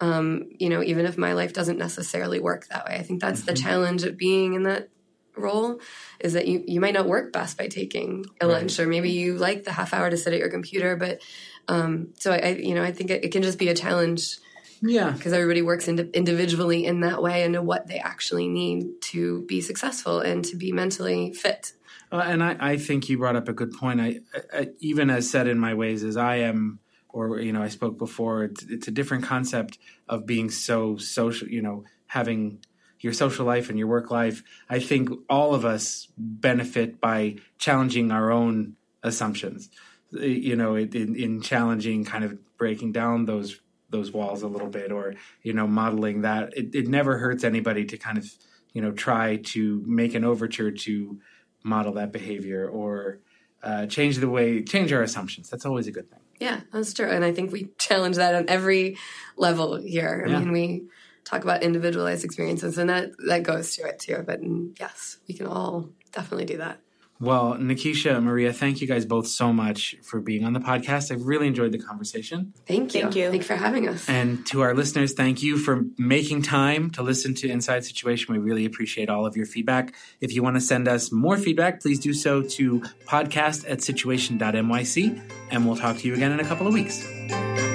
Um, 0.00 0.50
you 0.58 0.68
know 0.68 0.82
even 0.82 1.06
if 1.06 1.16
my 1.16 1.32
life 1.32 1.52
doesn't 1.52 1.78
necessarily 1.78 2.38
work 2.38 2.66
that 2.68 2.84
way. 2.86 2.96
I 2.96 3.02
think 3.02 3.20
that's 3.20 3.42
the 3.42 3.54
challenge 3.54 4.04
of 4.04 4.16
being 4.16 4.54
in 4.54 4.64
that 4.64 4.88
role 5.36 5.80
is 6.20 6.32
that 6.34 6.46
you, 6.46 6.62
you 6.66 6.80
might 6.80 6.94
not 6.94 7.06
work 7.06 7.32
best 7.32 7.56
by 7.58 7.66
taking 7.68 8.24
a 8.40 8.46
Right. 8.46 8.54
lunch 8.54 8.78
or 8.78 8.86
maybe 8.86 9.10
you 9.10 9.36
like 9.36 9.64
the 9.64 9.72
half 9.72 9.92
hour 9.94 10.08
to 10.10 10.16
sit 10.16 10.32
at 10.32 10.38
your 10.38 10.50
computer 10.50 10.96
but 10.96 11.20
um, 11.68 12.08
so 12.18 12.30
I, 12.32 12.36
I 12.38 12.48
you 12.68 12.74
know 12.74 12.82
i 12.82 12.92
think 12.92 13.10
it, 13.10 13.24
it 13.24 13.32
can 13.32 13.42
just 13.42 13.58
be 13.58 13.68
a 13.68 13.74
challenge 13.74 14.38
yeah 14.82 15.10
because 15.10 15.32
everybody 15.32 15.62
works 15.62 15.88
indi- 15.88 16.10
individually 16.12 16.84
in 16.84 17.00
that 17.00 17.22
way 17.22 17.42
and 17.42 17.52
know 17.52 17.62
what 17.62 17.86
they 17.86 17.98
actually 17.98 18.48
need 18.48 18.86
to 19.00 19.42
be 19.46 19.60
successful 19.60 20.20
and 20.20 20.44
to 20.44 20.56
be 20.56 20.72
mentally 20.72 21.32
fit 21.32 21.72
Uh, 22.12 22.22
and 22.24 22.42
I, 22.42 22.56
I 22.60 22.76
think 22.76 23.08
you 23.08 23.18
brought 23.18 23.34
up 23.34 23.48
a 23.48 23.52
good 23.52 23.72
point. 23.72 24.00
I, 24.00 24.20
I, 24.52 24.68
even 24.78 25.10
as 25.10 25.28
said 25.28 25.48
in 25.48 25.58
my 25.58 25.74
ways, 25.74 26.04
as 26.04 26.16
I 26.16 26.36
am 26.36 26.78
or 27.16 27.40
you 27.40 27.52
know 27.52 27.62
I 27.62 27.68
spoke 27.68 27.98
before. 27.98 28.44
It's, 28.44 28.62
it's 28.64 28.88
a 28.88 28.90
different 28.90 29.24
concept 29.24 29.78
of 30.08 30.26
being 30.26 30.50
so 30.50 30.98
social. 30.98 31.48
You 31.48 31.62
know, 31.62 31.84
having 32.06 32.62
your 33.00 33.12
social 33.12 33.46
life 33.46 33.70
and 33.70 33.78
your 33.78 33.88
work 33.88 34.10
life. 34.10 34.42
I 34.68 34.78
think 34.80 35.08
all 35.28 35.54
of 35.54 35.64
us 35.64 36.08
benefit 36.16 37.00
by 37.00 37.36
challenging 37.58 38.10
our 38.12 38.30
own 38.30 38.76
assumptions. 39.02 39.70
You 40.10 40.56
know, 40.56 40.76
in, 40.76 41.16
in 41.16 41.40
challenging, 41.40 42.04
kind 42.04 42.24
of 42.24 42.38
breaking 42.58 42.92
down 42.92 43.24
those 43.24 43.60
those 43.90 44.12
walls 44.12 44.42
a 44.42 44.48
little 44.48 44.68
bit, 44.68 44.92
or 44.92 45.14
you 45.42 45.52
know, 45.52 45.66
modeling 45.66 46.22
that. 46.22 46.56
It, 46.56 46.74
it 46.74 46.88
never 46.88 47.18
hurts 47.18 47.44
anybody 47.44 47.84
to 47.86 47.96
kind 47.96 48.18
of 48.18 48.26
you 48.72 48.82
know 48.82 48.92
try 48.92 49.36
to 49.36 49.82
make 49.86 50.14
an 50.14 50.24
overture 50.24 50.70
to 50.70 51.18
model 51.62 51.94
that 51.94 52.12
behavior 52.12 52.68
or 52.68 53.18
uh, 53.62 53.86
change 53.86 54.18
the 54.18 54.28
way 54.28 54.62
change 54.62 54.92
our 54.92 55.02
assumptions. 55.02 55.50
That's 55.50 55.66
always 55.66 55.86
a 55.86 55.92
good 55.92 56.10
thing. 56.10 56.20
Yeah, 56.38 56.60
that's 56.72 56.92
true. 56.92 57.08
And 57.08 57.24
I 57.24 57.32
think 57.32 57.52
we 57.52 57.70
challenge 57.78 58.16
that 58.16 58.34
on 58.34 58.46
every 58.48 58.96
level 59.36 59.76
here. 59.76 60.24
I 60.26 60.30
yeah. 60.30 60.38
mean, 60.38 60.52
we 60.52 60.84
talk 61.24 61.42
about 61.42 61.62
individualized 61.62 62.24
experiences 62.24 62.78
and 62.78 62.88
that 62.88 63.10
that 63.26 63.42
goes 63.42 63.74
to 63.76 63.86
it 63.86 63.98
too. 63.98 64.22
But 64.26 64.42
mm, 64.42 64.78
yes, 64.78 65.18
we 65.28 65.34
can 65.34 65.46
all 65.46 65.90
definitely 66.12 66.46
do 66.46 66.58
that. 66.58 66.80
Well, 67.18 67.54
Nikisha, 67.54 68.22
Maria, 68.22 68.52
thank 68.52 68.80
you 68.80 68.86
guys 68.86 69.06
both 69.06 69.26
so 69.26 69.52
much 69.52 69.96
for 70.02 70.20
being 70.20 70.44
on 70.44 70.52
the 70.52 70.60
podcast. 70.60 71.10
I've 71.10 71.22
really 71.22 71.46
enjoyed 71.46 71.72
the 71.72 71.78
conversation. 71.78 72.52
Thank 72.66 72.94
you. 72.94 73.02
Thank 73.02 73.16
you. 73.16 73.30
Thank 73.30 73.44
for 73.44 73.56
having 73.56 73.88
us. 73.88 74.08
And 74.08 74.46
to 74.48 74.60
our 74.60 74.74
listeners, 74.74 75.14
thank 75.14 75.42
you 75.42 75.56
for 75.56 75.84
making 75.96 76.42
time 76.42 76.90
to 76.90 77.02
listen 77.02 77.34
to 77.36 77.48
Inside 77.48 77.84
Situation. 77.84 78.34
We 78.34 78.38
really 78.38 78.66
appreciate 78.66 79.08
all 79.08 79.24
of 79.24 79.36
your 79.36 79.46
feedback. 79.46 79.94
If 80.20 80.34
you 80.34 80.42
want 80.42 80.56
to 80.56 80.60
send 80.60 80.88
us 80.88 81.10
more 81.10 81.38
feedback, 81.38 81.80
please 81.80 81.98
do 81.98 82.12
so 82.12 82.42
to 82.42 82.80
podcast 83.06 83.70
at 83.70 83.82
situation.nyc, 83.82 85.30
and 85.50 85.66
we'll 85.66 85.76
talk 85.76 85.96
to 85.98 86.06
you 86.08 86.14
again 86.14 86.32
in 86.32 86.40
a 86.40 86.44
couple 86.44 86.66
of 86.66 86.74
weeks. 86.74 87.65